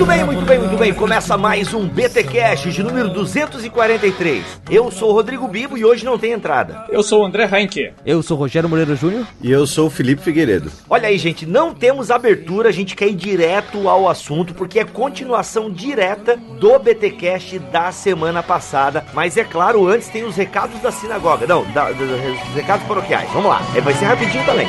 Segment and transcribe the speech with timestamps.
[0.00, 0.94] Muito bem, muito bem, muito bem.
[0.94, 4.62] Começa mais um BT Cash de número 243.
[4.70, 6.86] Eu sou o Rodrigo Bibo e hoje não tem entrada.
[6.88, 7.92] Eu sou o André Heinke.
[8.06, 9.26] Eu sou o Rogério Moreira Júnior.
[9.42, 10.72] E eu sou o Felipe Figueiredo.
[10.88, 14.86] Olha aí, gente, não temos abertura, a gente quer ir direto ao assunto, porque é
[14.86, 19.04] continuação direta do BT Cash da semana passada.
[19.12, 21.46] Mas é claro, antes tem os recados da sinagoga.
[21.46, 23.30] Não, da, da, os recados paroquiais.
[23.34, 23.60] Vamos lá.
[23.74, 24.66] É, vai ser rapidinho também.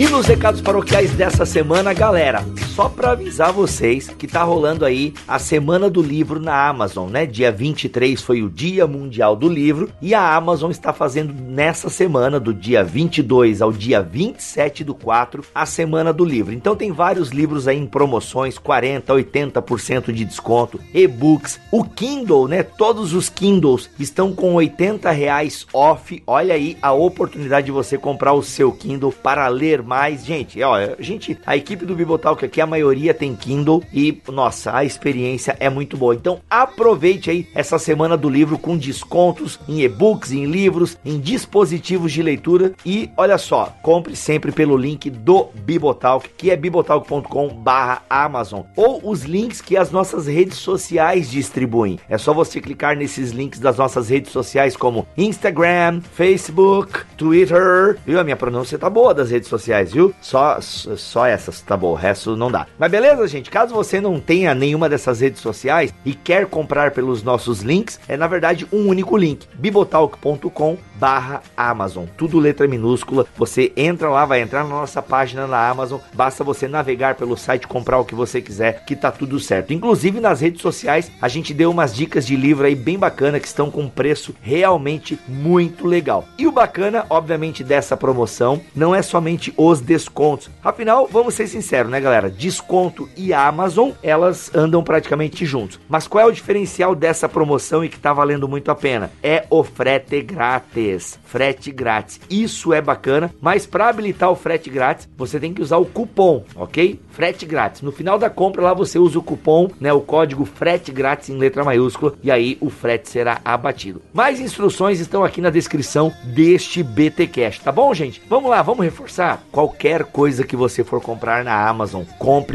[0.00, 2.42] E nos recados paroquiais dessa semana, galera,
[2.80, 7.26] só para avisar vocês que tá rolando aí a Semana do Livro na Amazon, né?
[7.26, 12.40] Dia 23 foi o Dia Mundial do Livro e a Amazon está fazendo nessa semana,
[12.40, 16.54] do dia 22 ao dia 27 do 4, a Semana do Livro.
[16.54, 22.62] Então tem vários livros aí em promoções, 40, 80% de desconto, e-books, o Kindle, né?
[22.62, 26.22] Todos os Kindles estão com 80 reais off.
[26.26, 30.24] Olha aí a oportunidade de você comprar o seu Kindle para ler mais.
[30.24, 34.72] Gente, ó, a gente, a equipe do Bibotalk aqui, a maioria tem Kindle e, nossa,
[34.74, 36.14] a experiência é muito boa.
[36.14, 42.12] Então aproveite aí essa semana do livro com descontos em e-books, em livros, em dispositivos
[42.12, 49.00] de leitura e olha só, compre sempre pelo link do Bibotalk, que é bibotalk.com/amazon ou
[49.10, 51.98] os links que as nossas redes sociais distribuem.
[52.08, 57.98] É só você clicar nesses links das nossas redes sociais como Instagram, Facebook, Twitter.
[58.06, 58.20] Viu?
[58.20, 60.14] A minha pronúncia tá boa das redes sociais, viu?
[60.20, 62.66] Só só essas, tá bom, o resto não dá.
[62.78, 63.50] Mas beleza, gente?
[63.50, 68.16] Caso você não tenha nenhuma dessas redes sociais e quer comprar pelos nossos links, é
[68.16, 72.04] na verdade um único link: bibotalk.com barra Amazon.
[72.16, 73.26] Tudo letra minúscula.
[73.36, 75.98] Você entra lá, vai entrar na nossa página na Amazon.
[76.12, 79.72] Basta você navegar pelo site, comprar o que você quiser, que tá tudo certo.
[79.72, 83.46] Inclusive nas redes sociais, a gente deu umas dicas de livro aí bem bacana que
[83.46, 86.26] estão com preço realmente muito legal.
[86.36, 90.50] E o bacana, obviamente, dessa promoção não é somente os descontos.
[90.62, 92.30] Afinal, vamos ser sinceros, né, galera?
[92.40, 95.78] Desconto e Amazon, elas andam praticamente juntos.
[95.86, 99.10] Mas qual é o diferencial dessa promoção e que tá valendo muito a pena?
[99.22, 101.18] É o frete grátis.
[101.22, 102.18] Frete grátis.
[102.30, 106.42] Isso é bacana, mas para habilitar o frete grátis, você tem que usar o cupom,
[106.56, 106.98] ok?
[107.10, 107.82] Frete grátis.
[107.82, 111.36] No final da compra lá você usa o cupom, né, o código frete grátis em
[111.36, 114.00] letra maiúscula e aí o frete será abatido.
[114.14, 118.22] Mais instruções estão aqui na descrição deste BT Cash, tá bom, gente?
[118.30, 119.42] Vamos lá, vamos reforçar.
[119.52, 122.04] Qualquer coisa que você for comprar na Amazon,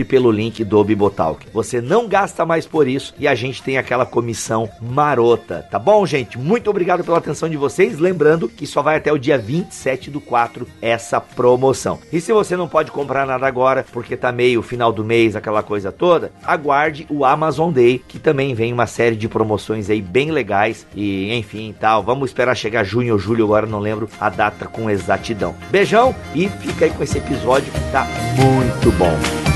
[0.08, 1.48] pelo link do Bibotalk.
[1.54, 6.06] Você não gasta mais por isso e a gente tem aquela comissão marota, tá bom,
[6.06, 6.38] gente?
[6.38, 8.00] Muito obrigado pela atenção de vocês.
[8.00, 12.00] Lembrando que só vai até o dia 27 do 4 essa promoção.
[12.12, 15.62] E se você não pode comprar nada agora, porque tá meio final do mês, aquela
[15.62, 20.32] coisa toda, aguarde o Amazon Day, que também vem uma série de promoções aí bem
[20.32, 22.02] legais e enfim tal.
[22.02, 25.56] Vamos esperar chegar junho ou julho, agora não lembro a data com exatidão.
[25.70, 28.08] Beijão e fica aí com esse episódio que tá
[28.38, 29.55] muito bom.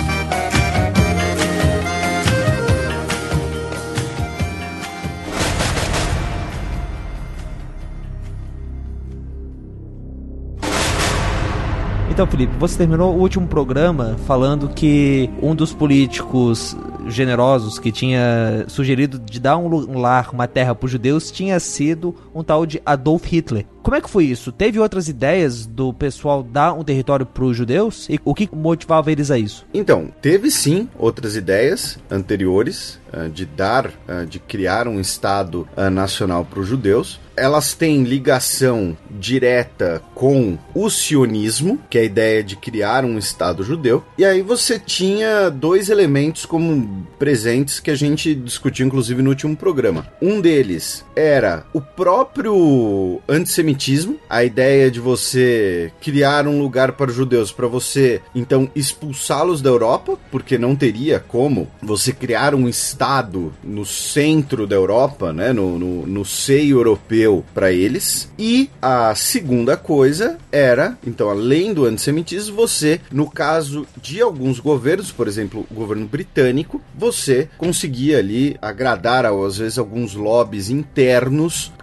[12.20, 16.76] Então, Felipe, você terminou o último programa falando que um dos políticos
[17.08, 22.14] generosos que tinha sugerido de dar um lar, uma terra para os judeus, tinha sido
[22.36, 23.66] um tal de Adolf Hitler.
[23.82, 24.52] Como é que foi isso?
[24.52, 28.08] Teve outras ideias do pessoal dar um território para os judeus?
[28.10, 29.66] E o que motivava eles a isso?
[29.74, 35.90] Então, teve sim outras ideias anteriores uh, de dar, uh, de criar um Estado uh,
[35.90, 37.20] nacional para os judeus.
[37.40, 43.64] Elas têm ligação direta com o sionismo, que é a ideia de criar um Estado
[43.64, 44.04] judeu.
[44.18, 49.56] E aí você tinha dois elementos como presentes que a gente discutiu, inclusive, no último
[49.56, 50.08] programa.
[50.22, 57.16] Um deles era o próprio antissemitismo, a ideia de você criar um lugar para os
[57.16, 63.52] judeus, para você então expulsá-los da Europa, porque não teria como você criar um Estado
[63.62, 68.32] no centro da Europa, né, no, no, no seio europeu para eles.
[68.40, 75.12] E a segunda coisa era, então, além do antissemitismo, você, no caso de alguns governos,
[75.12, 81.09] por exemplo, o governo britânico, você conseguia ali agradar, às vezes, alguns lobbies internos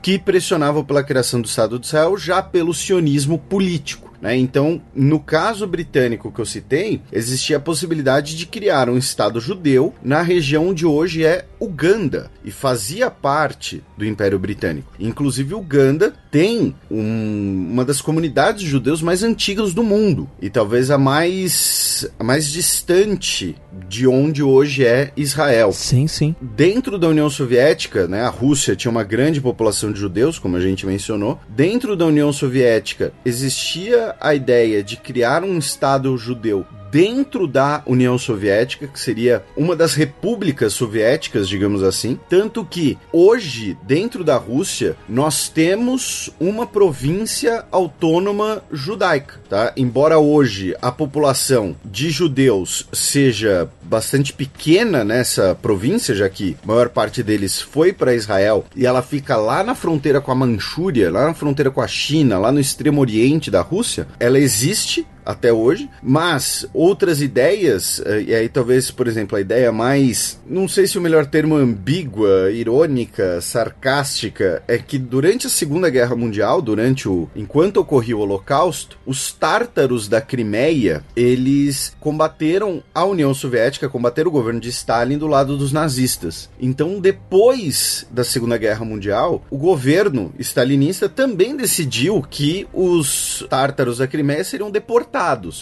[0.02, 4.15] que pressionavam pela criação do Estado de Israel já pelo sionismo político.
[4.20, 4.36] Né?
[4.36, 9.94] Então, no caso britânico que eu citei, existia a possibilidade de criar um Estado judeu
[10.02, 14.92] na região onde hoje é Uganda e fazia parte do Império Britânico.
[14.98, 20.98] Inclusive, Uganda tem um, uma das comunidades judeus mais antigas do mundo e talvez a
[20.98, 23.56] mais, a mais distante
[23.88, 25.72] de onde hoje é Israel.
[25.72, 26.34] Sim, sim.
[26.40, 30.60] Dentro da União Soviética, né, a Rússia tinha uma grande população de judeus, como a
[30.60, 31.40] gente mencionou.
[31.48, 36.66] Dentro da União Soviética existia a ideia de criar um Estado judeu
[36.96, 42.18] dentro da União Soviética, que seria uma das repúblicas soviéticas, digamos assim.
[42.26, 49.74] Tanto que hoje, dentro da Rússia, nós temos uma província autônoma judaica, tá?
[49.76, 56.88] Embora hoje a população de judeus seja bastante pequena nessa província, já que a maior
[56.88, 61.26] parte deles foi para Israel e ela fica lá na fronteira com a Manchúria, lá
[61.26, 65.90] na fronteira com a China, lá no extremo oriente da Rússia, ela existe até hoje,
[66.00, 70.96] mas outras ideias, eh, e aí talvez, por exemplo, a ideia mais, não sei se
[70.96, 77.28] o melhor termo ambígua, irônica, sarcástica, é que durante a Segunda Guerra Mundial, durante o
[77.34, 84.32] enquanto ocorria o Holocausto, os tártaros da Crimeia, eles combateram a União Soviética, combateram o
[84.32, 86.48] governo de Stalin do lado dos nazistas.
[86.60, 94.06] Então, depois da Segunda Guerra Mundial, o governo stalinista também decidiu que os tártaros da
[94.06, 95.15] Crimeia seriam deportados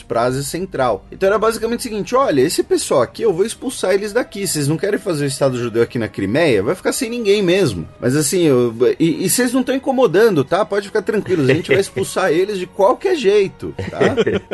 [0.06, 1.04] para a Ásia Central.
[1.10, 4.46] Então era basicamente o seguinte: olha, esse pessoal aqui eu vou expulsar eles daqui.
[4.46, 6.62] Vocês não querem fazer o Estado judeu aqui na Crimeia?
[6.62, 7.86] Vai ficar sem ninguém mesmo.
[8.00, 10.64] Mas assim, eu, e, e vocês não estão incomodando, tá?
[10.64, 13.98] Pode ficar tranquilos, a gente vai expulsar eles de qualquer jeito, tá?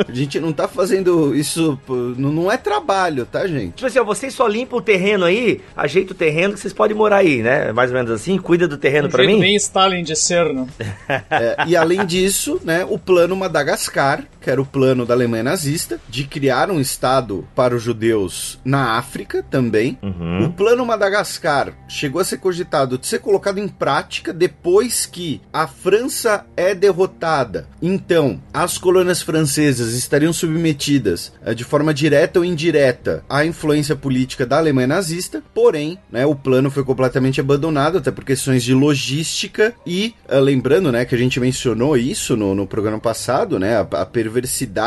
[0.09, 1.79] A gente não tá fazendo isso,
[2.17, 3.75] não é trabalho, tá, gente?
[3.75, 7.19] Tipo assim, vocês só limpam o terreno aí, ajeita o terreno que vocês podem morar
[7.19, 7.73] aí, né?
[7.73, 9.39] Mais ou menos assim, cuida do terreno um para mim.
[9.41, 10.69] bem Stalin de ser, não?
[11.09, 15.45] É, e além disso, né, o plano Madagascar, que era o plano plano da Alemanha
[15.45, 19.97] nazista de criar um Estado para os judeus na África também.
[20.03, 20.47] Uhum.
[20.47, 25.69] O plano Madagascar chegou a ser cogitado de ser colocado em prática depois que a
[25.69, 27.69] França é derrotada.
[27.81, 34.45] Então, as colônias francesas estariam submetidas eh, de forma direta ou indireta à influência política
[34.45, 39.73] da Alemanha nazista, porém, né, o plano foi completamente abandonado, até por questões de logística
[39.87, 44.01] e, uh, lembrando né, que a gente mencionou isso no, no programa passado, né, a,
[44.01, 44.80] a perversidade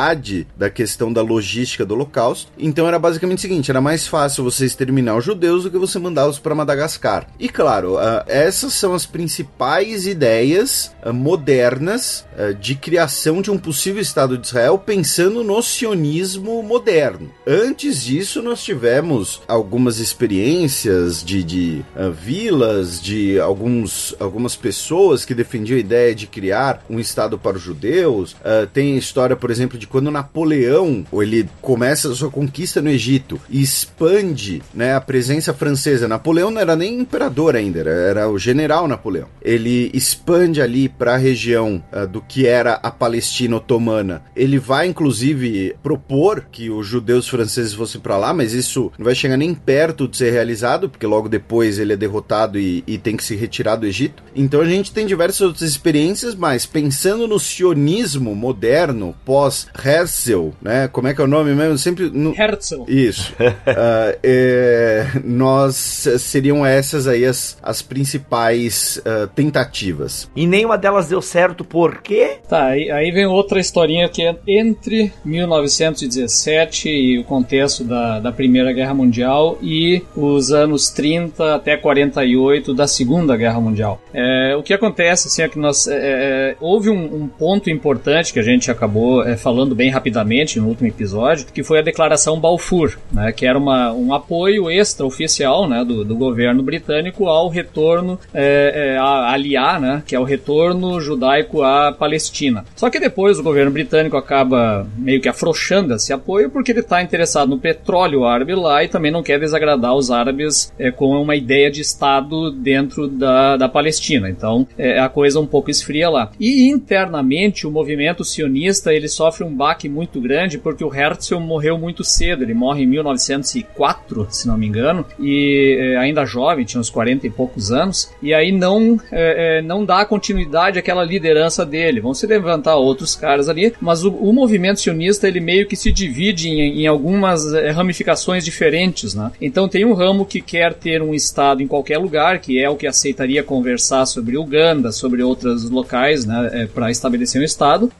[0.57, 2.51] da questão da logística do Holocausto.
[2.57, 5.99] Então era basicamente o seguinte: era mais fácil você exterminar os judeus do que você
[5.99, 7.27] mandá-los para Madagascar.
[7.39, 13.57] E claro, uh, essas são as principais ideias uh, modernas uh, de criação de um
[13.57, 17.31] possível Estado de Israel, pensando no sionismo moderno.
[17.45, 25.77] Antes disso, nós tivemos algumas experiências de, de vilas, de alguns, algumas pessoas que defendiam
[25.77, 28.35] a ideia de criar um Estado para os judeus.
[28.73, 33.39] tem a história, por exemplo, de quando Napoleão ele começa a sua conquista no Egito
[33.49, 36.07] e expande né, a presença francesa.
[36.07, 39.27] Napoleão não era nem imperador ainda, era, era o general Napoleão.
[39.41, 44.23] Ele expande ali para a região uh, do que era a Palestina otomana.
[44.35, 49.15] Ele vai inclusive propor que os judeus franceses fossem para lá, mas isso não vai
[49.15, 53.17] chegar nem perto de ser realizado, porque logo depois ele é derrotado e, e tem
[53.17, 54.23] que se retirar do Egito.
[54.33, 60.87] Então a gente tem diversas outras experiências, mas pensando no sionismo moderno pós Herzl, né?
[60.87, 61.77] Como é que é o nome mesmo?
[61.77, 62.09] Sempre.
[62.09, 62.33] No...
[62.35, 62.83] Herzl.
[62.87, 63.33] Isso.
[63.39, 65.75] uh, é, nós
[66.19, 70.29] seriam essas aí as, as principais uh, tentativas.
[70.35, 72.37] E nenhuma delas deu certo, por quê?
[72.47, 78.31] Tá, aí, aí vem outra historinha que é entre 1917 e o contexto da, da
[78.31, 84.01] Primeira Guerra Mundial e os anos 30 até 48 da Segunda Guerra Mundial.
[84.13, 88.33] É, o que acontece assim, é que nós, é, é houve um, um, ponto importante
[88.33, 91.83] que a gente acabou é, falando falando bem rapidamente no último episódio, que foi a
[91.83, 97.49] Declaração Balfour, né, que era uma, um apoio extraoficial né, do, do governo britânico ao
[97.49, 102.65] retorno, é, é, a aliar, né, que é o retorno judaico à Palestina.
[102.75, 107.03] Só que depois o governo britânico acaba meio que afrouxando esse apoio porque ele está
[107.03, 111.35] interessado no petróleo árabe lá e também não quer desagradar os árabes é, com uma
[111.35, 114.31] ideia de Estado dentro da, da Palestina.
[114.31, 116.31] Então é, a coisa um pouco esfria lá.
[116.39, 121.39] E internamente o movimento sionista ele sofre um um baque muito grande porque o Herzl
[121.39, 122.43] morreu muito cedo.
[122.43, 127.27] Ele morre em 1904, se não me engano, e é, ainda jovem, tinha uns 40
[127.27, 128.11] e poucos anos.
[128.21, 132.01] E aí não, é, não dá continuidade àquela liderança dele.
[132.01, 135.91] Vão se levantar outros caras ali, mas o, o movimento sionista ele meio que se
[135.91, 139.13] divide em, em algumas é, ramificações diferentes.
[139.13, 139.31] Né?
[139.39, 142.75] Então tem um ramo que quer ter um Estado em qualquer lugar, que é o
[142.75, 147.91] que aceitaria conversar sobre Uganda, sobre outros locais né, é, para estabelecer um Estado.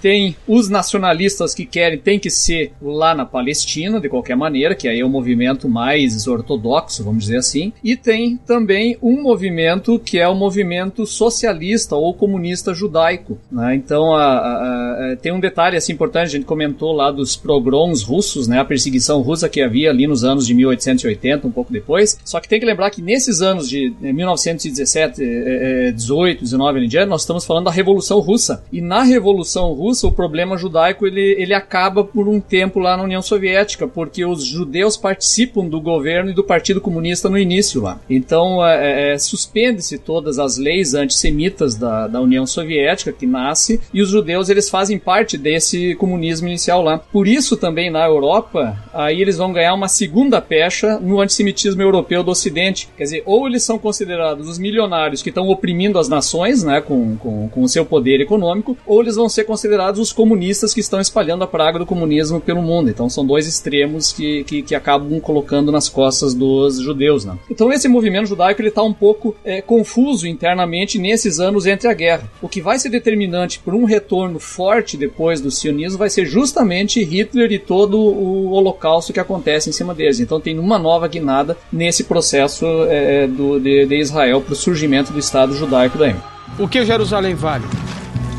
[0.00, 4.88] Tem os nacionalistas que querem tem que ser lá na Palestina, de qualquer maneira, que
[4.88, 7.72] aí é o movimento mais ortodoxo, vamos dizer assim.
[7.84, 13.38] E tem também um movimento que é o movimento socialista ou comunista judaico.
[13.52, 13.74] Né?
[13.74, 18.02] Então a, a, a, tem um detalhe assim, importante, a gente comentou lá dos pogroms
[18.02, 18.58] russos, né?
[18.58, 22.18] a perseguição russa que havia ali nos anos de 1880, um pouco depois.
[22.24, 27.20] Só que tem que lembrar que nesses anos de 1917, 18, 19 em diante, nós
[27.20, 28.64] estamos falando da Revolução Russa.
[28.72, 30.69] E na Revolução Russa, o problema judaico
[31.02, 35.80] ele, ele acaba por um tempo lá na União Soviética, porque os judeus participam do
[35.80, 38.00] governo e do Partido Comunista no início lá.
[38.08, 44.02] Então, é, é, suspende-se todas as leis antissemitas da, da União Soviética que nasce e
[44.02, 46.98] os judeus eles fazem parte desse comunismo inicial lá.
[46.98, 52.22] Por isso também na Europa, aí eles vão ganhar uma segunda pecha no antissemitismo europeu
[52.22, 52.88] do Ocidente.
[52.96, 57.16] Quer dizer, ou eles são considerados os milionários que estão oprimindo as nações, né, com,
[57.16, 61.00] com, com o seu poder econômico, ou eles vão ser considerados os comunistas que estão
[61.00, 62.90] espalhando a praga do comunismo pelo mundo.
[62.90, 67.24] Então são dois extremos que, que, que acabam colocando nas costas dos judeus.
[67.24, 67.36] Né?
[67.50, 71.94] Então esse movimento judaico ele está um pouco é, confuso internamente nesses anos entre a
[71.94, 72.30] guerra.
[72.42, 77.02] O que vai ser determinante por um retorno forte depois do sionismo vai ser justamente
[77.02, 80.20] Hitler e todo o holocausto que acontece em cima deles.
[80.20, 85.12] Então tem uma nova guinada nesse processo é, do, de, de Israel para o surgimento
[85.12, 86.14] do Estado judaico daí.
[86.58, 87.64] O que Jerusalém vale?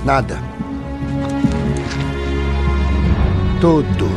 [0.06, 0.61] Nada.
[3.62, 4.10] Tudo.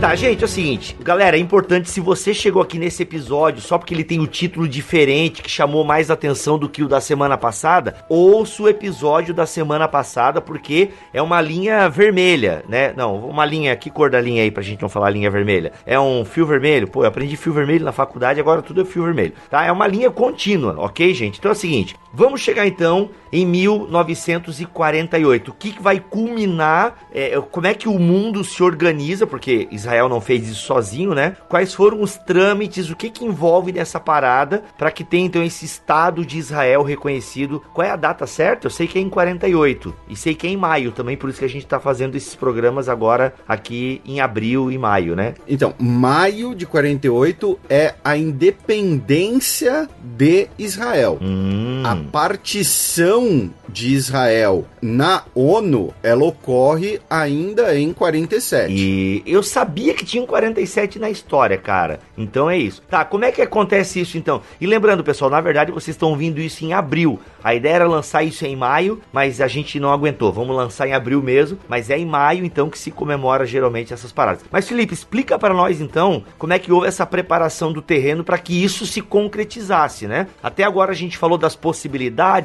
[0.00, 3.78] Tá, gente, é o seguinte, galera, é importante se você chegou aqui nesse episódio só
[3.78, 7.00] porque ele tem o um título diferente que chamou mais atenção do que o da
[7.00, 12.92] semana passada, ouça o episódio da semana passada porque é uma linha vermelha, né?
[12.94, 15.72] Não, uma linha, que cor da linha aí pra gente não falar linha vermelha?
[15.84, 16.86] É um fio vermelho?
[16.86, 19.64] Pô, eu aprendi fio vermelho na faculdade, agora tudo é fio vermelho, tá?
[19.64, 21.38] É uma linha contínua, ok, gente?
[21.38, 25.50] Então é o seguinte, vamos chegar então em 1948.
[25.50, 27.06] O que, que vai culminar?
[27.12, 29.26] É, como é que o mundo se organiza?
[29.26, 31.36] Porque Israel não fez isso sozinho, né?
[31.48, 35.66] Quais foram os trâmites, o que que envolve nessa parada para que tenha então esse
[35.66, 37.62] Estado de Israel reconhecido?
[37.74, 38.66] Qual é a data certa?
[38.66, 41.40] Eu sei que é em 48 e sei que é em maio também, por isso
[41.40, 45.34] que a gente está fazendo esses programas agora aqui em abril e maio, né?
[45.46, 51.18] Então, maio de 48 é a independência de Israel.
[51.20, 51.82] Hum.
[51.84, 58.72] A partição de Israel na ONU, ela ocorre ainda em 47.
[58.72, 62.00] E eu sabia que tinha um 47 na história, cara.
[62.16, 62.82] Então é isso.
[62.88, 64.40] Tá, como é que acontece isso então?
[64.60, 67.20] E lembrando, pessoal, na verdade vocês estão ouvindo isso em abril.
[67.42, 70.32] A ideia era lançar isso em maio, mas a gente não aguentou.
[70.32, 74.12] Vamos lançar em abril mesmo, mas é em maio então que se comemora geralmente essas
[74.12, 74.44] paradas.
[74.50, 78.38] Mas Felipe, explica para nós então como é que houve essa preparação do terreno para
[78.38, 80.26] que isso se concretizasse, né?
[80.42, 81.95] Até agora a gente falou das possibilidades,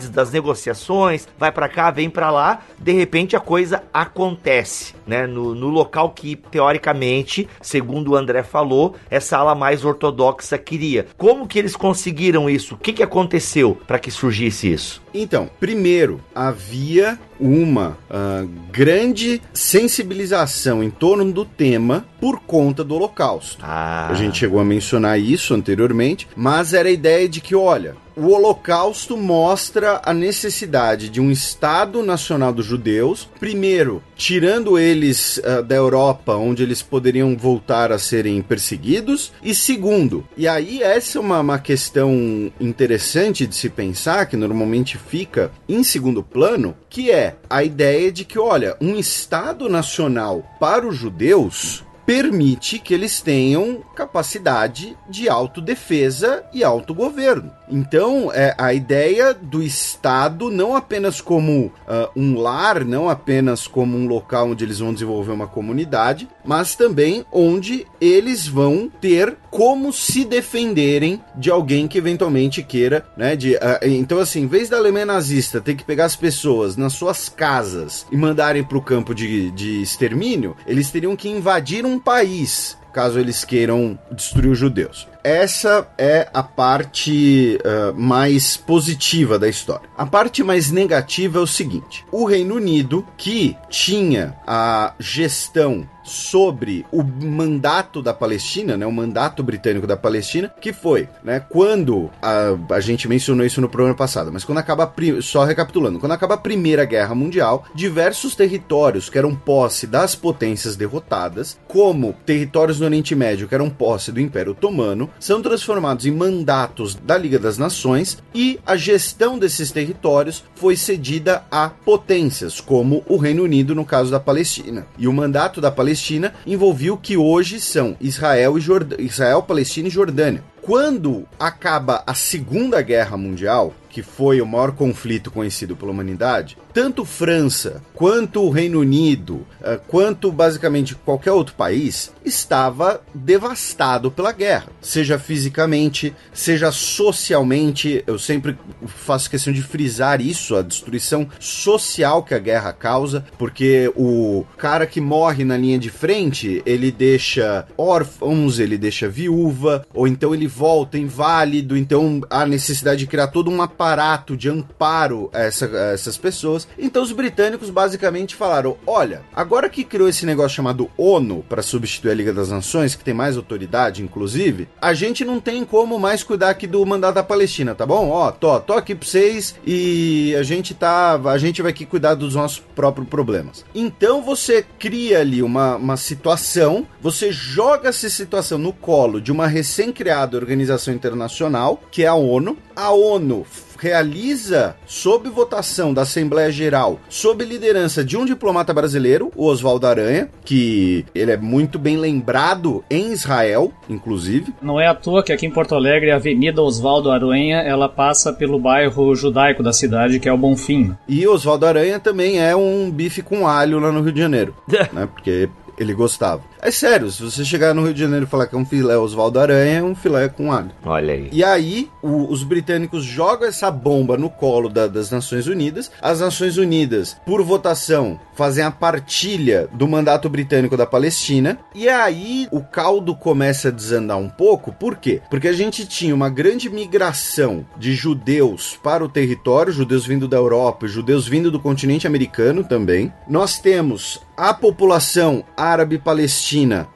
[0.10, 5.28] das negociações, vai para cá, vem para lá, de repente a coisa acontece, né?
[5.28, 11.08] No, no local que teoricamente, segundo o André falou, essa ala mais ortodoxa queria.
[11.18, 12.76] Como que eles conseguiram isso?
[12.76, 15.02] O que, que aconteceu para que surgisse isso?
[15.14, 23.64] Então, primeiro, havia uma uh, grande sensibilização em torno do tema por conta do Holocausto.
[23.64, 24.08] Ah.
[24.10, 28.34] A gente chegou a mencionar isso anteriormente, mas era a ideia de que, olha, o
[28.34, 35.76] Holocausto mostra a necessidade de um Estado Nacional dos Judeus, primeiro, tirando eles uh, da
[35.76, 41.40] Europa, onde eles poderiam voltar a serem perseguidos, e segundo, e aí essa é uma,
[41.40, 47.64] uma questão interessante de se pensar, que normalmente fica em segundo plano, que é a
[47.64, 54.98] ideia de que, olha, um Estado Nacional para os judeus permite que eles tenham capacidade
[55.10, 57.54] de autodefesa e autogoverno.
[57.70, 61.72] Então, é a ideia do Estado não apenas como uh,
[62.14, 67.26] um lar, não apenas como um local onde eles vão desenvolver uma comunidade, mas também
[67.32, 73.38] onde eles vão ter como se defenderem de alguém que eventualmente queira, né?
[73.38, 76.92] De, uh, então, assim, em vez da Alemanha nazista ter que pegar as pessoas nas
[76.92, 82.01] suas casas e mandarem para o campo de, de extermínio, eles teriam que invadir um
[82.02, 85.08] país caso eles queiram destruir os judeus.
[85.24, 89.90] Essa é a parte uh, mais positiva da história.
[89.98, 96.86] A parte mais negativa é o seguinte: o Reino Unido, que tinha a gestão sobre
[96.92, 102.76] o mandato da Palestina, né, o mandato britânico da Palestina, que foi, né, quando a,
[102.76, 104.92] a gente mencionou isso no programa passado, mas quando acaba
[105.22, 110.76] só recapitulando, quando acaba a Primeira Guerra Mundial, diversos territórios que eram posse das potências
[110.76, 116.12] derrotadas, como territórios no Oriente Médio que eram posse do Império Otomano, são transformados em
[116.12, 123.04] mandatos da Liga das Nações e a gestão desses territórios foi cedida a potências, como
[123.08, 124.86] o Reino Unido no caso da Palestina.
[124.98, 126.01] E o mandato da Palestina
[126.46, 128.96] envolvia o que hoje são Israel, e Jord...
[129.00, 130.44] Israel Palestina e Jordânia.
[130.62, 137.04] Quando acaba a Segunda Guerra Mundial, que foi o maior conflito conhecido pela humanidade, tanto
[137.04, 144.68] França quanto o Reino Unido, uh, quanto basicamente qualquer outro país, estava devastado pela guerra,
[144.82, 148.04] seja fisicamente, seja socialmente.
[148.08, 153.92] Eu sempre faço questão de frisar isso, a destruição social que a guerra causa, porque
[153.96, 160.08] o cara que morre na linha de frente, ele deixa órfãos, ele deixa viúva, ou
[160.08, 165.40] então ele volta inválido, então há necessidade de criar todo um aparato de amparo a,
[165.40, 166.68] essa, a essas pessoas.
[166.78, 172.12] Então os britânicos basicamente falaram: olha, agora que criou esse negócio chamado ONU para substituir
[172.12, 176.22] a Liga das Nações, que tem mais autoridade, inclusive, a gente não tem como mais
[176.22, 178.10] cuidar aqui do mandato da Palestina, tá bom?
[178.10, 181.20] Ó, tô, tô aqui pra vocês e a gente tá.
[181.26, 183.66] A gente vai aqui cuidar dos nossos próprios problemas.
[183.74, 189.48] Então você cria ali uma, uma situação, você joga essa situação no colo de uma
[189.48, 192.58] recém-criada organização internacional, que é a ONU.
[192.76, 193.46] A ONU
[193.82, 200.30] realiza, sob votação da Assembleia Geral, sob liderança de um diplomata brasileiro, o Oswaldo Aranha,
[200.46, 204.54] que ele é muito bem lembrado em Israel, inclusive.
[204.62, 208.32] Não é à toa que aqui em Porto Alegre a Avenida Oswaldo Aranha, ela passa
[208.32, 210.96] pelo bairro judaico da cidade, que é o Bonfim.
[211.10, 214.56] E Oswaldo Aranha também é um bife com alho lá no Rio de Janeiro,
[214.94, 215.08] né?
[215.12, 216.44] Porque ele gostava.
[216.64, 218.96] É sério, se você chegar no Rio de Janeiro e falar que é um filé
[218.96, 220.70] Oswaldo Aranha, é um filé com alho.
[220.86, 221.28] Olha aí.
[221.32, 225.92] E aí, o, os britânicos jogam essa bomba no colo da, das Nações Unidas.
[226.00, 231.58] As Nações Unidas, por votação, fazem a partilha do mandato britânico da Palestina.
[231.74, 234.72] E aí, o caldo começa a desandar um pouco.
[234.72, 235.20] Por quê?
[235.32, 240.38] Porque a gente tinha uma grande migração de judeus para o território, judeus vindo da
[240.38, 243.12] Europa, judeus vindo do continente americano também.
[243.28, 246.51] Nós temos a população árabe palestina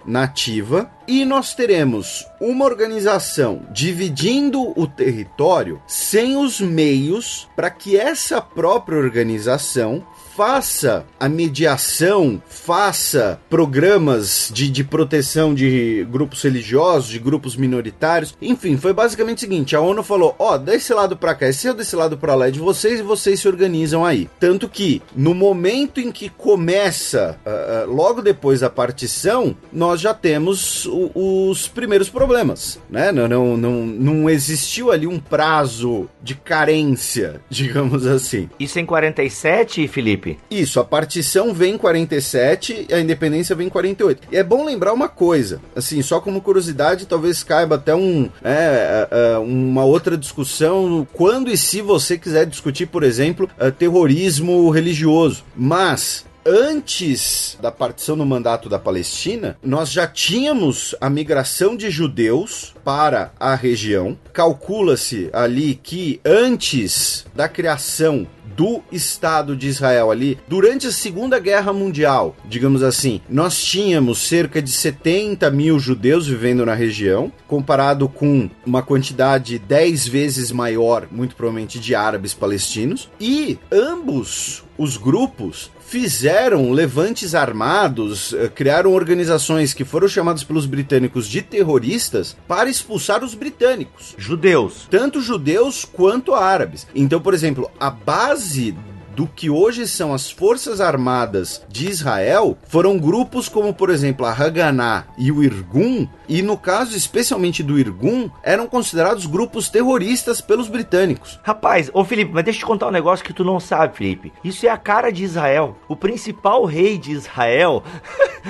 [0.05, 8.41] nativa e nós teremos uma organização dividindo o território sem os meios para que essa
[8.41, 10.05] própria organização
[10.35, 18.35] faça a mediação, faça programas de, de proteção de grupos religiosos, de grupos minoritários.
[18.41, 21.73] Enfim, foi basicamente o seguinte: a ONU falou: ó, oh, desse lado para cá, é
[21.73, 24.29] desse lado para lá é de vocês e vocês se organizam aí.
[24.39, 30.13] Tanto que no momento em que começa, uh, uh, logo depois da partição, nós já
[30.13, 31.11] temos o,
[31.49, 33.11] os primeiros problemas, né?
[33.11, 38.49] Não, não, não, não existiu ali um prazo de carência, digamos assim.
[38.59, 40.24] Isso em 47, Felipe?
[40.25, 40.39] Felipe?
[40.49, 44.27] Isso, a partição vem em 47 e a independência vem em 48.
[44.31, 49.07] E é bom lembrar uma coisa, assim, só como curiosidade, talvez caiba até um, é,
[49.11, 54.69] é, é uma outra discussão quando e se você quiser discutir, por exemplo, é, terrorismo
[54.69, 55.43] religioso.
[55.55, 62.73] Mas antes da partição no mandato da Palestina, nós já tínhamos a migração de judeus
[62.83, 64.17] para a região.
[64.31, 71.73] Calcula-se ali que antes da criação do Estado de Israel ali, durante a Segunda Guerra
[71.73, 78.49] Mundial, digamos assim, nós tínhamos cerca de 70 mil judeus vivendo na região, comparado com
[78.65, 86.71] uma quantidade 10 vezes maior, muito provavelmente, de árabes palestinos, e ambos os grupos fizeram
[86.71, 93.35] levantes armados, eh, criaram organizações que foram chamadas pelos britânicos de terroristas para expulsar os
[93.35, 94.15] britânicos.
[94.17, 94.87] Judeus.
[94.89, 96.87] Tanto judeus quanto árabes.
[96.95, 98.75] Então, por exemplo, a base
[99.15, 104.31] do que hoje são as Forças Armadas de Israel foram grupos como, por exemplo, a
[104.31, 110.67] Haganah e o Irgun, e no caso especialmente do Irgun, eram considerados grupos terroristas pelos
[110.67, 111.39] britânicos.
[111.43, 114.33] Rapaz, ô Felipe, mas deixa eu te contar um negócio que tu não sabe, Felipe.
[114.43, 115.77] Isso é a cara de Israel.
[115.87, 117.83] O principal rei de Israel.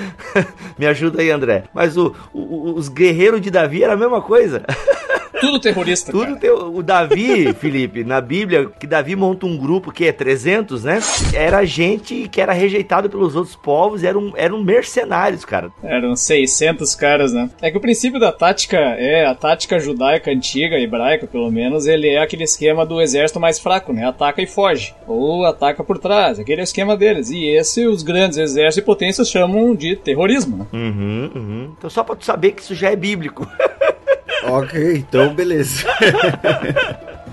[0.76, 1.64] Me ajuda aí, André.
[1.72, 4.64] Mas o, o, os guerreiros de Davi era a mesma coisa.
[5.40, 6.54] Tudo terrorista, Tudo cara.
[6.54, 10.98] o Davi, Felipe, na Bíblia, que Davi monta um grupo que é 300, né?
[11.34, 15.70] Era gente que era rejeitado pelos outros povos, eram, eram mercenários, cara.
[15.82, 17.50] Eram 600 caras, né?
[17.60, 22.08] É que o princípio da tática é a tática judaica antiga, hebraica pelo menos, ele
[22.08, 24.06] é aquele esquema do exército mais fraco, né?
[24.06, 24.94] Ataca e foge.
[25.06, 26.38] Ou ataca por trás.
[26.38, 27.30] Aquele é o esquema deles.
[27.30, 30.66] E esse os grandes exércitos e potências chamam de terrorismo, né?
[30.72, 31.72] Uhum, uhum.
[31.76, 33.46] Então só pra tu saber que isso já é bíblico.
[34.48, 35.84] Ok, então beleza.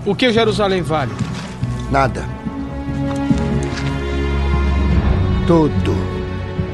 [0.06, 1.12] O que Jerusalém vale?
[1.90, 2.22] Nada.
[5.46, 6.13] Tudo.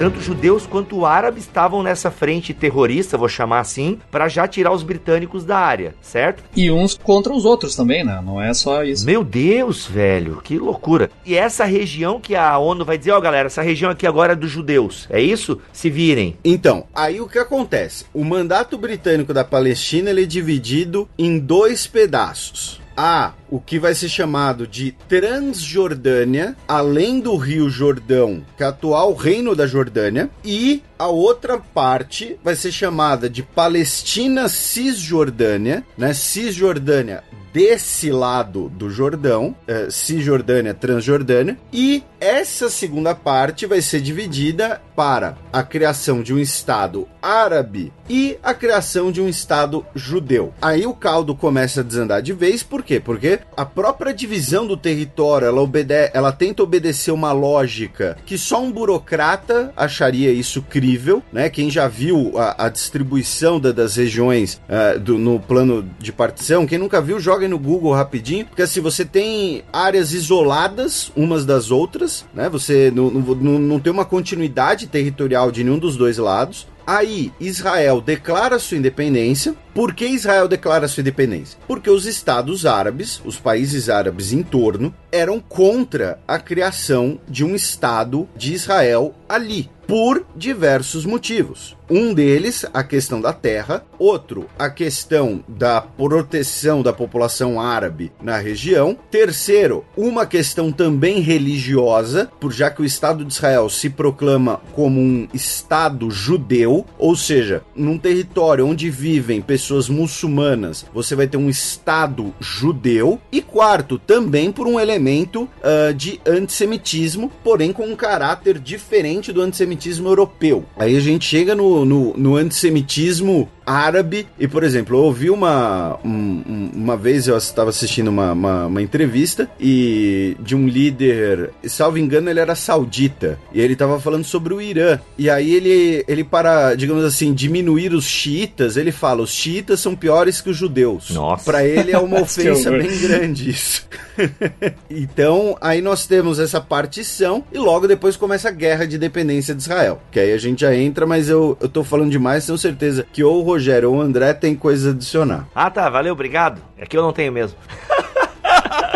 [0.01, 4.83] Tanto judeus quanto árabes estavam nessa frente terrorista, vou chamar assim, pra já tirar os
[4.83, 6.43] britânicos da área, certo?
[6.57, 8.19] E uns contra os outros também, né?
[8.25, 9.05] Não é só isso.
[9.05, 11.11] Meu Deus, velho, que loucura.
[11.27, 14.37] E essa região que a ONU vai dizer, ó, galera, essa região aqui agora é
[14.37, 15.07] dos judeus.
[15.11, 15.61] É isso?
[15.71, 16.35] Se virem.
[16.43, 18.07] Então, aí o que acontece?
[18.15, 22.81] O mandato britânico da Palestina ele é dividido em dois pedaços.
[23.03, 28.69] Há o que vai ser chamado de Transjordânia, além do Rio Jordão, que é o
[28.69, 36.13] atual Reino da Jordânia, e a outra parte vai ser chamada de Palestina Cisjordânia, né?
[36.13, 44.81] Cisjordânia desse lado do Jordão, eh, Cisjordânia, Transjordânia, e essa segunda parte vai ser dividida
[44.95, 50.53] para a criação de um Estado árabe e a criação de um Estado judeu.
[50.61, 52.99] Aí o caldo começa a desandar de vez, por quê?
[53.01, 58.63] Porque a própria divisão do território, ela, obede ela tenta obedecer uma lógica que só
[58.63, 61.49] um burocrata acharia isso crível, né?
[61.51, 66.67] Quem já viu a, a distribuição da- das regiões ah, do- no plano de partição,
[66.67, 71.71] quem nunca viu, joga no Google rapidinho, porque assim, você tem áreas isoladas umas das
[71.71, 72.49] outras, né?
[72.49, 76.67] Você não, não- não tem uma continuidade territorial de nenhum dos dois lados.
[76.93, 79.55] Aí, Israel declara sua independência.
[79.73, 81.57] Por que Israel declara sua independência?
[81.69, 87.55] Porque os estados árabes, os países árabes em torno, eram contra a criação de um
[87.55, 91.77] estado de Israel ali, por diversos motivos.
[91.91, 98.39] Um deles, a questão da terra, outro, a questão da proteção da população árabe na
[98.39, 98.97] região.
[99.11, 105.01] Terceiro, uma questão também religiosa, por já que o Estado de Israel se proclama como
[105.01, 111.51] um Estado judeu, ou seja, num território onde vivem pessoas muçulmanas, você vai ter um
[111.51, 113.21] Estado judeu.
[113.33, 119.43] E quarto, também por um elemento ah, de antissemitismo, porém com um caráter diferente do
[119.43, 120.65] antissemitismo europeu.
[120.77, 124.27] Aí a gente chega no, no, no antissemitismo árabe.
[124.39, 125.99] E, por exemplo, eu ouvi uma.
[126.05, 131.51] um- um- uma vez eu estava assistindo uma, uma, uma entrevista e de um líder,
[131.65, 133.39] salvo engano, ele era saudita.
[133.53, 134.99] E ele estava falando sobre o Irã.
[135.17, 139.95] E aí ele, ele para, digamos assim, diminuir os xiitas, ele fala: os xiitas são
[139.95, 141.11] piores que os judeus.
[141.11, 141.45] Nossa.
[141.45, 143.87] Para ele é uma ofensa bem grande isso.
[144.91, 149.63] então, aí nós temos essa partição e logo depois começa a guerra de dependência de
[149.63, 150.01] Israel.
[150.11, 153.25] Que aí a gente já entra, mas eu, eu tô falando demais, tenho certeza que
[153.25, 155.47] ou o Rogério ou o André tem coisa a adicionar.
[155.55, 156.61] Ah, tá, valeu, obrigado.
[156.77, 157.57] É que eu não tenho mesmo.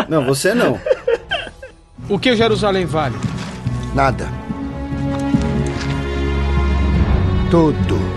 [0.07, 0.79] Não, você não.
[2.07, 3.15] O que Jerusalém vale?
[3.95, 4.27] Nada.
[7.49, 8.14] Tudo.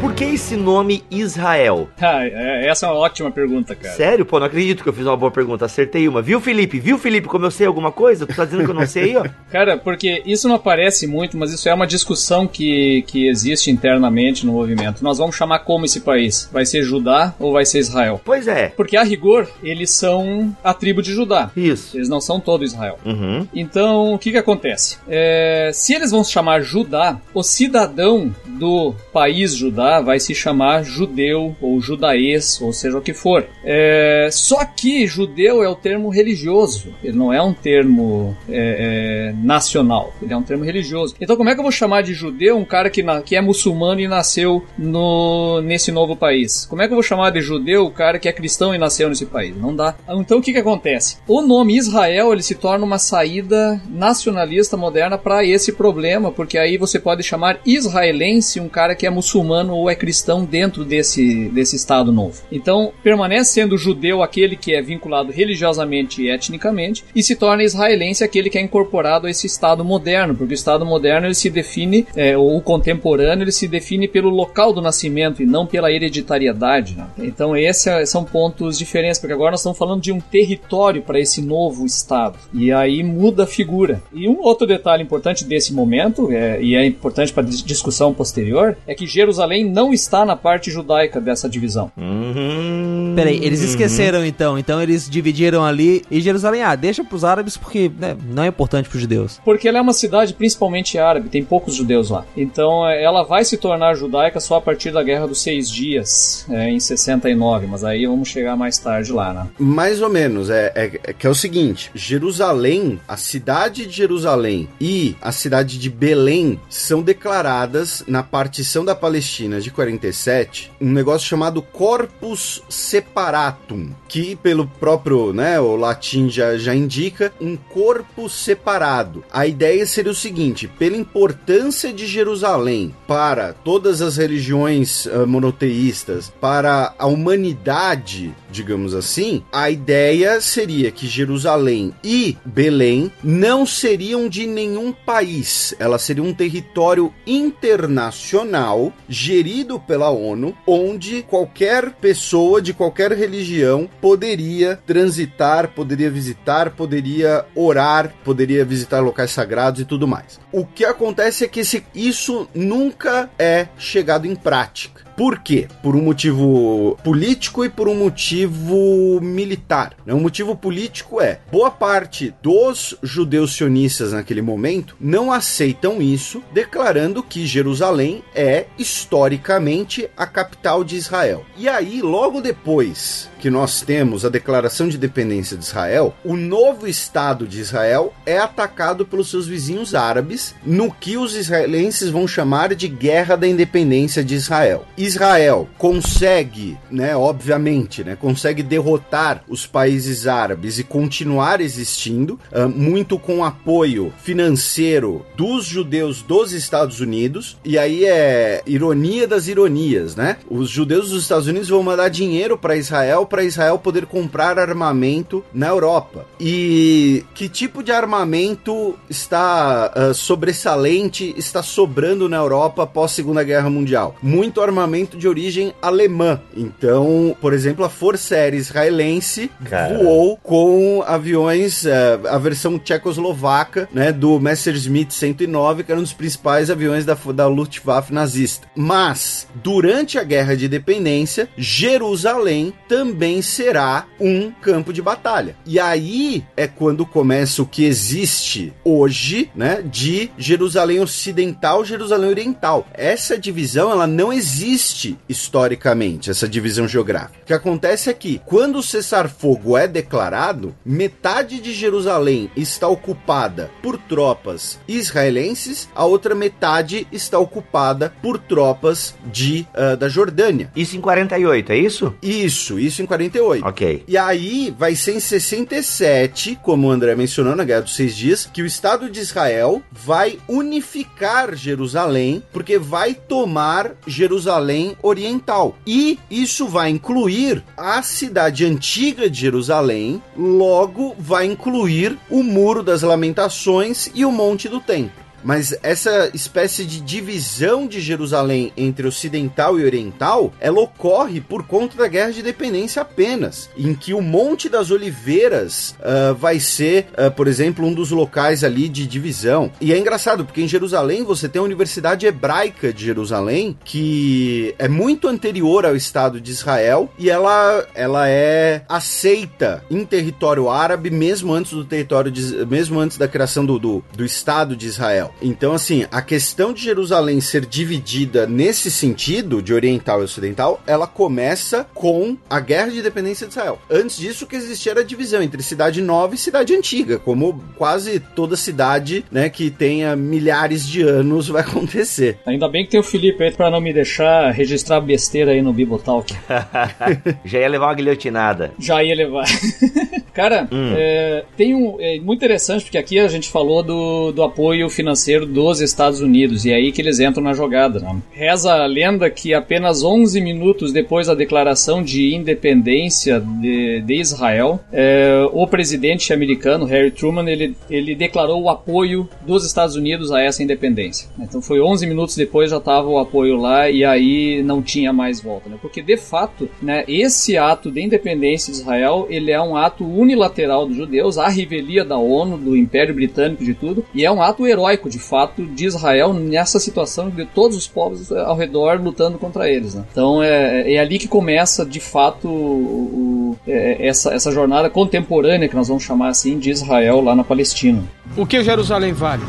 [0.00, 1.88] Por que esse nome Israel?
[2.00, 3.94] Ah, é- essa é uma ótima pergunta, cara.
[3.96, 4.24] Sério?
[4.24, 5.64] Pô, não acredito que eu fiz uma boa pergunta.
[5.64, 6.22] Acertei uma.
[6.22, 6.78] Viu, Felipe?
[6.78, 8.24] Viu, Felipe, como eu sei alguma coisa?
[8.24, 9.24] Tu tá dizendo que eu não sei, ó?
[9.50, 14.46] Cara, porque isso não aparece muito, mas isso é uma discussão que, que existe internamente
[14.46, 15.02] no movimento.
[15.02, 16.48] Nós vamos chamar como esse país?
[16.52, 18.20] Vai ser Judá ou vai ser Israel?
[18.24, 18.68] Pois é.
[18.68, 21.50] Porque a rigor, eles são a tribo de Judá.
[21.56, 21.96] Isso.
[21.96, 22.98] Eles não são todo Israel.
[23.04, 23.48] Uhum.
[23.52, 24.98] Então, o que que acontece?
[25.08, 30.82] É, se eles vão se chamar Judá, o cidadão do país Judá vai se chamar
[30.84, 33.46] judeu ou judaês, ou seja o que for.
[33.64, 39.34] É, só que judeu é o termo religioso, ele não é um termo é, é,
[39.42, 41.14] nacional, ele é um termo religioso.
[41.20, 43.40] Então, como é que eu vou chamar de judeu um cara que, na- que é
[43.40, 46.66] muçulmano e nasceu no, nesse novo país?
[46.66, 49.08] Como é que eu vou chamar de judeu o cara que é cristão e nasceu
[49.08, 49.56] nesse país?
[49.56, 49.94] Não dá.
[50.08, 51.16] Então, o que que acontece?
[51.26, 56.76] O nome Israel ele se torna uma saída nacionalista moderna para esse problema, porque aí
[56.76, 61.76] você pode chamar israelense um cara que é muçulmano ou é cristão dentro desse, desse
[61.76, 62.42] estado novo.
[62.50, 68.24] Então, permanece sendo judeu aquele que é vinculado religiosamente e etnicamente, e se torna israelense
[68.24, 72.06] aquele que é incorporado a esse estado moderno, porque o estado moderno ele se define,
[72.16, 76.96] é, ou o contemporâneo, ele se define pelo local do nascimento e não pela hereditariedade.
[76.96, 77.06] né?
[77.18, 81.40] Então, esses são pontos diferentes, porque agora nós estamos falando de um território para esse
[81.40, 84.02] novo estado, e aí muda a figura.
[84.12, 88.94] E um outro detalhe importante desse momento, é, e é importante para discussão posterior, é
[88.94, 91.90] que Jerusalém não está na parte judaica dessa divisão.
[91.96, 93.12] Uhum.
[93.14, 94.58] peraí, eles esqueceram então.
[94.58, 98.88] Então eles dividiram ali e Jerusalém, ah, deixa pros árabes porque né, não é importante
[98.88, 99.40] pros judeus.
[99.44, 102.24] Porque ela é uma cidade principalmente árabe, tem poucos judeus lá.
[102.36, 106.46] Então é, ela vai se tornar judaica só a partir da Guerra dos Seis Dias,
[106.50, 109.46] é, em 69, mas aí vamos chegar mais tarde lá, né?
[109.58, 114.68] Mais ou menos, é, é, é que é o seguinte: Jerusalém, a cidade de Jerusalém
[114.80, 121.28] e a cidade de Belém são declaradas na partição da Palestina de 47 um negócio
[121.28, 129.24] chamado Corpus Separatum, que pelo próprio, né, o latim já, já indica um corpo separado.
[129.30, 136.32] A ideia seria o seguinte: pela importância de Jerusalém para todas as religiões uh, monoteístas,
[136.40, 144.46] para a humanidade, digamos assim, a ideia seria que Jerusalém e Belém não seriam de
[144.46, 149.47] nenhum país, ela seria um território internacional gerido
[149.86, 158.64] pela ONU, onde qualquer pessoa de qualquer religião poderia transitar, poderia visitar, poderia orar, poderia
[158.64, 160.38] visitar locais sagrados e tudo mais.
[160.52, 165.07] O que acontece é que esse, isso nunca é chegado em prática.
[165.18, 165.66] Por quê?
[165.82, 169.96] Por um motivo político e por um motivo militar.
[170.06, 176.40] O um motivo político é boa parte dos judeus sionistas naquele momento não aceitam isso,
[176.52, 181.44] declarando que Jerusalém é historicamente a capital de Israel.
[181.56, 186.86] E aí, logo depois que nós temos a declaração de independência de Israel, o novo
[186.86, 192.74] Estado de Israel é atacado pelos seus vizinhos árabes no que os israelenses vão chamar
[192.74, 194.84] de Guerra da Independência de Israel.
[194.96, 203.18] Israel consegue, né, obviamente, né, consegue derrotar os países árabes e continuar existindo, uh, muito
[203.18, 207.56] com apoio financeiro dos judeus dos Estados Unidos.
[207.64, 210.36] E aí é ironia das ironias, né?
[210.50, 215.44] Os judeus dos Estados Unidos vão mandar dinheiro para Israel para Israel poder comprar armamento
[215.52, 216.26] na Europa.
[216.40, 223.42] E que tipo de armamento está uh, sobressalente, está sobrando na Europa após a Segunda
[223.42, 224.16] Guerra Mundial?
[224.22, 226.40] Muito armamento de origem alemã.
[226.56, 229.98] Então, por exemplo, a Força Aérea Israelense Cara.
[229.98, 236.12] voou com aviões, uh, a versão tchecoslovaca, né, do Messerschmitt 109, que era um dos
[236.12, 238.66] principais aviões da, da Luftwaffe nazista.
[238.74, 245.56] Mas, durante a Guerra de Independência, Jerusalém também será um campo de batalha.
[245.66, 252.86] E aí é quando começa o que existe hoje, né, de Jerusalém Ocidental, Jerusalém Oriental.
[252.94, 257.40] Essa divisão, ela não existe historicamente, essa divisão geográfica.
[257.42, 263.70] O que acontece é que, quando o cessar-fogo é declarado, metade de Jerusalém está ocupada
[263.82, 270.70] por tropas israelenses, a outra metade está ocupada por tropas de uh, da Jordânia.
[270.74, 272.14] Isso em 48, é isso?
[272.22, 273.66] Isso, isso em 48.
[273.66, 274.04] Ok.
[274.06, 278.48] E aí vai ser em 67, como o André mencionou na Guerra dos Seis Dias,
[278.52, 285.76] que o Estado de Israel vai unificar Jerusalém, porque vai tomar Jerusalém Oriental.
[285.86, 293.02] E isso vai incluir a cidade antiga de Jerusalém, logo vai incluir o Muro das
[293.02, 295.27] Lamentações e o Monte do Templo.
[295.42, 301.96] Mas essa espécie de divisão de Jerusalém entre ocidental e oriental, ela ocorre por conta
[301.96, 307.30] da Guerra de Independência apenas, em que o Monte das Oliveiras uh, vai ser, uh,
[307.30, 309.70] por exemplo, um dos locais ali de divisão.
[309.80, 314.88] E é engraçado, porque em Jerusalém você tem a Universidade Hebraica de Jerusalém, que é
[314.88, 321.52] muito anterior ao Estado de Israel, e ela, ela é aceita em território árabe, mesmo
[321.52, 325.27] antes do território, de, mesmo antes da criação do, do, do Estado de Israel.
[325.40, 331.06] Então, assim, a questão de Jerusalém ser dividida nesse sentido, de oriental e ocidental, ela
[331.06, 333.78] começa com a guerra de independência de Israel.
[333.90, 337.62] Antes disso, o que existia era a divisão entre cidade nova e cidade antiga, como
[337.76, 342.38] quase toda cidade, né, que tenha milhares de anos vai acontecer.
[342.46, 345.72] Ainda bem que tem o Felipe aí pra não me deixar registrar besteira aí no
[345.72, 346.34] Bibotalk.
[347.44, 348.72] Já ia levar uma guilhotinada.
[348.78, 349.44] Já ia levar.
[350.32, 351.96] Cara, é, tem um.
[351.98, 356.64] É muito interessante porque aqui a gente falou do, do apoio financeiro dos Estados Unidos
[356.64, 358.00] e é aí que eles entram na jogada.
[358.00, 358.16] Né?
[358.30, 364.80] Reza a lenda que apenas 11 minutos depois da declaração de independência de, de Israel,
[364.92, 370.40] é, o presidente americano, Harry Truman, ele, ele declarou o apoio dos Estados Unidos a
[370.40, 371.28] essa independência.
[371.38, 375.40] Então foi 11 minutos depois já estava o apoio lá e aí não tinha mais
[375.40, 375.68] volta.
[375.68, 375.78] Né?
[375.80, 380.86] Porque de fato, né, esse ato de independência de Israel ele é um ato unilateral
[380.86, 384.66] dos judeus, a revelia da ONU, do Império Britânico, de tudo, e é um ato
[384.66, 389.38] heróico foco, de fato, de Israel nessa situação de todos os povos ao redor lutando
[389.38, 389.94] contra eles.
[389.94, 390.04] Né?
[390.10, 395.68] Então é, é ali que começa, de fato, o, o, é, essa, essa jornada contemporânea,
[395.68, 398.02] que nós vamos chamar assim, de Israel lá na Palestina.
[398.36, 399.42] O que Jerusalém vale?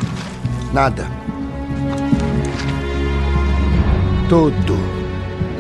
[0.74, 1.06] Nada.
[4.30, 4.89] Tudo.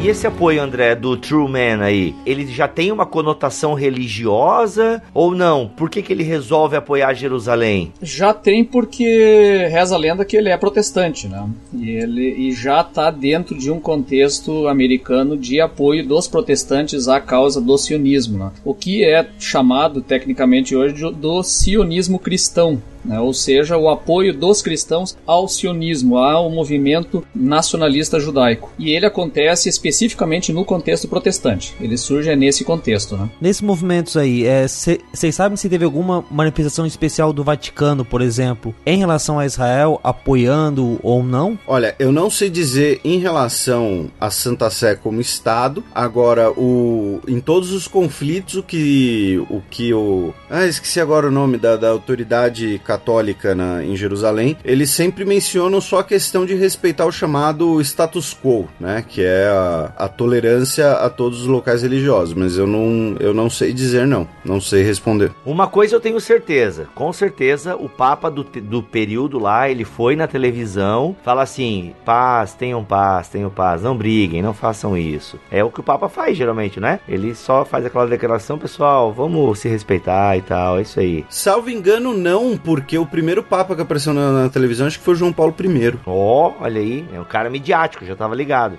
[0.01, 5.67] E esse apoio, André, do Truman aí, ele já tem uma conotação religiosa ou não?
[5.67, 7.91] Por que, que ele resolve apoiar Jerusalém?
[8.01, 11.45] Já tem porque reza a lenda que ele é protestante, né?
[11.73, 17.19] E ele e já está dentro de um contexto americano de apoio dos protestantes à
[17.19, 18.51] causa do sionismo, né?
[18.63, 23.19] O que é chamado tecnicamente hoje do sionismo cristão, né?
[23.19, 28.71] ou seja, o apoio dos cristãos ao sionismo, ao movimento nacionalista judaico.
[28.77, 31.75] E ele acontece especificamente no contexto protestante.
[31.79, 33.17] Ele surge nesse contexto.
[33.17, 33.29] Né?
[33.41, 38.73] Nesses movimentos aí, vocês é, sabem se teve alguma manifestação especial do Vaticano, por exemplo,
[38.85, 41.57] em relação a Israel, apoiando ou não?
[41.67, 45.83] Olha, eu não sei dizer em relação a Santa Sé como Estado.
[45.93, 51.31] Agora, o em todos os conflitos, o que o que o ah, esqueci agora o
[51.31, 56.55] nome da, da autoridade católica na, em Jerusalém, eles sempre mencionam só a questão de
[56.55, 59.05] respeitar o chamado status quo, né?
[59.07, 62.33] Que é a, a tolerância a todos os locais religiosos.
[62.33, 65.31] Mas eu não, eu não sei dizer não, não sei responder.
[65.45, 70.15] Uma coisa eu tenho certeza, com certeza o Papa do, do período lá, ele foi
[70.15, 75.39] na televisão, fala assim, paz, tenham paz, tenham paz, não briguem, não façam isso.
[75.51, 76.99] É o que o Papa faz geralmente, né?
[77.07, 81.23] Ele só faz aquela declaração, pessoal, vamos se respeitar e tal, é isso aí.
[81.29, 85.05] Salvo engano, não, por porque o primeiro Papa que apareceu na, na televisão acho que
[85.05, 85.97] foi João Paulo I.
[86.05, 88.77] Ó, oh, olha aí, é um cara midiático, já tava ligado.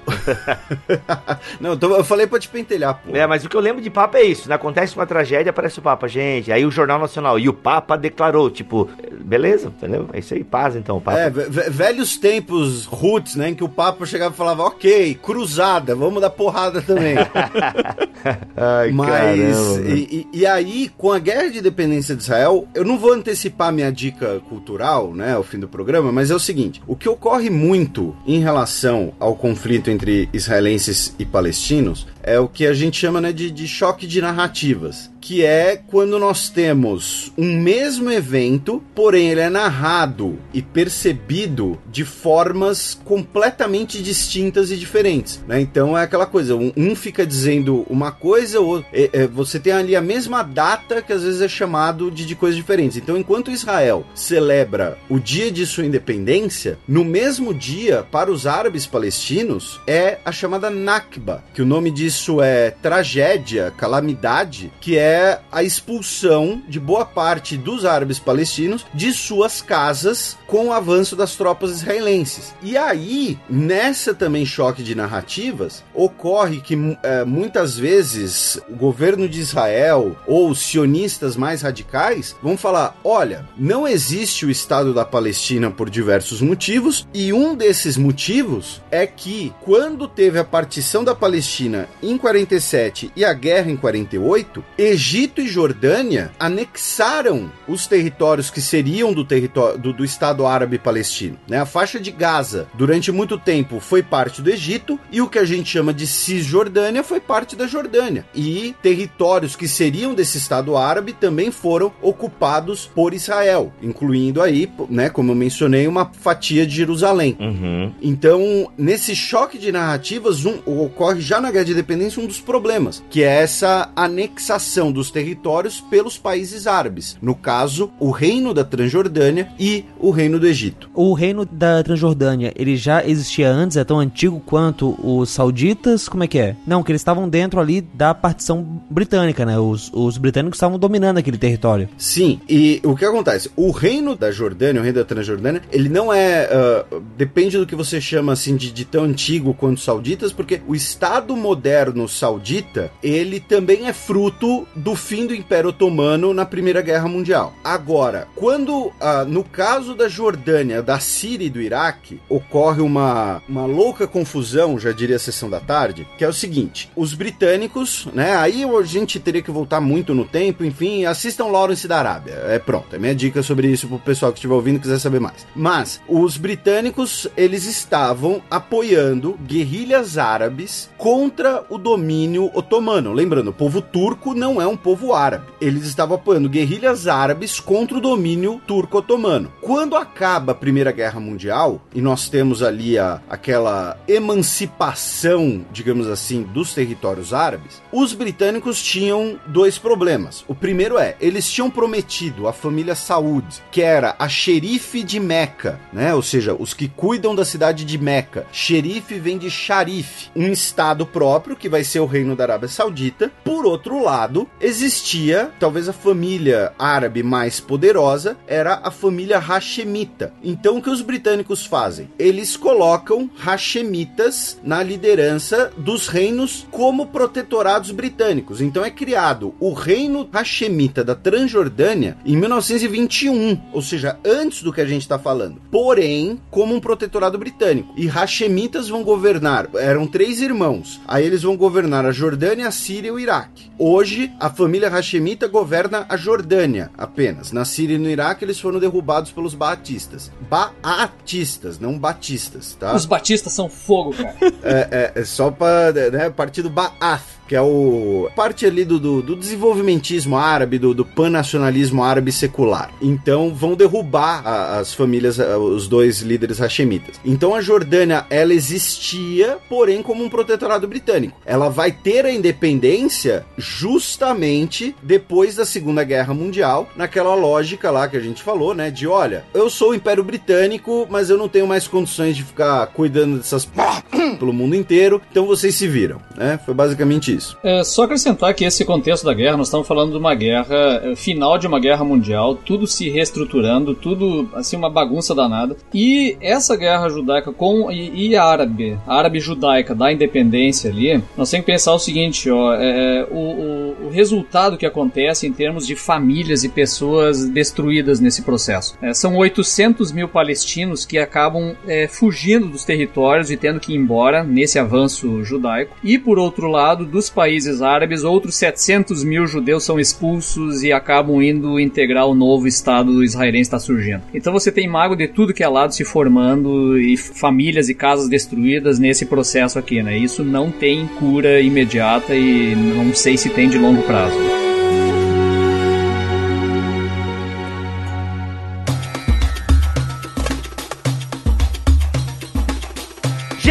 [1.60, 3.14] Não, então eu falei pra te pentelhar, pô.
[3.14, 4.54] É, mas o que eu lembro de Papa é isso, né?
[4.54, 6.52] Acontece uma tragédia, aparece o Papa, gente.
[6.52, 8.88] Aí o Jornal Nacional, e o Papa declarou, tipo,
[9.20, 10.08] beleza, entendeu?
[10.12, 11.18] É isso aí, paz então, Papa.
[11.18, 13.50] É, velhos tempos roots, né?
[13.50, 17.16] Em que o Papa chegava e falava, ok, cruzada, vamos dar porrada também.
[18.56, 22.98] Ai, Mas, e, e, e, aí, com a guerra de independência de Israel, eu não
[22.98, 26.96] vou antecipar minha dica cultural, né, ao fim do programa, mas é o seguinte: o
[26.96, 32.72] que ocorre muito em relação ao conflito entre israelenses e palestinos é o que a
[32.72, 38.10] gente chama né, de, de choque de narrativas, que é quando nós temos um mesmo
[38.10, 45.40] evento, porém ele é narrado e percebido de formas completamente distintas e diferentes.
[45.46, 45.60] Né?
[45.60, 49.72] Então é aquela coisa, um, um fica dizendo uma coisa, ou, é, é, você tem
[49.72, 52.96] ali a mesma data que às vezes é chamado de, de coisas diferentes.
[52.96, 58.86] Então, enquanto Israel celebra o dia de sua independência, no mesmo dia, para os árabes
[58.86, 65.09] palestinos, é a chamada Nakba, que o nome diz isso é tragédia, calamidade, que é
[65.50, 71.36] a expulsão de boa parte dos árabes palestinos de suas casas com o avanço das
[71.36, 72.54] tropas israelenses.
[72.62, 79.40] E aí, nessa também choque de narrativas, ocorre que é, muitas vezes o governo de
[79.40, 85.70] Israel ou os sionistas mais radicais vão falar: olha, não existe o Estado da Palestina
[85.70, 91.88] por diversos motivos, e um desses motivos é que quando teve a partição da Palestina
[92.02, 94.99] em 47 e a guerra em 48, Egito
[95.40, 101.38] e Jordânia anexaram os territórios que seriam do território do, do Estado Árabe Palestino.
[101.48, 101.58] Né?
[101.58, 105.44] A faixa de Gaza, durante muito tempo, foi parte do Egito e o que a
[105.44, 108.26] gente chama de Cisjordânia foi parte da Jordânia.
[108.34, 115.08] E territórios que seriam desse Estado Árabe também foram ocupados por Israel, incluindo aí, né,
[115.08, 117.36] como eu mencionei, uma fatia de Jerusalém.
[117.40, 117.92] Uhum.
[118.02, 123.02] Então, nesse choque de narrativas, um, ocorre já na Guerra de Independência um dos problemas,
[123.08, 127.16] que é essa anexação dos territórios pelos países árabes.
[127.20, 130.90] No caso, o Reino da Transjordânia e o Reino do Egito.
[130.94, 136.08] O Reino da Transjordânia, ele já existia antes, é tão antigo quanto os sauditas?
[136.08, 136.56] Como é que é?
[136.66, 139.58] Não, que eles estavam dentro ali da partição britânica, né?
[139.58, 141.88] Os, os britânicos estavam dominando aquele território.
[141.96, 143.50] Sim, e o que acontece?
[143.56, 146.48] O Reino da Jordânia, o Reino da Transjordânia, ele não é.
[146.90, 150.60] Uh, depende do que você chama assim de, de tão antigo quanto os sauditas, porque
[150.66, 156.80] o Estado moderno saudita, ele também é fruto do fim do Império Otomano na Primeira
[156.80, 157.54] Guerra Mundial.
[157.62, 163.66] Agora, quando ah, no caso da Jordânia, da Síria e do Iraque, ocorre uma, uma
[163.66, 168.36] louca confusão, já diria a sessão da tarde, que é o seguinte: os britânicos, né?
[168.36, 172.34] Aí a gente teria que voltar muito no tempo, enfim, assistam Lawrence da Arábia.
[172.48, 175.20] É pronto, é minha dica sobre isso pro pessoal que estiver ouvindo e quiser saber
[175.20, 175.46] mais.
[175.54, 183.12] Mas os britânicos, eles estavam apoiando guerrilhas árabes contra o domínio otomano.
[183.12, 185.46] Lembrando, o povo turco não é um povo árabe.
[185.60, 189.52] Eles estavam apoiando guerrilhas árabes contra o domínio turco-otomano.
[189.60, 196.42] Quando acaba a Primeira Guerra Mundial, e nós temos ali a, aquela emancipação, digamos assim,
[196.42, 200.44] dos territórios árabes, os britânicos tinham dois problemas.
[200.48, 205.80] O primeiro é, eles tinham prometido à família Saud, que era a xerife de Meca,
[205.92, 206.14] né?
[206.14, 208.46] Ou seja, os que cuidam da cidade de Meca.
[208.52, 213.30] Xerife vem de Sharif, um estado próprio que vai ser o reino da Arábia Saudita.
[213.44, 220.32] Por outro lado, existia talvez a família árabe mais poderosa era a família Hashemita.
[220.42, 222.10] Então o que os britânicos fazem?
[222.18, 228.60] Eles colocam Hashemitas na liderança dos reinos como protetorados britânicos.
[228.60, 234.80] Então é criado o reino Hashemita da Transjordânia em 1921, ou seja, antes do que
[234.80, 235.60] a gente está falando.
[235.70, 237.94] Porém, como um protetorado britânico.
[237.96, 241.00] E Hashemitas vão governar, eram três irmãos.
[241.06, 243.70] Aí eles vão governar a Jordânia, a Síria e o Iraque.
[243.78, 247.52] Hoje, a família Hashemita governa a Jordânia apenas.
[247.52, 250.30] Na Síria e no Iraque, eles foram derrubados pelos Baatistas.
[250.48, 252.94] Baatistas, não batistas, tá?
[252.94, 254.36] Os batistas são fogo, cara.
[254.62, 259.20] É, é, é só para né, partido Baath que é o parte ali do, do,
[259.20, 262.92] do desenvolvimentismo árabe, do, do panacionalismo árabe secular.
[263.02, 267.18] Então vão derrubar a, as famílias, os dois líderes hashemitas.
[267.24, 271.40] Então a Jordânia, ela existia, porém como um protetorado britânico.
[271.44, 278.16] Ela vai ter a independência justamente depois da Segunda Guerra Mundial, naquela lógica lá que
[278.16, 281.66] a gente falou, né, de olha, eu sou o Império Britânico, mas eu não tenho
[281.66, 283.64] mais condições de ficar cuidando dessas
[284.38, 286.60] pelo mundo inteiro, então vocês se viram, né?
[286.64, 287.56] Foi basicamente isso isso.
[287.62, 291.16] É, só acrescentar que esse contexto da guerra, nós estamos falando de uma guerra, é,
[291.16, 295.76] final de uma guerra mundial, tudo se reestruturando, tudo assim, uma bagunça danada.
[295.92, 301.64] E essa guerra judaica com e, e árabe, árabe judaica da independência ali, nós temos
[301.64, 305.86] que pensar o seguinte, ó, é, é, o, o, o, resultado que acontece em termos
[305.86, 308.96] de famílias e pessoas destruídas nesse processo.
[309.00, 313.96] É, são 800 mil palestinos que acabam é, fugindo dos territórios e tendo que ir
[313.96, 315.96] embora nesse avanço judaico.
[316.02, 321.42] E por outro lado, dos países árabes, outros 700 mil judeus são expulsos e acabam
[321.42, 324.22] indo integrar o novo Estado israelense está surgindo.
[324.34, 328.28] Então você tem mago de tudo que é lado se formando e famílias e casas
[328.28, 330.16] destruídas nesse processo aqui, né?
[330.18, 334.59] Isso não tem cura imediata e não sei se tem de longo prazo.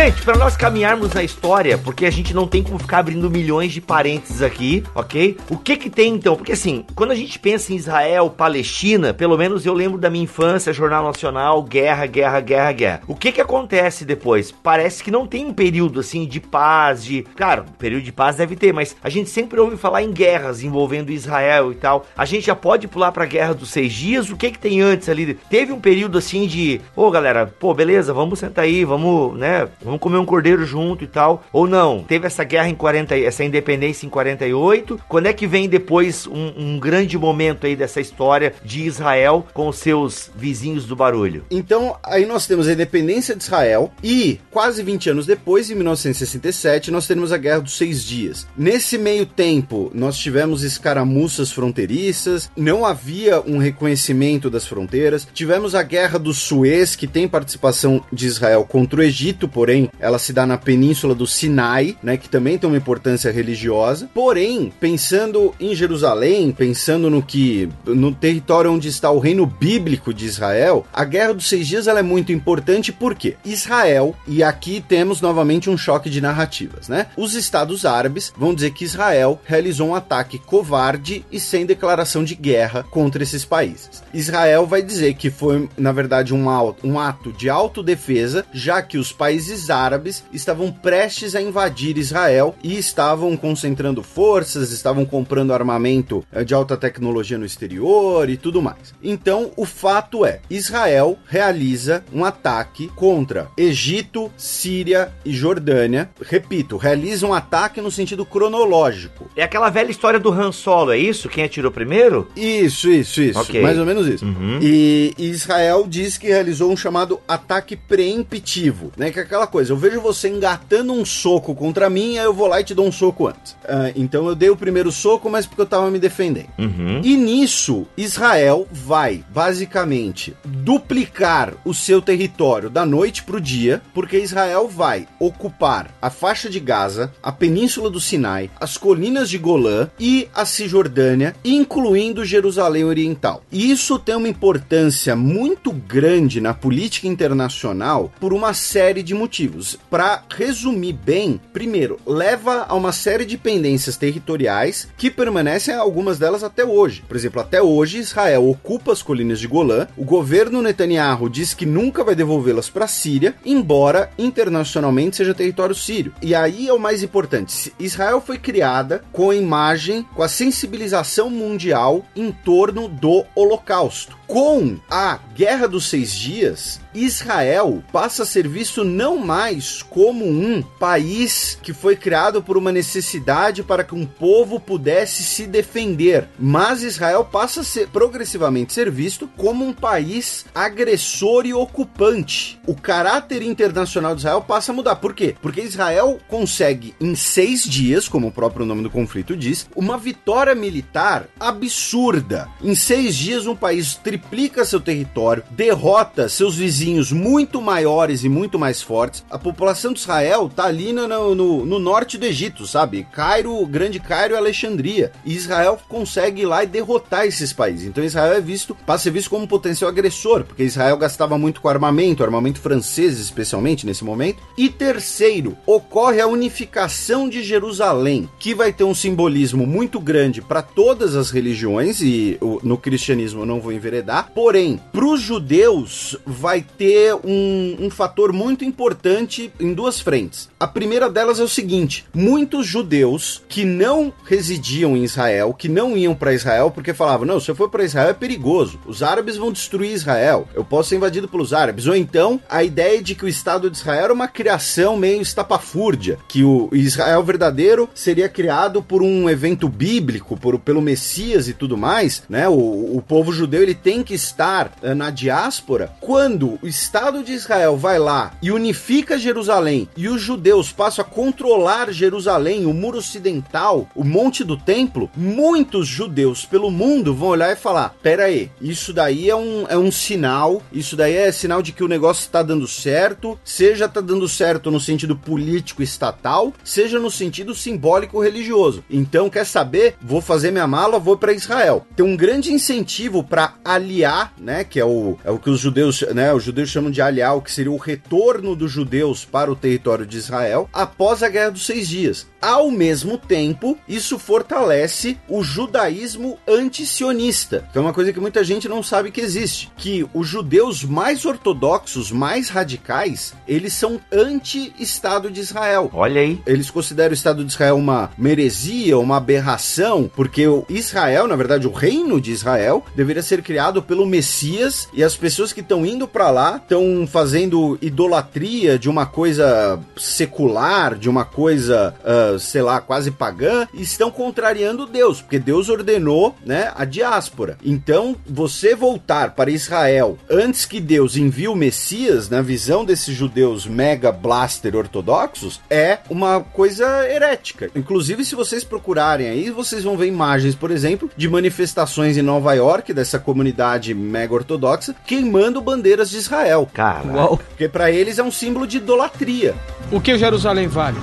[0.02, 3.74] Gente, para nós caminharmos na história, porque a gente não tem como ficar abrindo milhões
[3.74, 5.36] de parênteses aqui, ok?
[5.50, 6.38] O que que tem então?
[6.38, 10.24] Porque assim, quando a gente pensa em Israel, Palestina, pelo menos eu lembro da minha
[10.24, 13.02] infância, Jornal Nacional, guerra, guerra, guerra, guerra.
[13.10, 14.54] O que que acontece depois?
[14.54, 17.24] Parece que não tem um período assim de paz, de.
[17.36, 21.12] Claro, período de paz deve ter, mas a gente sempre ouve falar em guerras envolvendo
[21.12, 22.06] Israel e tal.
[22.18, 24.30] A gente já pode pular pra guerra dos seis dias.
[24.30, 25.34] O que que tem antes ali?
[25.50, 26.80] Teve um período assim de.
[26.96, 29.68] Ô oh, galera, pô, beleza, vamos sentar aí, vamos, né?
[29.90, 31.44] Vamos comer um cordeiro junto e tal.
[31.52, 35.00] Ou não, teve essa guerra em 40, essa independência em 48.
[35.10, 39.68] Quando é que vem depois um, um grande momento aí dessa história de Israel com
[39.68, 41.44] os seus vizinhos do barulho?
[41.50, 46.92] Então, aí nós temos a independência de Israel e quase 20 anos depois, em 1967,
[46.92, 48.48] nós temos a Guerra dos Seis Dias.
[48.56, 55.82] Nesse meio tempo, nós tivemos escaramuças fronteiriças, não havia um reconhecimento das fronteiras, tivemos a
[55.82, 60.46] Guerra do Suez, que tem participação de Israel contra o Egito, porém ela se dá
[60.46, 64.10] na península do Sinai, né, que também tem uma importância religiosa.
[64.14, 70.26] Porém, pensando em Jerusalém, pensando no que no território onde está o reino bíblico de
[70.26, 75.22] Israel, a Guerra dos Seis Dias ela é muito importante porque Israel e aqui temos
[75.22, 77.08] novamente um choque de narrativas, né?
[77.16, 82.36] Os estados árabes vão dizer que Israel realizou um ataque covarde e sem declaração de
[82.36, 84.04] guerra contra esses países.
[84.14, 86.46] Israel vai dizer que foi na verdade um,
[86.84, 92.78] um ato de autodefesa, já que os países árabes estavam prestes a invadir Israel e
[92.78, 98.94] estavam concentrando forças, estavam comprando armamento eh, de alta tecnologia no exterior e tudo mais.
[99.02, 106.10] Então, o fato é, Israel realiza um ataque contra Egito, Síria e Jordânia.
[106.22, 109.30] Repito, realiza um ataque no sentido cronológico.
[109.36, 111.30] É aquela velha história do Han Solo, é isso?
[111.30, 112.28] Quem atirou primeiro?
[112.36, 113.40] Isso, isso, isso.
[113.42, 113.62] Okay.
[113.62, 114.26] Mais ou menos isso.
[114.26, 114.60] Uhum.
[114.62, 119.12] E Israel diz que realizou um chamado ataque preemptivo, né?
[119.12, 122.46] Que é aquela coisa, eu vejo você engatando um soco contra mim, aí eu vou
[122.46, 123.56] lá e te dou um soco antes.
[123.68, 126.50] Ah, então eu dei o primeiro soco, mas porque eu tava me defendendo.
[126.58, 127.02] Uhum.
[127.04, 134.68] E nisso, Israel vai, basicamente, duplicar o seu território da noite pro dia, porque Israel
[134.68, 140.28] vai ocupar a faixa de Gaza, a península do Sinai, as colinas de Golã e
[140.36, 143.44] a Cisjordânia, incluindo Jerusalém Oriental.
[143.52, 149.49] E isso tem uma importância muito grande na política internacional por uma série de motivos.
[149.90, 156.44] Para resumir bem, primeiro, leva a uma série de pendências territoriais que permanecem algumas delas
[156.44, 157.04] até hoje.
[157.08, 159.88] Por exemplo, até hoje Israel ocupa as colinas de Golã.
[159.98, 165.76] O governo Netanyahu diz que nunca vai devolvê-las para a Síria, embora internacionalmente seja território
[165.76, 166.14] sírio.
[166.22, 167.74] E aí é o mais importante.
[167.80, 174.19] Israel foi criada com a imagem, com a sensibilização mundial em torno do Holocausto.
[174.30, 180.62] Com a Guerra dos Seis Dias, Israel passa a ser visto não mais como um
[180.62, 186.84] país que foi criado por uma necessidade para que um povo pudesse se defender, mas
[186.84, 192.60] Israel passa a ser progressivamente ser visto como um país agressor e ocupante.
[192.68, 194.98] O caráter internacional de Israel passa a mudar.
[194.98, 195.36] Por quê?
[195.42, 200.54] Porque Israel consegue em seis dias, como o próprio nome do conflito diz, uma vitória
[200.54, 202.48] militar absurda.
[202.62, 208.60] Em seis dias, um país triplica seu território, derrota seus vizinhos muito maiores e muito
[208.60, 209.24] mais fortes.
[209.30, 213.08] A população de Israel tá ali no, no, no norte do Egito, sabe?
[213.12, 215.12] Cairo, Grande Cairo e Alexandria.
[215.26, 217.88] E Israel consegue ir lá e derrotar esses países.
[217.88, 221.38] Então Israel é visto, passa a ser visto como um potencial agressor, porque Israel gastava
[221.38, 224.44] muito com armamento, armamento francês especialmente nesse momento.
[224.58, 230.62] E terceiro, ocorre a unificação de Jerusalém, que vai ter um simbolismo muito grande para
[230.62, 234.09] todas as religiões e no cristianismo eu não vou enveredar.
[234.34, 240.50] Porém, para os judeus vai ter um, um fator muito importante em duas frentes.
[240.60, 245.98] A primeira delas é o seguinte: muitos judeus que não residiam em Israel, que não
[245.98, 249.38] iam para Israel porque falavam, não, se eu for para Israel é perigoso, os árabes
[249.38, 251.88] vão destruir Israel, eu posso ser invadido pelos árabes.
[251.88, 256.18] Ou então a ideia de que o Estado de Israel era uma criação meio estapafúrdia,
[256.28, 261.78] que o Israel verdadeiro seria criado por um evento bíblico, por, pelo Messias e tudo
[261.78, 262.48] mais, né?
[262.48, 265.94] O, o povo judeu ele tem que estar uh, na diáspora.
[266.00, 271.08] Quando o Estado de Israel vai lá e unifica Jerusalém e os judeus passam a
[271.08, 277.52] controlar Jerusalém, o muro ocidental, o monte do templo, muitos judeus pelo mundo vão olhar
[277.52, 281.62] e falar: pera aí, isso daí é um, é um sinal, isso daí é sinal
[281.62, 286.54] de que o negócio está dando certo, seja está dando certo no sentido político estatal,
[286.64, 288.84] seja no sentido simbólico religioso.
[288.90, 289.96] Então, quer saber?
[290.02, 291.86] Vou fazer minha mala, vou para Israel.
[291.96, 296.04] Tem um grande incentivo para aliar, né, que é o, é o que os judeus,
[296.14, 299.56] né, os judeus chamam de aliar, o que seria o retorno dos judeus para o
[299.56, 302.28] território de Israel após a Guerra dos Seis Dias.
[302.42, 308.70] Ao mesmo tempo, isso fortalece o judaísmo antisionista, que é uma coisa que muita gente
[308.70, 315.42] não sabe que existe, que os judeus mais ortodoxos, mais radicais, eles são anti-Estado de
[315.42, 315.90] Israel.
[315.94, 316.42] Olha aí.
[316.46, 321.68] Eles consideram o Estado de Israel uma heresia, uma aberração, porque o Israel, na verdade,
[321.68, 326.08] o reino de Israel, deveria ser criado pelo Messias e as pessoas que estão indo
[326.08, 332.82] para lá estão fazendo idolatria de uma coisa secular, de uma coisa, uh, sei lá,
[332.82, 337.58] quase pagã, e estão contrariando Deus, porque Deus ordenou, né, a diáspora.
[337.64, 343.66] Então, você voltar para Israel antes que Deus envie o Messias, na visão desses judeus
[343.68, 347.70] mega blaster ortodoxos, é uma coisa herética.
[347.76, 352.54] Inclusive, se vocês procurarem aí, vocês vão ver imagens, por exemplo, de manifestações em Nova
[352.54, 353.59] York, dessa comunidade
[353.94, 356.68] mega ortodoxa, queimando bandeiras de Israel.
[356.74, 357.28] Cara.
[357.38, 359.56] Porque para eles é um símbolo de idolatria.
[359.92, 360.98] O que Jerusalém vale?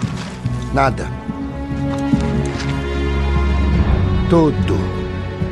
[0.72, 1.06] Nada.
[4.28, 4.95] Tudo.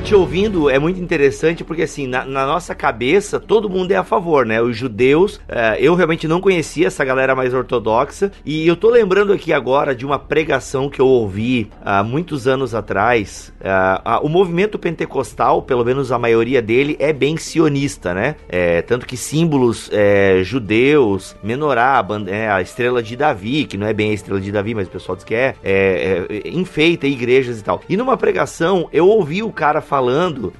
[0.04, 4.04] Te ouvindo é muito interessante porque, assim, na, na nossa cabeça, todo mundo é a
[4.04, 4.60] favor, né?
[4.60, 8.30] Os judeus, eh, eu realmente não conhecia essa galera mais ortodoxa.
[8.44, 12.74] E eu tô lembrando aqui agora de uma pregação que eu ouvi há muitos anos
[12.74, 13.50] atrás.
[13.64, 18.36] Ah, o movimento pentecostal, pelo menos a maioria dele, é bem sionista, né?
[18.46, 23.78] É, tanto que símbolos é, judeus, menorá, a, bande- é, a estrela de Davi, que
[23.78, 26.48] não é bem a estrela de Davi, mas o pessoal diz que é, é, é,
[26.50, 27.80] enfeita igrejas e tal.
[27.88, 29.93] E numa pregação, eu ouvi o cara falando,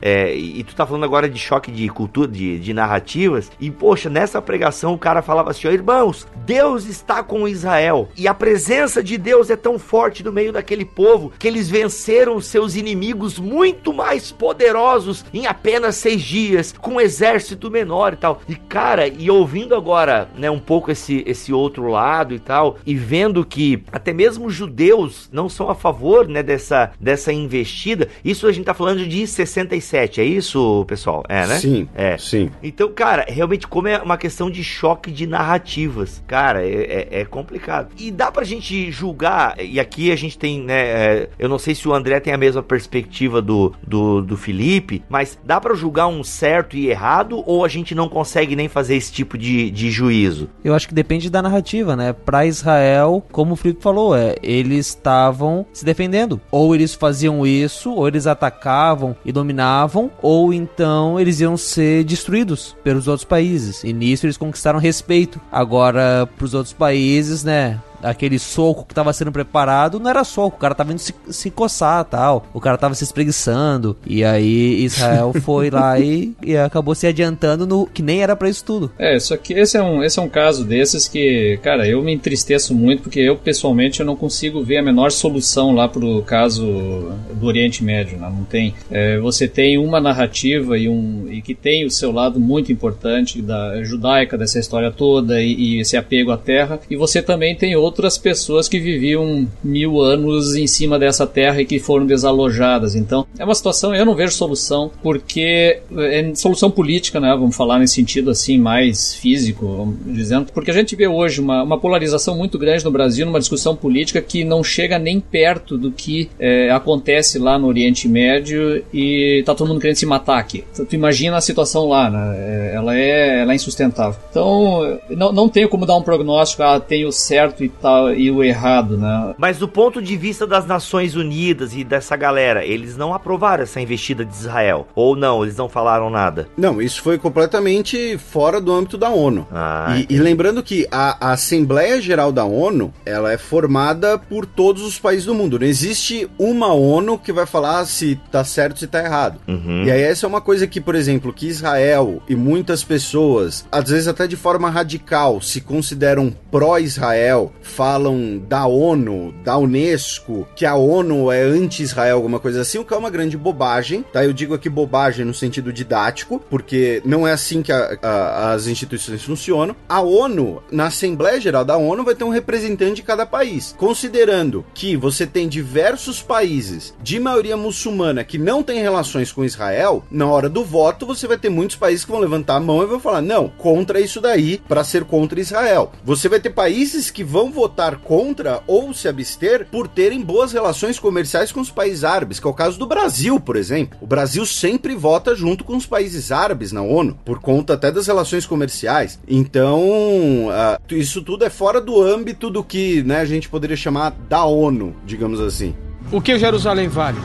[0.01, 4.09] é, e tu tá falando agora de choque de cultura, de, de narrativas, e poxa,
[4.09, 9.03] nessa pregação o cara falava assim: ó, irmãos, Deus está com Israel, e a presença
[9.03, 13.93] de Deus é tão forte no meio daquele povo que eles venceram seus inimigos muito
[13.93, 18.41] mais poderosos em apenas seis dias, com um exército menor e tal.
[18.49, 22.95] E cara, e ouvindo agora, né, um pouco esse, esse outro lado e tal, e
[22.95, 28.53] vendo que até mesmo judeus não são a favor, né, dessa, dessa investida, isso a
[28.53, 31.23] gente tá falando de 67, é isso, pessoal?
[31.29, 31.59] É, né?
[31.59, 32.17] Sim, É.
[32.19, 32.51] sim.
[32.63, 37.25] Então, cara, realmente, como é uma questão de choque de narrativas, cara, é, é- é
[37.25, 37.89] complicado.
[37.99, 41.75] E dá pra gente julgar, e aqui a gente tem, né, é, eu não sei
[41.75, 46.07] se o André tem a mesma perspectiva do, do, do Felipe, mas dá pra julgar
[46.09, 49.91] um certo e errado, ou a gente não consegue nem fazer esse tipo de, de
[49.91, 50.49] juízo?
[50.65, 52.13] Eu acho que depende da narrativa, né?
[52.13, 56.41] Pra Israel, como o Felipe falou, é, eles estavam se defendendo.
[56.51, 62.77] Ou eles faziam isso, ou eles atacavam e dominavam, ou então eles iam ser destruídos
[62.83, 63.83] pelos outros países.
[63.85, 65.41] E nisso eles conquistaram respeito.
[65.51, 67.81] Agora, pros outros países, né?
[68.05, 71.51] Aquele soco que tava sendo preparado não era soco, o cara tava indo se, se
[71.51, 72.47] coçar tal.
[72.53, 73.97] O cara tava se espreguiçando.
[74.07, 78.49] E aí Israel foi lá e, e acabou se adiantando no que nem era pra
[78.49, 78.91] isso tudo.
[78.99, 82.13] É, só que esse é um, esse é um caso desses que, cara, eu me
[82.13, 87.13] entristeço muito porque eu pessoalmente eu não consigo ver a menor solução lá pro caso
[87.33, 88.31] do Oriente Médio, né?
[88.31, 88.75] não tem.
[88.91, 93.41] É, você tem uma narrativa e um e que tem o seu lado muito importante
[93.41, 97.77] da judaica dessa história toda e, e esse apego à terra e você também tem
[97.95, 102.97] outras pessoas que viviam mil anos em cima dessa terra e que foram desalojadas.
[102.97, 107.31] Então é uma situação eu não vejo solução porque é solução política, né?
[107.39, 111.63] Vamos falar nesse sentido assim mais físico, vamos dizendo, porque a gente vê hoje uma,
[111.63, 115.93] uma polarização muito grande no Brasil numa discussão política que não chega nem perto do
[115.93, 120.65] que é, acontece lá no Oriente Médio e tá todo mundo querendo se matar aqui.
[120.75, 122.35] Tu, tu imagina a situação lá, né?
[122.37, 124.19] É, Ela é, ela é insustentável.
[124.31, 128.31] Então não, não tenho como dar um prognóstico, ah, tem o certo e tal e
[128.31, 129.35] o errado, né?
[129.37, 133.79] Mas do ponto de vista das Nações Unidas e dessa galera, eles não aprovaram essa
[133.79, 134.89] investida de Israel?
[134.95, 136.49] Ou não, eles não falaram nada?
[136.57, 139.47] Não, isso foi completamente fora do âmbito da ONU.
[139.53, 144.47] Ah, E, e lembrando que a, a Assembleia Geral da ONU, ela é formada por
[144.47, 145.59] todos os países do mundo.
[145.59, 149.39] Não existe uma ONU que vai falar se tá certo, se tá errado.
[149.47, 149.85] Uhum.
[149.85, 153.91] E aí essa é uma coisa que, por exemplo, que Israel e muitas pessoas, às
[153.91, 160.75] vezes até de forma radical, se consideram pró-Israel, falam da ONU, da Unesco, que a
[160.77, 164.25] ONU é anti-Israel, alguma coisa assim, o que é uma grande bobagem, tá?
[164.25, 168.67] Eu digo aqui bobagem no sentido didático, porque não é assim que a- a- as
[168.67, 169.75] instituições funcionam.
[169.89, 173.75] A ONU, na Assembleia Geral da ONU, vai ter um representante de cada país.
[173.79, 180.05] Considerando que você tem diversos países de maioria muçulmana que não têm relações com Israel,
[180.11, 182.87] na hora do voto você vai ter muitos países que vão levantar a mão e
[182.87, 185.93] vão falar: não, contra isso daí, para ser contra Israel.
[186.05, 190.99] Você vai ter países que vão votar contra ou se abster por terem boas relações
[190.99, 193.97] comerciais com os países árabes, que é o caso do Brasil, por exemplo.
[194.01, 198.07] O Brasil sempre vota junto com os países árabes na ONU, por conta até das
[198.07, 199.19] relações comerciais.
[199.27, 204.11] Então, ah, isso tudo é fora do âmbito do que né, a gente poderia chamar
[204.29, 205.75] da ONU, digamos assim.
[206.13, 207.19] O que Jerusalém vale?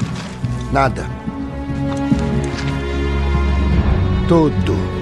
[0.72, 1.06] Nada.
[4.28, 4.99] Tudo.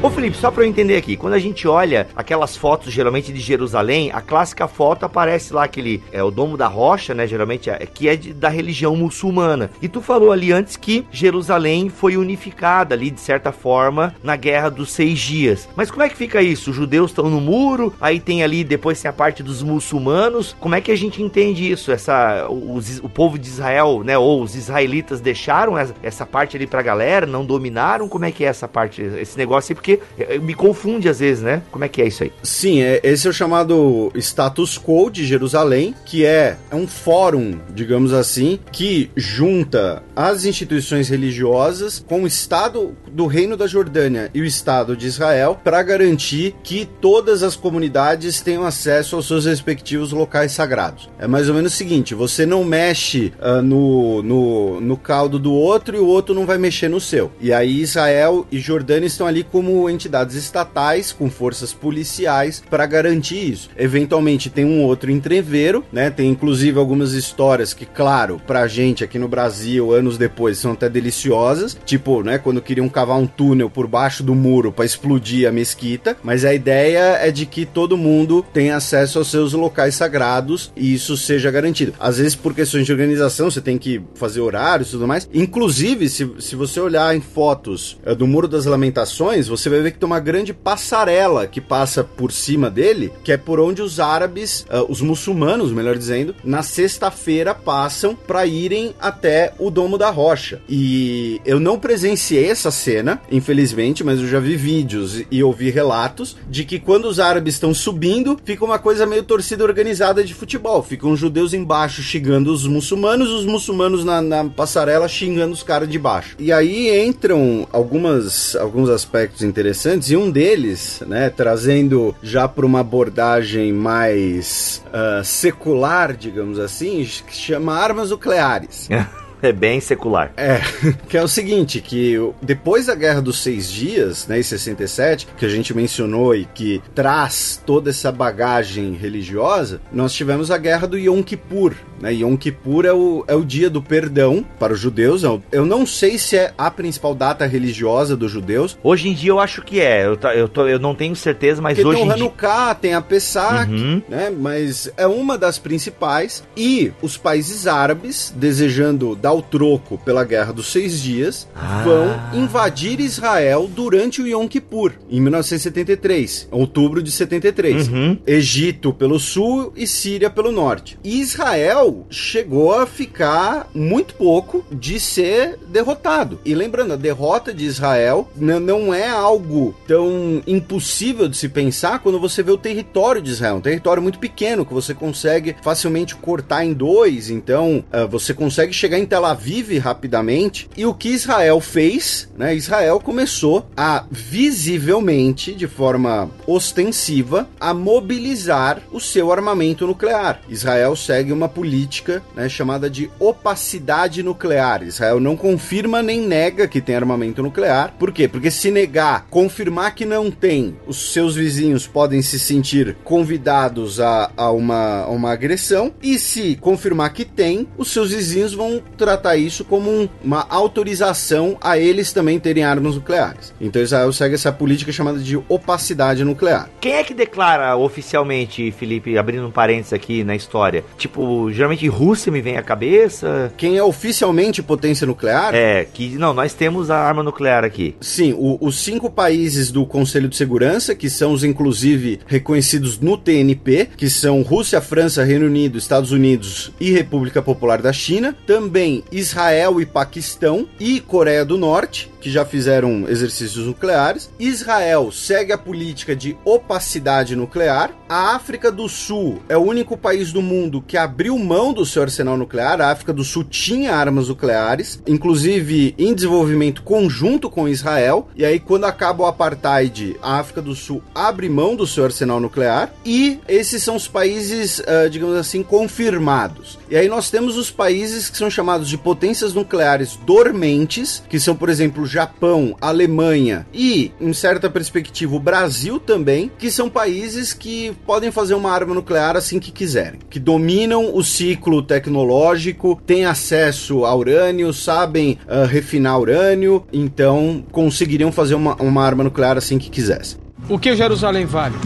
[0.00, 3.40] Ô Felipe, só pra eu entender aqui, quando a gente olha aquelas fotos geralmente de
[3.40, 7.78] Jerusalém, a clássica foto aparece lá aquele, é o Domo da Rocha, né, geralmente, é,
[7.84, 9.72] que é de- da religião muçulmana.
[9.82, 14.70] E tu falou ali antes que Jerusalém foi unificada ali, de certa forma, na Guerra
[14.70, 15.68] dos Seis Dias.
[15.74, 16.70] Mas como é que fica isso?
[16.70, 20.54] Os judeus estão no muro, aí tem ali, depois tem a parte dos muçulmanos.
[20.60, 21.90] Como é que a gente entende isso?
[21.90, 26.68] Essa, os- o povo de Israel, né, ou os israelitas deixaram essa, essa parte ali
[26.68, 28.08] pra galera, não dominaram?
[28.08, 29.74] Como é que é essa parte, esse negócio aí?
[29.74, 29.87] Porque
[30.18, 31.62] eh, me confunde às vezes, né?
[31.70, 32.32] Como é que é isso aí?
[32.42, 37.58] Sim, é, esse é o chamado status quo de Jerusalém, que é, é um fórum,
[37.72, 44.40] digamos assim, que junta as instituições religiosas com o Estado do Reino da Jordânia e
[44.40, 50.12] o Estado de Israel para garantir que todas as comunidades tenham acesso aos seus respectivos
[50.12, 51.08] locais sagrados.
[51.18, 55.52] É mais ou menos o seguinte: você não mexe ah, no, no, no caldo do
[55.52, 57.30] outro e o outro não vai mexer no seu.
[57.40, 62.86] E aí Israel e Jordânia estão ali como como entidades estatais com forças policiais para
[62.86, 63.68] garantir isso.
[63.76, 66.10] Eventualmente tem um outro entreveiro, né?
[66.10, 70.88] Tem inclusive algumas histórias que, claro, pra gente aqui no Brasil, anos depois, são até
[70.88, 75.52] deliciosas, tipo, né, quando queriam cavar um túnel por baixo do muro para explodir a
[75.52, 80.72] mesquita, mas a ideia é de que todo mundo tenha acesso aos seus locais sagrados
[80.76, 81.94] e isso seja garantido.
[82.00, 85.30] Às vezes por questões de organização, você tem que fazer horários e tudo mais.
[85.32, 89.92] Inclusive, se, se você olhar em fotos uh, do Muro das Lamentações, você vai ver
[89.92, 94.00] que tem uma grande passarela que passa por cima dele, que é por onde os
[94.00, 100.10] árabes, uh, os muçulmanos, melhor dizendo, na sexta-feira passam para irem até o Domo da
[100.10, 100.60] Rocha.
[100.68, 102.87] E eu não presenciei essa cena,
[103.30, 107.74] infelizmente, mas eu já vi vídeos e ouvi relatos de que quando os árabes estão
[107.74, 110.82] subindo, fica uma coisa meio torcida organizada de futebol.
[110.82, 115.88] Ficam os judeus embaixo xingando os muçulmanos, os muçulmanos na, na passarela xingando os caras
[115.88, 116.36] de baixo.
[116.38, 122.80] E aí entram algumas, alguns aspectos interessantes, e um deles, né, trazendo já para uma
[122.80, 128.88] abordagem mais uh, secular, digamos assim, que chama armas nucleares.
[129.42, 130.32] É bem secular.
[130.36, 130.60] É,
[131.08, 135.44] que é o seguinte, que depois da Guerra dos Seis Dias, né, em 67, que
[135.44, 140.98] a gente mencionou e que traz toda essa bagagem religiosa, nós tivemos a Guerra do
[140.98, 145.22] Yom Kippur, né, Yom Kippur é o, é o dia do perdão para os judeus.
[145.50, 148.78] Eu não sei se é a principal data religiosa dos judeus.
[148.82, 150.06] Hoje em dia eu acho que é.
[150.06, 152.24] Eu, eu, tô, eu não tenho certeza, mas Porque hoje tem o em dia...
[152.24, 154.02] Hanukkah, tem a Pesach, Uhum.
[154.08, 154.30] né?
[154.30, 156.42] Mas é uma das principais.
[156.56, 161.82] E os países árabes, desejando dar o troco pela Guerra dos Seis Dias, Ah.
[161.84, 167.88] vão invadir Israel durante o Yom Kippur, em 1973, outubro de 73.
[167.88, 168.18] Uhum.
[168.26, 170.98] Egito pelo sul e Síria pelo norte.
[171.04, 176.40] E Israel chegou a ficar muito pouco de ser derrotado.
[176.44, 182.18] E lembrando, a derrota de Israel não é algo tão impossível de se pensar quando
[182.20, 183.56] você vê o território de Israel.
[183.56, 187.30] Um território muito pequeno que você consegue facilmente cortar em dois.
[187.30, 190.70] Então, ah, você consegue chegar em Tel Aviv rapidamente.
[190.76, 192.54] E o que Israel fez, né?
[192.54, 200.40] Israel começou a visivelmente, de forma ostensiva, a mobilizar o seu armamento nuclear.
[200.48, 204.84] Israel segue uma política né, chamada de opacidade nuclear.
[204.84, 207.94] Israel não confirma nem nega que tem armamento nuclear.
[207.98, 208.28] Por quê?
[208.28, 214.30] Porque se negar, confirmar que não tem, os seus vizinhos podem se sentir convidados a,
[214.36, 215.92] a uma, a uma agressão.
[216.00, 221.56] E se confirmar que tem, os seus vizinhos vão tratar isso como um- uma autorização
[221.62, 223.54] a eles também terem armas nucleares.
[223.58, 226.68] Então Israel segue essa política chamada de opacidade nuclear.
[226.80, 230.84] Quem é que declara oficialmente, Felipe, abrindo um parênteses aqui na história?
[230.98, 233.52] Tipo, geralmente Rússia me vem à cabeça.
[233.56, 237.94] Quem é oficialmente potência nuclear É, que não, nós temos a arma nuclear aqui.
[238.00, 243.16] Sim, o- os cinco países do Conselho de Segurança, que são os inclusive reconhecidos no
[243.16, 248.97] TNP, que são Rússia, França, Reino Unido, Estados Unidos e República Popular da China, também
[249.10, 254.30] Israel e Paquistão e Coreia do Norte, que já fizeram exercícios nucleares.
[254.38, 257.90] Israel segue a política de opacidade nuclear.
[258.08, 262.02] A África do Sul é o único país do mundo que abriu mão do seu
[262.02, 262.80] arsenal nuclear.
[262.80, 268.28] A África do Sul tinha armas nucleares, inclusive em desenvolvimento conjunto com Israel.
[268.34, 272.40] E aí, quando acaba o apartheid, a África do Sul abre mão do seu arsenal
[272.40, 272.92] nuclear.
[273.04, 276.78] E esses são os países, ah, digamos assim, confirmados.
[276.90, 281.54] E aí nós temos os países que são chamados de potências nucleares dormentes, que são,
[281.54, 287.92] por exemplo, Japão, Alemanha e, em certa perspectiva, o Brasil também, que são países que
[288.06, 294.04] podem fazer uma arma nuclear assim que quiserem, que dominam o ciclo tecnológico, têm acesso
[294.04, 299.90] a urânio, sabem ah, refinar urânio, então conseguiriam fazer uma, uma arma nuclear assim que
[299.90, 300.38] quisessem.
[300.68, 301.76] O que Jerusalém vale?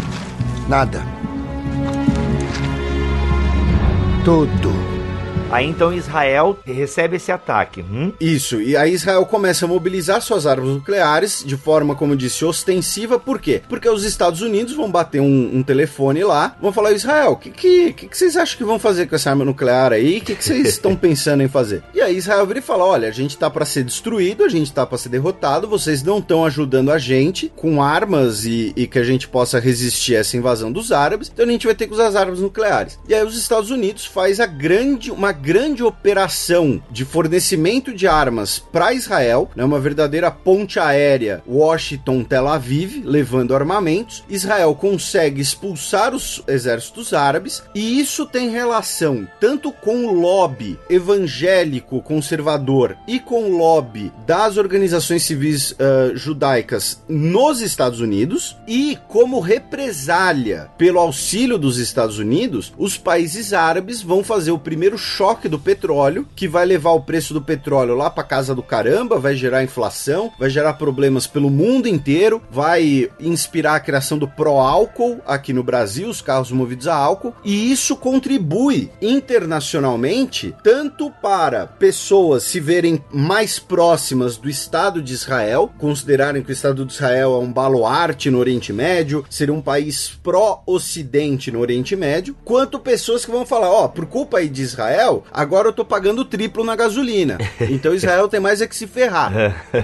[0.68, 1.02] Nada.
[4.24, 4.91] Tudo.
[5.52, 7.82] Aí então Israel recebe esse ataque.
[7.82, 8.10] Hum?
[8.18, 12.42] Isso, e aí Israel começa a mobilizar suas armas nucleares de forma, como eu disse,
[12.42, 13.18] ostensiva.
[13.18, 13.60] Por quê?
[13.68, 17.50] Porque os Estados Unidos vão bater um, um telefone lá, vão falar: Israel, o que,
[17.50, 20.18] que, que, que vocês acham que vão fazer com essa arma nuclear aí?
[20.18, 21.82] O que, que vocês estão pensando em fazer?
[21.92, 24.72] E aí Israel vira e fala: olha, a gente tá para ser destruído, a gente
[24.72, 28.98] tá para ser derrotado, vocês não estão ajudando a gente com armas e, e que
[28.98, 31.92] a gente possa resistir a essa invasão dos árabes, então a gente vai ter que
[31.92, 32.98] usar as armas nucleares.
[33.06, 38.60] E aí os Estados Unidos faz a grande, uma grande operação de fornecimento de armas
[38.60, 44.22] para Israel, né, uma verdadeira ponte aérea Washington-Tel Aviv, levando armamentos.
[44.28, 52.00] Israel consegue expulsar os exércitos árabes e isso tem relação tanto com o lobby evangélico
[52.00, 59.40] conservador e com o lobby das organizações civis uh, judaicas nos Estados Unidos e como
[59.40, 65.58] represália pelo auxílio dos Estados Unidos, os países árabes vão fazer o primeiro choque do
[65.58, 69.64] petróleo, que vai levar o preço do petróleo lá para casa do caramba, vai gerar
[69.64, 75.62] inflação, vai gerar problemas pelo mundo inteiro, vai inspirar a criação do pró-álcool aqui no
[75.62, 83.02] Brasil, os carros movidos a álcool, e isso contribui internacionalmente tanto para pessoas se verem
[83.12, 88.30] mais próximas do Estado de Israel, considerarem que o Estado de Israel é um baluarte
[88.30, 93.70] no Oriente Médio, seria um país pró-ocidente no Oriente Médio, quanto pessoas que vão falar,
[93.70, 97.38] ó, oh, por culpa aí de Israel, agora eu tô pagando triplo na gasolina.
[97.72, 99.32] Então Israel tem mais é que se ferrar.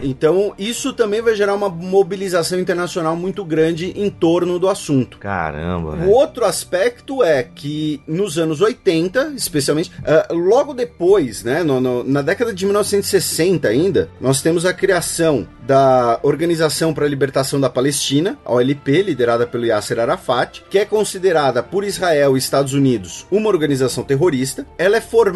[0.03, 5.18] Então isso também vai gerar uma mobilização internacional muito grande em torno do assunto.
[5.18, 5.97] Caramba.
[6.05, 12.05] O outro aspecto é que nos anos 80, especialmente, uh, logo depois, né, no, no,
[12.05, 17.70] na década de 1960 ainda, nós temos a criação da Organização para a Libertação da
[17.70, 23.26] Palestina, a OLP, liderada pelo Yasser Arafat, que é considerada por Israel e Estados Unidos
[23.30, 24.66] uma organização terrorista.
[24.76, 25.28] Ela é formada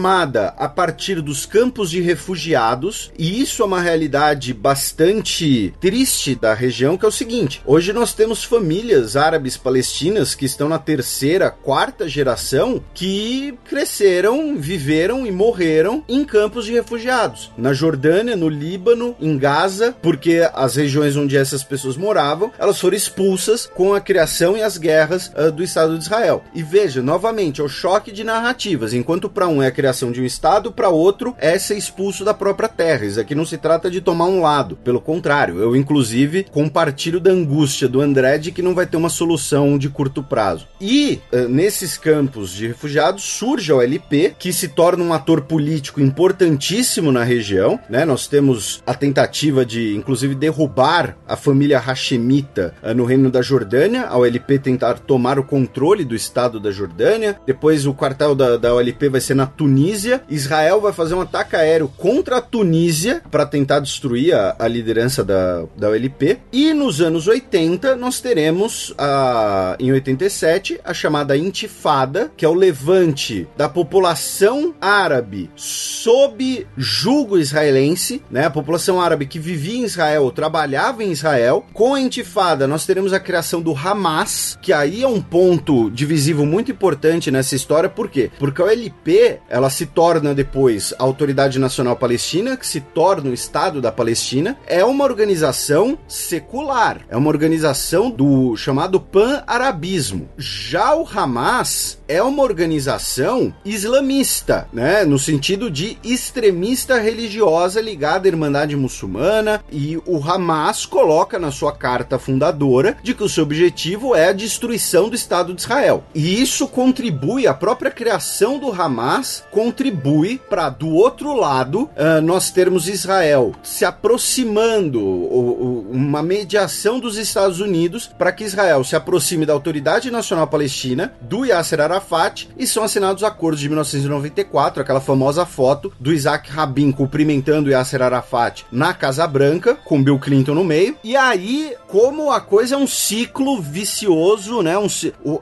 [0.57, 6.97] a partir dos campos de refugiados, e isso é uma realidade bastante triste da região,
[6.97, 12.09] que é o seguinte: hoje nós temos famílias árabes palestinas que estão na terceira, quarta
[12.09, 19.36] geração que cresceram, viveram e morreram em campos de refugiados, na Jordânia, no Líbano, em
[19.36, 24.57] Gaza, por porque as regiões onde essas pessoas moravam, elas foram expulsas com a criação
[24.57, 26.45] e as guerras uh, do Estado de Israel.
[26.55, 28.93] E veja, novamente, é o choque de narrativas.
[28.93, 32.68] Enquanto para um é criação de um Estado, para outro é ser expulso da própria
[32.68, 33.06] terra.
[33.06, 34.76] Isso aqui não se trata de tomar um lado.
[34.76, 39.08] Pelo contrário, eu inclusive compartilho da angústia do André de que não vai ter uma
[39.08, 40.66] solução de curto prazo.
[40.80, 46.00] E uh, nesses campos de refugiados surge a OLP, que se torna um ator político
[46.00, 47.78] importantíssimo na região.
[47.88, 48.04] Né?
[48.04, 54.06] Nós temos a tentativa de, inclusive, derrubar a família Hashemita uh, no reino da Jordânia,
[54.06, 57.38] a OLP tentar tomar o controle do estado da Jordânia.
[57.46, 60.22] Depois o quartel da, da OLP vai ser na Tunísia.
[60.28, 65.22] Israel vai fazer um ataque aéreo contra a Tunísia para tentar destruir a, a, liderança
[65.22, 66.40] da, da OLP.
[66.52, 72.54] E nos anos 80 nós teremos a, em 87 a chamada Intifada, que é o
[72.54, 78.46] levante da população árabe sob julgo israelense, né?
[78.46, 81.64] A população árabe que vivia em Israel, trabalhava em Israel.
[81.72, 86.44] Com a intifada, nós teremos a criação do Hamas, que aí é um ponto divisivo
[86.44, 88.28] muito importante nessa história, por quê?
[88.40, 93.34] Porque a OLP, ela se torna depois a Autoridade Nacional Palestina, que se torna o
[93.34, 100.30] Estado da Palestina, é uma organização secular, é uma organização do chamado pan-arabismo.
[100.38, 108.30] Já o Hamas é uma organização islamista, né, no sentido de extremista religiosa ligada à
[108.30, 114.14] Irmandade Muçulmana e o Hamas coloca na sua carta fundadora de que o seu objetivo
[114.14, 116.05] é a destruição do Estado de Israel.
[116.14, 122.51] E isso contribui, a própria criação do Hamas contribui para, do outro lado, uh, nós
[122.51, 129.53] termos Israel se aproximando, uma mediação dos Estados Unidos para que Israel se aproxime da
[129.53, 135.93] Autoridade Nacional Palestina, do Yasser Arafat, e são assinados acordos de 1994, aquela famosa foto
[135.99, 140.97] do Isaac Rabin cumprimentando Yasser Arafat na Casa Branca com Bill Clinton no meio.
[141.03, 144.76] E aí, como a coisa é um ciclo vicioso, né?
[144.78, 144.88] Um,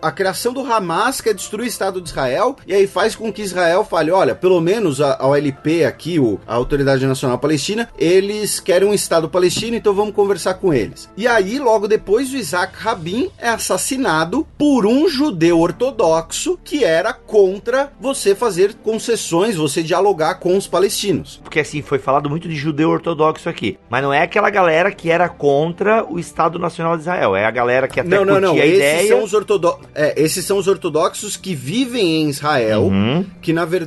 [0.01, 3.43] a criação do Hamas quer destruir o Estado de Israel, e aí faz com que
[3.43, 8.61] Israel fale: olha, pelo menos a, a OLP aqui, o, a Autoridade Nacional Palestina, eles
[8.61, 11.11] querem um Estado palestino, então vamos conversar com eles.
[11.17, 17.13] E aí, logo depois, o Isaac Rabin é assassinado por um judeu ortodoxo que era
[17.13, 21.41] contra você fazer concessões, você dialogar com os palestinos.
[21.43, 25.11] Porque assim, foi falado muito de judeu ortodoxo aqui, mas não é aquela galera que
[25.11, 27.35] era contra o Estado Nacional de Israel.
[27.35, 28.53] É a galera que até não, não, não.
[28.53, 29.09] a esses ideia...
[29.09, 29.79] São os ortodo...
[29.95, 33.25] É, esses são os ortodoxos que vivem em Israel, uhum.
[33.41, 33.80] que na verdade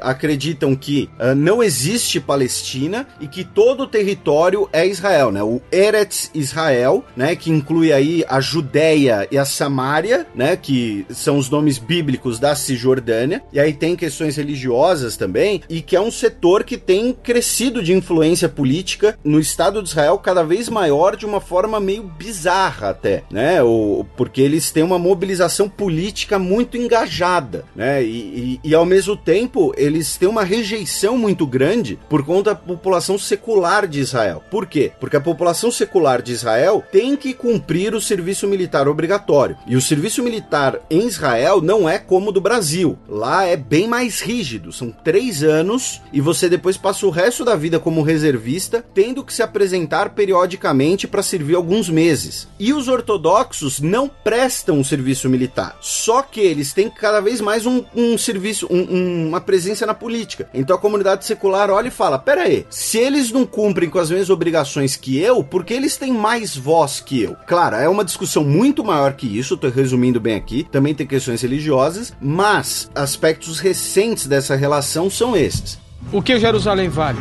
[0.00, 5.42] acreditam que uh, não existe Palestina e que todo o território é Israel, né?
[5.42, 7.34] O Eretz Israel, né?
[7.36, 10.56] Que inclui aí a Judéia e a Samária, né?
[10.56, 13.42] Que são os nomes bíblicos da Cisjordânia.
[13.52, 17.92] E aí tem questões religiosas também, e que é um setor que tem crescido de
[17.92, 22.90] influência política no Estado Estado de Israel cada vez maior de uma forma meio bizarra
[22.90, 23.62] até, né?
[23.62, 28.02] O, porque eles têm uma mobilização política muito engajada, né?
[28.02, 29.29] E, e, e ao mesmo tempo
[29.76, 34.42] eles têm uma rejeição muito grande por conta da população secular de Israel.
[34.50, 34.92] Por quê?
[34.98, 39.56] Porque a população secular de Israel tem que cumprir o serviço militar obrigatório.
[39.66, 42.98] E o serviço militar em Israel não é como o do Brasil.
[43.08, 44.72] Lá é bem mais rígido.
[44.72, 49.32] São três anos e você depois passa o resto da vida como reservista, tendo que
[49.32, 52.48] se apresentar periodicamente para servir alguns meses.
[52.58, 55.76] E os ortodoxos não prestam o serviço militar.
[55.80, 58.86] Só que eles têm cada vez mais um, um serviço, um,
[59.26, 60.48] uma presença na política.
[60.52, 64.10] Então a comunidade secular olha e fala: pera aí, se eles não cumprem com as
[64.10, 67.36] mesmas obrigações que eu, por que eles têm mais voz que eu?
[67.46, 70.66] Claro, é uma discussão muito maior que isso, tô resumindo bem aqui.
[70.70, 75.78] Também tem questões religiosas, mas aspectos recentes dessa relação são esses.
[76.12, 77.18] O que Jerusalém vale?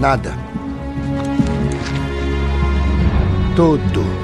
[0.00, 0.32] Nada.
[3.54, 4.21] Tudo.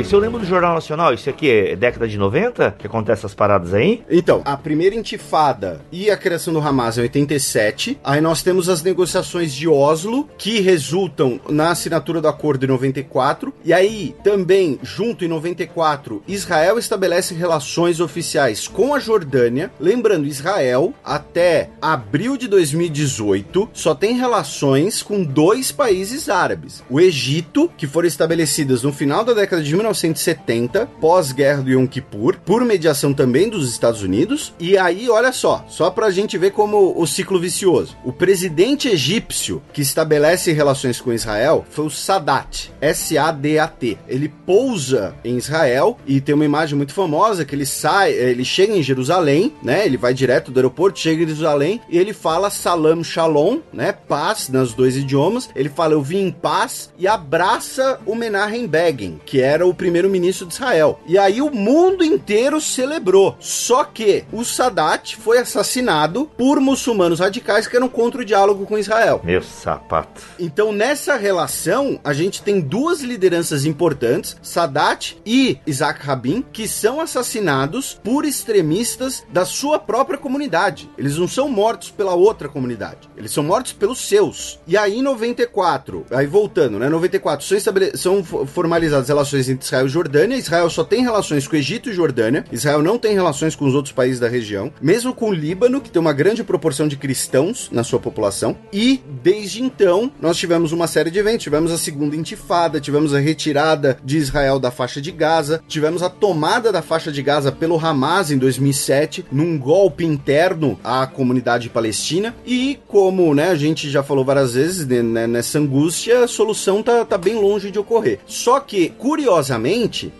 [0.00, 1.12] Isso eu lembro do Jornal Nacional.
[1.12, 4.02] Isso aqui é década de 90 que acontece essas paradas aí?
[4.10, 8.00] Então, a primeira intifada e a criação do Hamas em 87.
[8.02, 13.52] Aí nós temos as negociações de Oslo, que resultam na assinatura do acordo em 94.
[13.62, 19.70] E aí, também, junto em 94, Israel estabelece relações oficiais com a Jordânia.
[19.78, 27.70] Lembrando, Israel, até abril de 2018, só tem relações com dois países árabes: o Egito,
[27.76, 33.12] que foram estabelecidas no final da década de 1970, pós-guerra do Yom Kippur, por mediação
[33.12, 34.54] também dos Estados Unidos.
[34.58, 37.96] E aí, olha só, só pra gente ver como o ciclo vicioso.
[38.04, 43.98] O presidente egípcio que estabelece relações com Israel foi o Sadat, S-A-D-A-T.
[44.08, 48.72] Ele pousa em Israel e tem uma imagem muito famosa que ele sai, ele chega
[48.72, 49.84] em Jerusalém, né?
[49.84, 53.92] Ele vai direto do aeroporto, chega em Jerusalém e ele fala salam shalom, né?
[53.92, 55.48] Paz nos dois idiomas.
[55.54, 60.46] Ele fala eu vim em paz e abraça o Menachem Begin, que era o primeiro-ministro
[60.46, 61.00] de Israel.
[61.06, 63.36] E aí o mundo inteiro celebrou.
[63.40, 68.78] Só que o Sadat foi assassinado por muçulmanos radicais que eram contra o diálogo com
[68.78, 69.20] Israel.
[69.24, 70.22] Meu sapato.
[70.38, 77.00] Então, nessa relação, a gente tem duas lideranças importantes, Sadat e Isaac Rabin, que são
[77.00, 80.90] assassinados por extremistas da sua própria comunidade.
[80.98, 84.58] Eles não são mortos pela outra comunidade, eles são mortos pelos seus.
[84.66, 86.88] E aí, em 94, aí voltando, né?
[86.88, 87.58] 94, são,
[87.94, 90.36] são formalizadas relações entre Israel e Jordânia.
[90.36, 92.44] Israel só tem relações com Egito e Jordânia.
[92.52, 95.90] Israel não tem relações com os outros países da região, mesmo com o Líbano, que
[95.90, 98.56] tem uma grande proporção de cristãos na sua população.
[98.72, 101.44] E desde então, nós tivemos uma série de eventos.
[101.44, 106.10] Tivemos a segunda intifada, tivemos a retirada de Israel da faixa de Gaza, tivemos a
[106.10, 112.34] tomada da faixa de Gaza pelo Hamas em 2007, num golpe interno à comunidade palestina.
[112.46, 117.04] E como né, a gente já falou várias vezes né, nessa angústia, a solução tá,
[117.04, 118.18] tá bem longe de ocorrer.
[118.26, 119.43] Só que, curiosamente,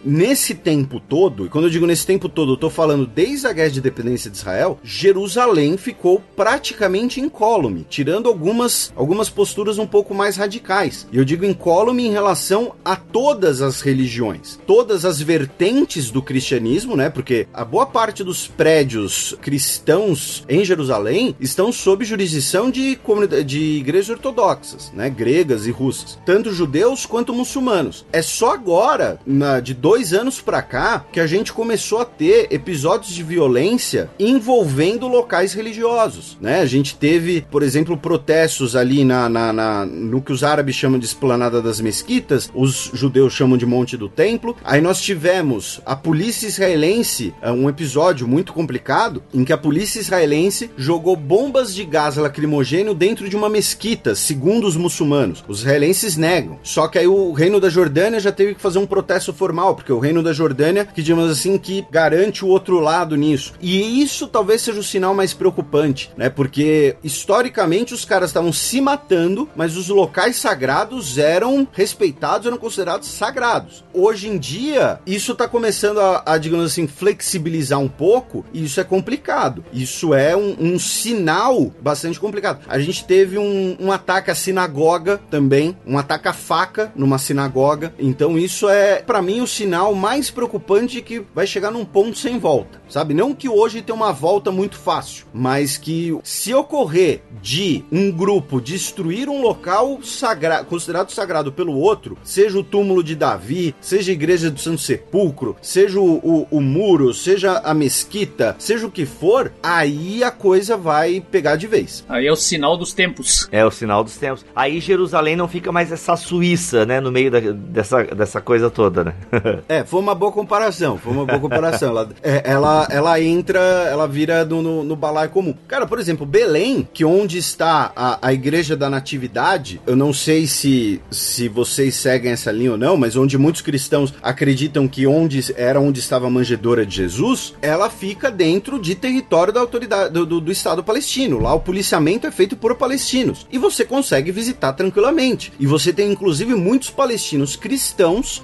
[0.05, 3.53] nesse tempo todo, e quando eu digo nesse tempo todo, eu tô falando desde a
[3.53, 10.15] guerra de independência de Israel, Jerusalém ficou praticamente incólume, tirando algumas, algumas posturas um pouco
[10.15, 11.07] mais radicais.
[11.13, 16.97] E eu digo incólume em relação a todas as religiões, todas as vertentes do cristianismo,
[16.97, 17.11] né?
[17.11, 22.99] Porque a boa parte dos prédios cristãos em Jerusalém estão sob jurisdição de,
[23.45, 25.09] de igrejas ortodoxas, né?
[25.11, 28.07] Gregas e russas, tanto judeus quanto muçulmanos.
[28.13, 32.49] É só agora, na, de dois anos pra cá, que a gente começou a ter
[32.51, 36.61] episódios de violência envolvendo locais religiosos, né?
[36.61, 40.99] A gente teve, por exemplo, protestos ali na, na, na no que os árabes chamam
[40.99, 44.57] de esplanada das mesquitas, os judeus chamam de Monte do Templo.
[44.65, 50.71] Aí nós tivemos a polícia israelense, um episódio muito complicado, em que a polícia israelense
[50.77, 55.45] jogou bombas de gás lacrimogêneo dentro de uma mesquita, segundo os muçulmanos.
[55.49, 56.59] Os israelenses negam.
[56.63, 59.93] Só que aí o reino da Jordânia já teve que fazer um protesto formal, porque
[59.93, 63.53] o reino da Jordânia, que digamos assim, que garante o outro lado nisso.
[63.61, 66.31] E isso talvez seja o sinal mais preocupante, né?
[66.31, 73.09] Porque historicamente os caras estavam se matando, mas os locais sagrados eram respeitados, eram considerados
[73.09, 73.83] sagrados.
[73.93, 78.79] Hoje em dia, isso tá começando a, a digamos assim, flexibilizar um pouco, e isso
[78.79, 79.65] é complicado.
[79.73, 82.61] Isso é um, um sinal bastante complicado.
[82.69, 87.93] A gente teve um, um ataque à sinagoga também, um ataque à faca numa sinagoga.
[87.99, 92.19] Então isso é, é, para mim, o sinal mais preocupante que vai chegar num ponto
[92.19, 93.15] sem volta, sabe?
[93.15, 98.61] Não que hoje tem uma volta muito fácil, mas que se ocorrer de um grupo
[98.61, 104.15] destruir um local sagrado, considerado sagrado pelo outro, seja o túmulo de Davi, seja a
[104.15, 109.07] igreja do Santo Sepulcro, seja o, o, o muro, seja a mesquita, seja o que
[109.07, 112.05] for, aí a coisa vai pegar de vez.
[112.07, 113.49] Aí é o sinal dos tempos.
[113.51, 114.45] É o sinal dos tempos.
[114.55, 117.01] Aí Jerusalém não fica mais essa Suíça, né?
[117.01, 119.15] No meio da, dessa, dessa coisa toda, né?
[119.69, 120.99] é, foi uma boa comparação.
[120.99, 121.91] Foi uma boa comparação.
[121.91, 125.55] ela, é, ela, ela entra, ela vira no, no, no balaio comum.
[125.69, 130.47] Cara, por exemplo, Belém, que onde está a, a igreja da Natividade, eu não sei
[130.47, 135.55] se, se vocês seguem essa linha ou não, mas onde muitos cristãos acreditam que onde
[135.57, 140.27] era onde estava a manjedoura de Jesus, ela fica dentro de território da autoridade do,
[140.27, 141.39] do, do Estado palestino.
[141.39, 143.47] Lá o policiamento é feito por palestinos.
[143.51, 145.53] E você consegue visitar tranquilamente.
[145.59, 148.43] E você tem inclusive muitos palestinos cristãos,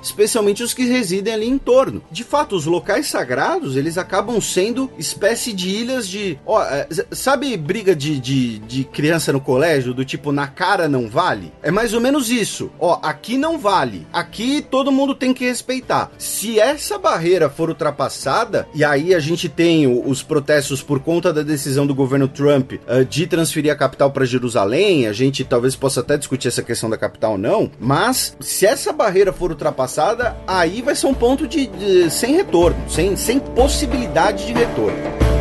[0.63, 2.03] os que residem ali em torno.
[2.11, 6.39] De fato, os locais sagrados, eles acabam sendo espécie de ilhas de.
[6.47, 11.09] Ó, é, sabe briga de, de, de criança no colégio, do tipo, na cara não
[11.09, 11.53] vale?
[11.63, 12.71] É mais ou menos isso.
[12.79, 14.07] Ó, aqui não vale.
[14.13, 16.11] Aqui todo mundo tem que respeitar.
[16.19, 21.43] Se essa barreira for ultrapassada, e aí a gente tem os protestos por conta da
[21.43, 26.01] decisão do governo Trump uh, de transferir a capital para Jerusalém, a gente talvez possa
[26.01, 30.10] até discutir essa questão da capital não, mas se essa barreira for ultrapassada,
[30.47, 35.40] aí vai ser um ponto de, de sem retorno, sem, sem possibilidade de retorno.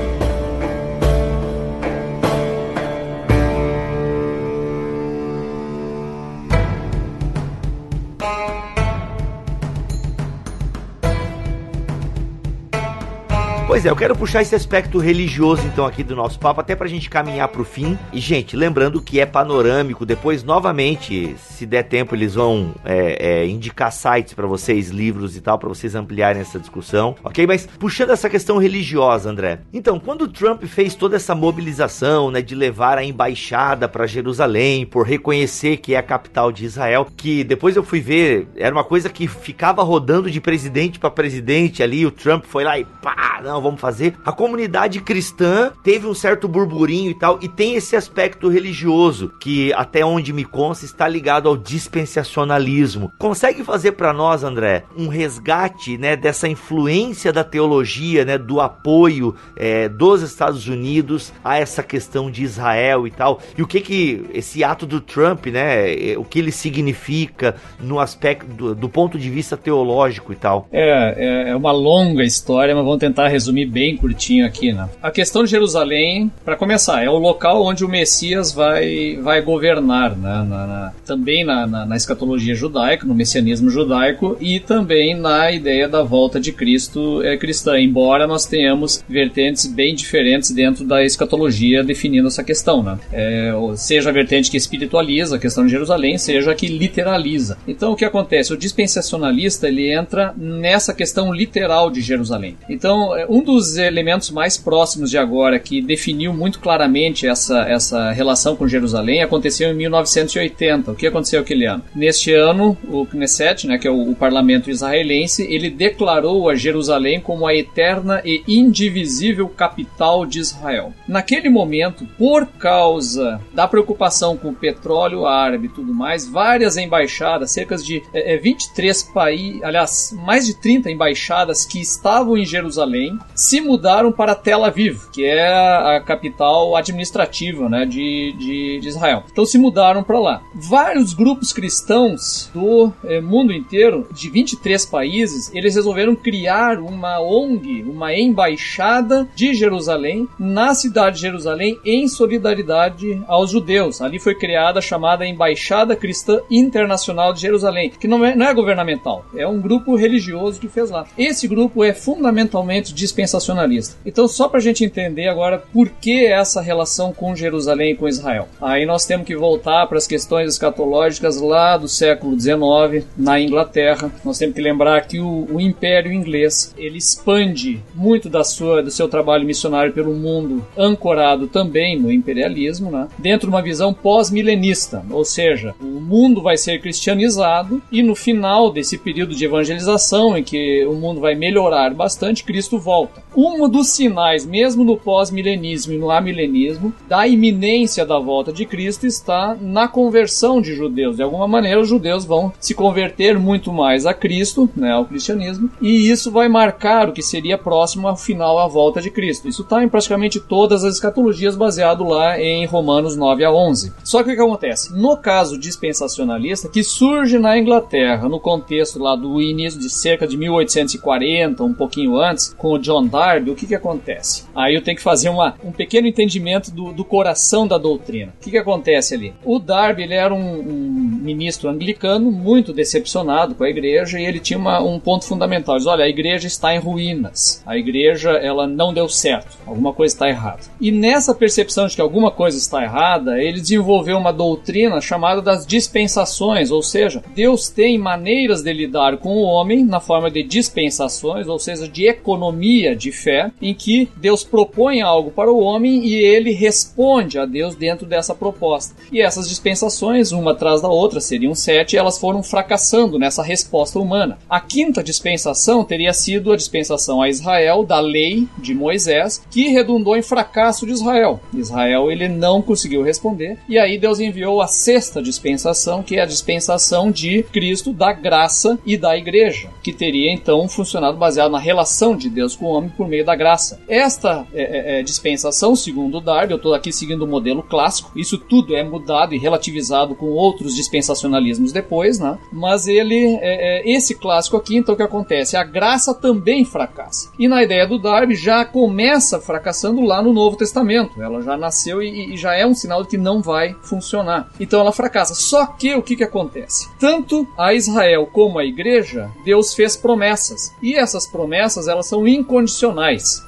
[13.69, 16.87] Pois é, eu quero puxar esse aspecto religioso então aqui do nosso papo, até pra
[16.87, 17.99] gente caminhar pro fim.
[18.11, 23.47] E, gente, lembrando que é panorâmico, depois, novamente, se der tempo, eles vão é, é,
[23.47, 27.45] indicar sites para vocês, livros e tal, para vocês ampliarem essa discussão, ok?
[27.45, 29.59] Mas puxando essa questão religiosa, André.
[29.71, 34.83] Então, quando o Trump fez toda essa mobilização, né, de levar a embaixada para Jerusalém,
[34.83, 38.83] por reconhecer que é a capital de Israel, que depois eu fui ver, era uma
[38.83, 43.39] coisa que ficava rodando de presidente para presidente ali, o Trump foi lá e pá,
[43.43, 44.15] não, vamos fazer.
[44.25, 49.73] A comunidade cristã teve um certo burburinho e tal, e tem esse aspecto religioso, que
[49.73, 53.11] até onde me consta está ligado ao dispensacionalismo.
[53.17, 59.35] Consegue fazer para nós, André, um resgate né, dessa influência da teologia, né, do apoio
[59.55, 64.25] é, dos Estados Unidos a essa questão de Israel e tal, e o que que
[64.33, 69.29] esse ato do Trump, né, o que ele significa no aspecto do, do ponto de
[69.29, 70.67] vista teológico e tal?
[70.71, 74.87] É, é, é uma longa história, mas vamos tentar resumir resumir bem curtinho aqui, né?
[75.01, 80.15] A questão de Jerusalém, para começar, é o local onde o Messias vai, vai governar,
[80.15, 80.45] né?
[80.47, 85.87] Na, na, também na, na, na, escatologia judaica, no messianismo judaico e também na ideia
[85.87, 91.83] da volta de Cristo é, cristã, embora nós tenhamos vertentes bem diferentes dentro da escatologia
[91.83, 92.99] definindo essa questão, né?
[93.11, 97.57] É, seja a vertente que espiritualiza a questão de Jerusalém, seja a que literaliza.
[97.67, 98.53] Então o que acontece?
[98.53, 102.55] O dispensacionalista ele entra nessa questão literal de Jerusalém.
[102.69, 108.11] Então é, um dos elementos mais próximos de agora que definiu muito claramente essa, essa
[108.11, 110.91] relação com Jerusalém aconteceu em 1980.
[110.91, 111.81] O que aconteceu aquele ano?
[111.95, 117.21] Neste ano, o Knesset, né, que é o, o parlamento israelense, ele declarou a Jerusalém
[117.21, 120.93] como a eterna e indivisível capital de Israel.
[121.07, 127.51] Naquele momento, por causa da preocupação com o petróleo árabe e tudo mais, várias embaixadas,
[127.51, 133.61] cerca de é, 23 países, aliás, mais de 30 embaixadas que estavam em Jerusalém, se
[133.61, 139.23] mudaram para Tel Aviv, que é a capital administrativa né, de, de, de Israel.
[139.31, 140.41] Então se mudaram para lá.
[140.53, 147.83] Vários grupos cristãos do eh, mundo inteiro, de 23 países, eles resolveram criar uma ONG,
[147.83, 154.01] uma embaixada de Jerusalém, na cidade de Jerusalém, em solidariedade aos judeus.
[154.01, 158.53] Ali foi criada a chamada Embaixada Cristã Internacional de Jerusalém, que não é, não é
[158.53, 161.05] governamental, é um grupo religioso que fez lá.
[161.17, 163.95] Esse grupo é fundamentalmente dispensável sensacionalista.
[164.05, 168.07] Então, só para a gente entender agora por que essa relação com Jerusalém e com
[168.07, 168.47] Israel.
[168.59, 174.11] Aí nós temos que voltar para as questões escatológicas lá do século XIX, na Inglaterra.
[174.25, 178.91] Nós temos que lembrar que o, o Império Inglês ele expande muito da sua, do
[178.91, 183.07] seu trabalho missionário pelo mundo, ancorado também no imperialismo, né?
[183.17, 188.71] dentro de uma visão pós-milenista, ou seja, o mundo vai ser cristianizado e no final
[188.71, 193.18] desse período de evangelização, em que o mundo vai melhorar bastante, Cristo volta.
[193.35, 199.05] Um dos sinais, mesmo no pós-milenismo e no amilenismo, da iminência da volta de Cristo
[199.05, 201.17] está na conversão de judeus.
[201.17, 205.69] De alguma maneira, os judeus vão se converter muito mais a Cristo, né, ao cristianismo,
[205.81, 209.47] e isso vai marcar o que seria próximo ao final à volta de Cristo.
[209.47, 213.93] Isso está em praticamente todas as escatologias, baseado lá em Romanos 9 a 11.
[214.03, 214.93] Só que o que acontece?
[214.95, 220.37] No caso dispensacionalista, que surge na Inglaterra, no contexto lá do início de cerca de
[220.37, 224.45] 1840, um pouquinho antes, com o John Darby, o que, que acontece?
[224.55, 228.33] Aí eu tenho que fazer uma, um pequeno entendimento do, do coração da doutrina.
[228.39, 229.33] O que, que acontece ali?
[229.43, 234.39] O Darby ele era um, um ministro anglicano muito decepcionado com a igreja e ele
[234.39, 235.75] tinha uma, um ponto fundamental.
[235.75, 237.63] Ele diz, olha, a igreja está em ruínas.
[237.65, 239.57] A igreja ela não deu certo.
[239.65, 240.61] Alguma coisa está errada.
[240.79, 245.65] E nessa percepção de que alguma coisa está errada, ele desenvolveu uma doutrina chamada das
[245.65, 251.47] dispensações, ou seja, Deus tem maneiras de lidar com o homem na forma de dispensações,
[251.47, 256.15] ou seja, de economia de fé, em que Deus propõe algo para o homem e
[256.15, 258.95] ele responde a Deus dentro dessa proposta.
[259.11, 264.37] E essas dispensações, uma atrás da outra, seriam sete, elas foram fracassando nessa resposta humana.
[264.49, 270.15] A quinta dispensação teria sido a dispensação a Israel da lei de Moisés, que redundou
[270.15, 271.39] em fracasso de Israel.
[271.53, 276.25] Israel ele não conseguiu responder, e aí Deus enviou a sexta dispensação, que é a
[276.25, 282.15] dispensação de Cristo, da graça e da igreja, que teria então funcionado baseado na relação
[282.15, 283.79] de Deus com o homem por meio da graça.
[283.87, 288.37] Esta é, é, é dispensação, segundo Darby, eu estou aqui seguindo o modelo clássico, isso
[288.37, 292.37] tudo é mudado e relativizado com outros dispensacionalismos depois, né?
[292.51, 295.55] mas ele, é, é, esse clássico aqui, então o que acontece?
[295.55, 297.29] A graça também fracassa.
[297.37, 301.21] E na ideia do Darby já começa fracassando lá no Novo Testamento.
[301.21, 304.49] Ela já nasceu e, e já é um sinal de que não vai funcionar.
[304.59, 305.35] Então ela fracassa.
[305.35, 306.89] Só que o que, que acontece?
[306.99, 310.73] Tanto a Israel como a igreja, Deus fez promessas.
[310.81, 312.68] E essas promessas elas são incondicionais.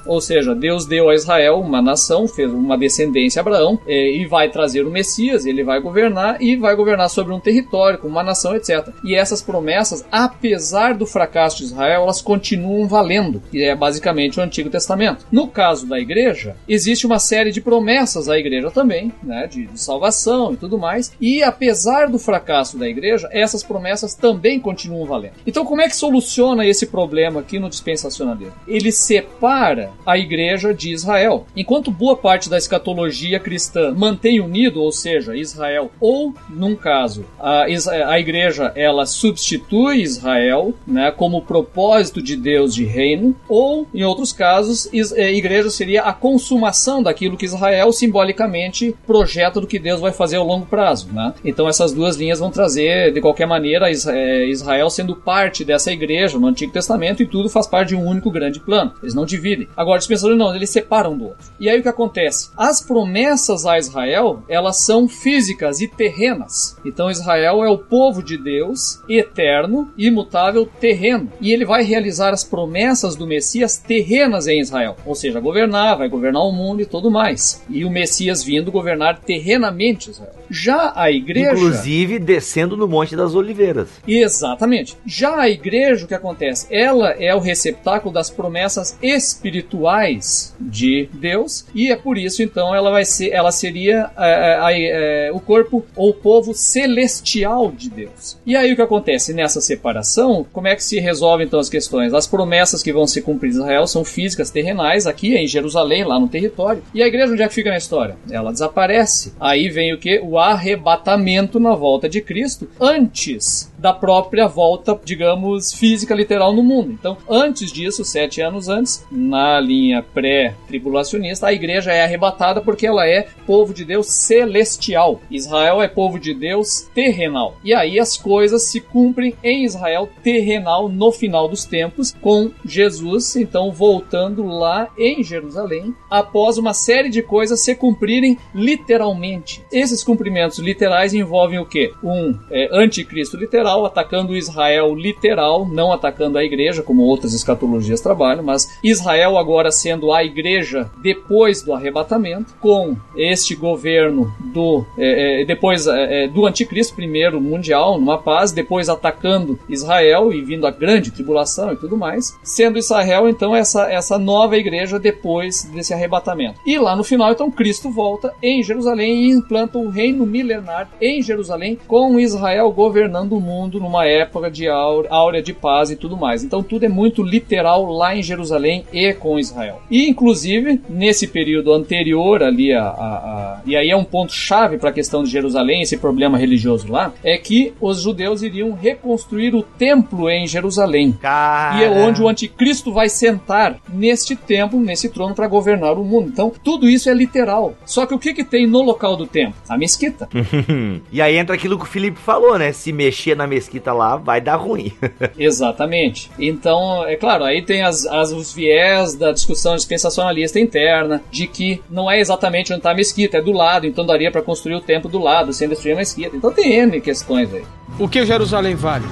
[0.06, 4.50] Ou seja, Deus deu a Israel uma nação, fez uma descendência Abraão, é, e vai
[4.50, 8.54] trazer o Messias, ele vai governar e vai governar sobre um território, com uma nação,
[8.54, 8.88] etc.
[9.04, 13.42] E essas promessas, apesar do fracasso de Israel, elas continuam valendo.
[13.52, 15.26] E é basicamente o Antigo Testamento.
[15.30, 19.80] No caso da igreja, existe uma série de promessas à igreja também, né, de, de
[19.80, 21.12] salvação e tudo mais.
[21.20, 25.34] E apesar do fracasso da igreja, essas promessas também continuam valendo.
[25.46, 28.54] Então, como é que soluciona esse problema aqui no dispensacionalismo?
[28.66, 31.46] Ele separa a igreja de Israel.
[31.54, 37.64] Enquanto boa parte da escatologia cristã mantém unido, ou seja, Israel, ou num caso, a,
[38.06, 44.32] a igreja ela substitui Israel, né, como propósito de Deus de reino, ou em outros
[44.32, 50.00] casos, a é, igreja seria a consumação daquilo que Israel simbolicamente projeta do que Deus
[50.00, 51.34] vai fazer ao longo prazo, né?
[51.44, 56.38] Então essas duas linhas vão trazer de qualquer maneira é, Israel sendo parte dessa igreja
[56.38, 58.92] no Antigo Testamento e tudo faz parte de um único grande plano.
[59.02, 59.68] Eles não dividem.
[59.76, 61.50] Agora, os pensadores não, eles separam do outro.
[61.58, 62.50] E aí o que acontece?
[62.56, 66.76] As promessas a Israel, elas são físicas e terrenas.
[66.84, 71.30] Então Israel é o povo de Deus, eterno, imutável, terreno.
[71.40, 74.96] E ele vai realizar as promessas do Messias terrenas em Israel.
[75.04, 77.62] Ou seja, governar, vai governar o mundo e tudo mais.
[77.68, 80.32] E o Messias vindo governar terrenamente Israel.
[80.50, 81.52] Já a igreja.
[81.52, 83.88] Inclusive descendo no Monte das Oliveiras.
[84.06, 84.96] Exatamente.
[85.06, 86.66] Já a igreja, o que acontece?
[86.70, 91.64] Ela é o receptáculo das promessas espirituais de Deus.
[91.74, 93.30] E é por isso, então, ela vai ser.
[93.30, 98.38] Ela seria é, é, o corpo ou o povo celestial de Deus.
[98.46, 99.32] E aí o que acontece?
[99.32, 102.14] Nessa separação, como é que se resolve então as questões?
[102.14, 106.18] As promessas que vão se cumprir em Israel são físicas, terrenais, aqui em Jerusalém, lá
[106.18, 106.82] no território.
[106.94, 108.16] E a igreja onde é que fica na história?
[108.30, 109.32] Ela desaparece.
[109.40, 110.20] Aí vem o que?
[110.20, 116.92] O arrebatamento na volta de Cristo antes da própria volta, digamos, física literal no mundo.
[116.92, 123.04] Então, antes disso, sete anos antes, na linha pré-tribulacionista, a igreja é arrebatada porque ela
[123.06, 125.20] é povo de Deus celestial.
[125.28, 127.56] Israel é povo de Deus terrenal.
[127.64, 133.34] E aí as coisas se cumprem em Israel terrenal no final dos tempos, com Jesus,
[133.34, 139.64] então, voltando lá em Jerusalém, após uma série de coisas se cumprirem literalmente.
[139.72, 141.92] Esses cumprimentos literais envolvem o que?
[142.04, 148.44] Um é, anticristo literal atacando Israel literal, não atacando a igreja, como outras escatologias trabalham,
[148.44, 155.44] mas Israel agora sendo a igreja depois do arrebatamento, com este governo do é, é,
[155.44, 160.70] depois é, é, do anticristo primeiro mundial numa paz, depois atacando Israel e vindo a
[160.70, 166.60] grande tribulação e tudo mais, sendo Israel então essa essa nova igreja depois desse arrebatamento.
[166.66, 171.22] E lá no final então Cristo volta em Jerusalém e implanta o reino milenar em
[171.22, 176.16] Jerusalém com Israel governando o mundo mundo numa época de áurea de paz e tudo
[176.16, 176.42] mais.
[176.42, 179.80] Então tudo é muito literal lá em Jerusalém e com Israel.
[179.90, 184.78] E inclusive nesse período anterior ali a, a, a e aí é um ponto chave
[184.78, 189.54] para a questão de Jerusalém, esse problema religioso lá, é que os judeus iriam reconstruir
[189.54, 191.12] o templo em Jerusalém.
[191.12, 191.78] Cara...
[191.78, 196.28] E é onde o anticristo vai sentar neste templo, nesse trono para governar o mundo.
[196.28, 197.74] Então tudo isso é literal.
[197.84, 199.54] Só que o que que tem no local do templo?
[199.68, 200.28] A mesquita.
[201.12, 202.72] e aí entra aquilo que o Felipe falou, né?
[202.72, 204.92] Se mexer na mesquita lá, vai dar ruim.
[205.38, 206.30] Exatamente.
[206.38, 211.82] Então, é claro, aí tem as, as, os viés da discussão dispensacionalista interna, de que
[211.90, 214.80] não é exatamente onde está a mesquita, é do lado, então daria para construir o
[214.80, 216.36] templo do lado, sem destruir a mesquita.
[216.36, 217.64] Então tem N questões aí.
[217.98, 219.04] O que Jerusalém vale?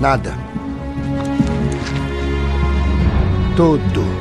[0.00, 0.32] Nada.
[3.56, 4.17] Tudo.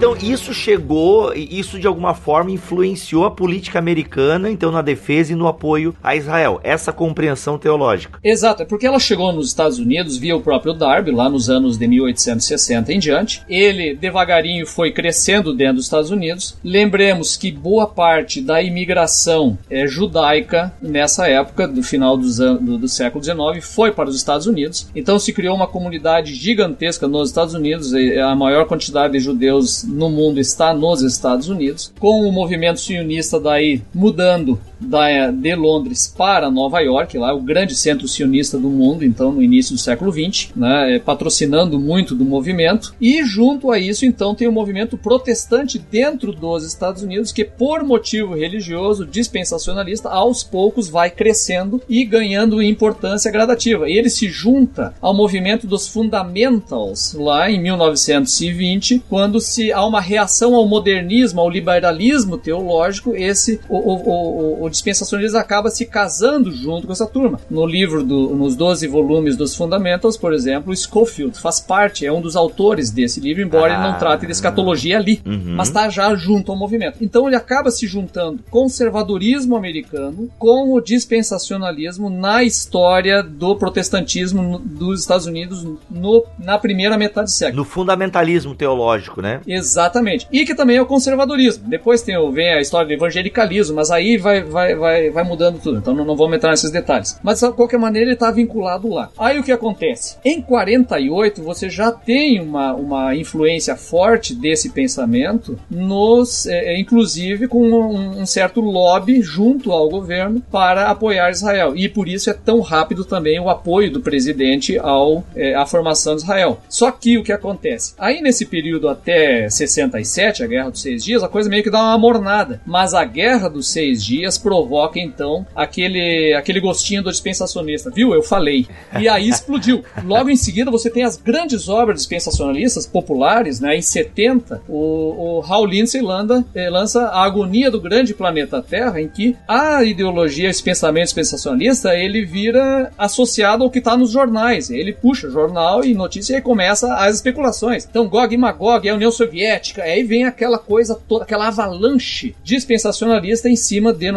[0.00, 5.36] Então isso chegou, isso de alguma forma influenciou a política americana, então na defesa e
[5.36, 6.58] no apoio a Israel.
[6.64, 8.18] Essa compreensão teológica.
[8.24, 11.76] Exato, é porque ela chegou nos Estados Unidos via o próprio Darby, lá nos anos
[11.76, 13.42] de 1860 em diante.
[13.46, 16.56] Ele devagarinho foi crescendo dentro dos Estados Unidos.
[16.64, 22.88] Lembremos que boa parte da imigração é, judaica nessa época, do final dos do, do
[22.88, 24.88] século XIX, foi para os Estados Unidos.
[24.96, 30.08] Então se criou uma comunidade gigantesca nos Estados Unidos, a maior quantidade de judeus no
[30.08, 36.50] mundo está nos Estados Unidos, com o movimento sionista daí mudando da, de Londres para
[36.50, 40.50] Nova York, lá o grande centro sionista do mundo, então no início do século XX,
[40.56, 42.94] né, é, patrocinando muito do movimento.
[43.00, 47.84] E junto a isso, então, tem o movimento protestante dentro dos Estados Unidos, que por
[47.84, 53.88] motivo religioso, dispensacionalista, aos poucos vai crescendo e ganhando importância gradativa.
[53.88, 60.54] Ele se junta ao movimento dos fundamentals lá em 1920, quando se há uma reação
[60.54, 66.86] ao modernismo, ao liberalismo teológico, esse o, o, o, o dispensacionalismo acaba se casando junto
[66.86, 67.40] com essa turma.
[67.50, 72.20] No livro, do, nos 12 volumes dos Fundamentals, por exemplo, Schofield faz parte, é um
[72.20, 73.76] dos autores desse livro, embora ah.
[73.76, 75.54] ele não trate de escatologia ali, uhum.
[75.56, 76.98] mas está já junto ao movimento.
[77.00, 85.00] Então ele acaba se juntando conservadorismo americano com o dispensacionalismo na história do protestantismo dos
[85.00, 87.56] Estados Unidos no, na primeira metade do século.
[87.58, 89.40] No fundamentalismo teológico, né?
[89.46, 90.26] Exatamente.
[90.30, 91.68] E que também é o conservadorismo.
[91.68, 95.60] Depois tem, vem a história do evangelicalismo, mas aí vai, vai vai, vai, vai mudando
[95.60, 95.78] tudo.
[95.78, 97.18] Então não, não vamos entrar nesses detalhes.
[97.22, 99.10] Mas de qualquer maneira ele está vinculado lá.
[99.18, 100.16] Aí o que acontece?
[100.24, 107.48] Em 48 você já tem uma, uma influência forte desse pensamento, nos, é, é, inclusive
[107.48, 111.76] com um, um, certo lobby junto ao governo para apoiar Israel.
[111.76, 116.14] E por isso é tão rápido também o apoio do presidente ao, é, à formação
[116.14, 116.60] de Israel.
[116.68, 117.94] Só que o que acontece?
[117.98, 121.80] Aí nesse período até 67, a Guerra dos Seis Dias, a coisa meio que dá
[121.80, 122.60] uma mornada.
[122.66, 127.88] Mas a Guerra dos Seis Dias provoca então aquele, aquele gostinho do dispensacionista.
[127.88, 128.12] Viu?
[128.12, 128.66] Eu falei.
[128.98, 129.84] E aí explodiu.
[130.04, 133.76] Logo em seguida você tem as grandes obras dispensacionalistas populares, né?
[133.76, 139.00] Em 70, o, o Hal Lindsey landa, eh, lança A Agonia do Grande Planeta Terra,
[139.00, 144.68] em que a ideologia, esse pensamento dispensacionalista, ele vira associado ao que está nos jornais.
[144.68, 147.86] Ele puxa jornal e notícia e começa as especulações.
[147.88, 152.34] Então, Gog e Magog é a União Soviética, aí vem aquela coisa toda, aquela avalanche
[152.42, 154.10] dispensacionalista em cima de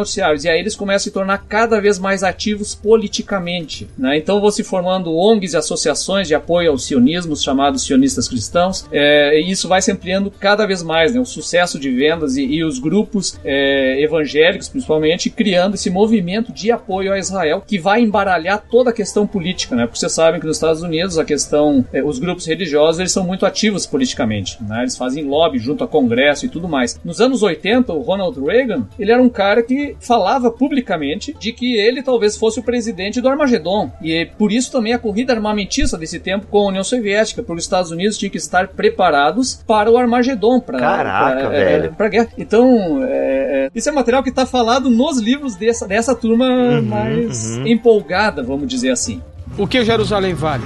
[0.44, 3.88] e aí eles começam a se tornar cada vez mais ativos politicamente.
[3.98, 4.18] Né?
[4.18, 9.40] Então vão se formando ONGs e associações de apoio aos sionismos, chamados sionistas cristãos, é,
[9.40, 11.14] e isso vai se ampliando cada vez mais.
[11.14, 11.20] Né?
[11.20, 16.72] O sucesso de vendas e, e os grupos é, evangélicos, principalmente, criando esse movimento de
[16.72, 19.76] apoio a Israel que vai embaralhar toda a questão política.
[19.76, 19.86] Né?
[19.86, 23.26] Porque vocês sabem que nos Estados Unidos a questão, é, os grupos religiosos eles são
[23.26, 24.58] muito ativos politicamente.
[24.64, 24.82] Né?
[24.82, 27.00] Eles fazem lobby junto a Congresso e tudo mais.
[27.04, 31.76] Nos anos 80, o Ronald Reagan ele era um cara que falava publicamente de que
[31.76, 33.92] ele talvez fosse o presidente do Armagedon.
[34.00, 37.64] E por isso também a corrida armamentista desse tempo com a União Soviética, porque os
[37.64, 41.94] Estados Unidos tinham que estar preparados para o Armagedon, para Caraca, pra, é, velho.
[41.94, 42.28] Pra guerra.
[42.38, 46.82] Então, é, é isso é material que está falado nos livros dessa, dessa turma uhum,
[46.84, 47.66] mais uhum.
[47.66, 49.20] empolgada, vamos dizer assim.
[49.58, 50.64] O que Jerusalém vale?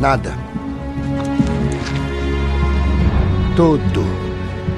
[0.00, 0.32] Nada.
[3.56, 4.29] Tudo.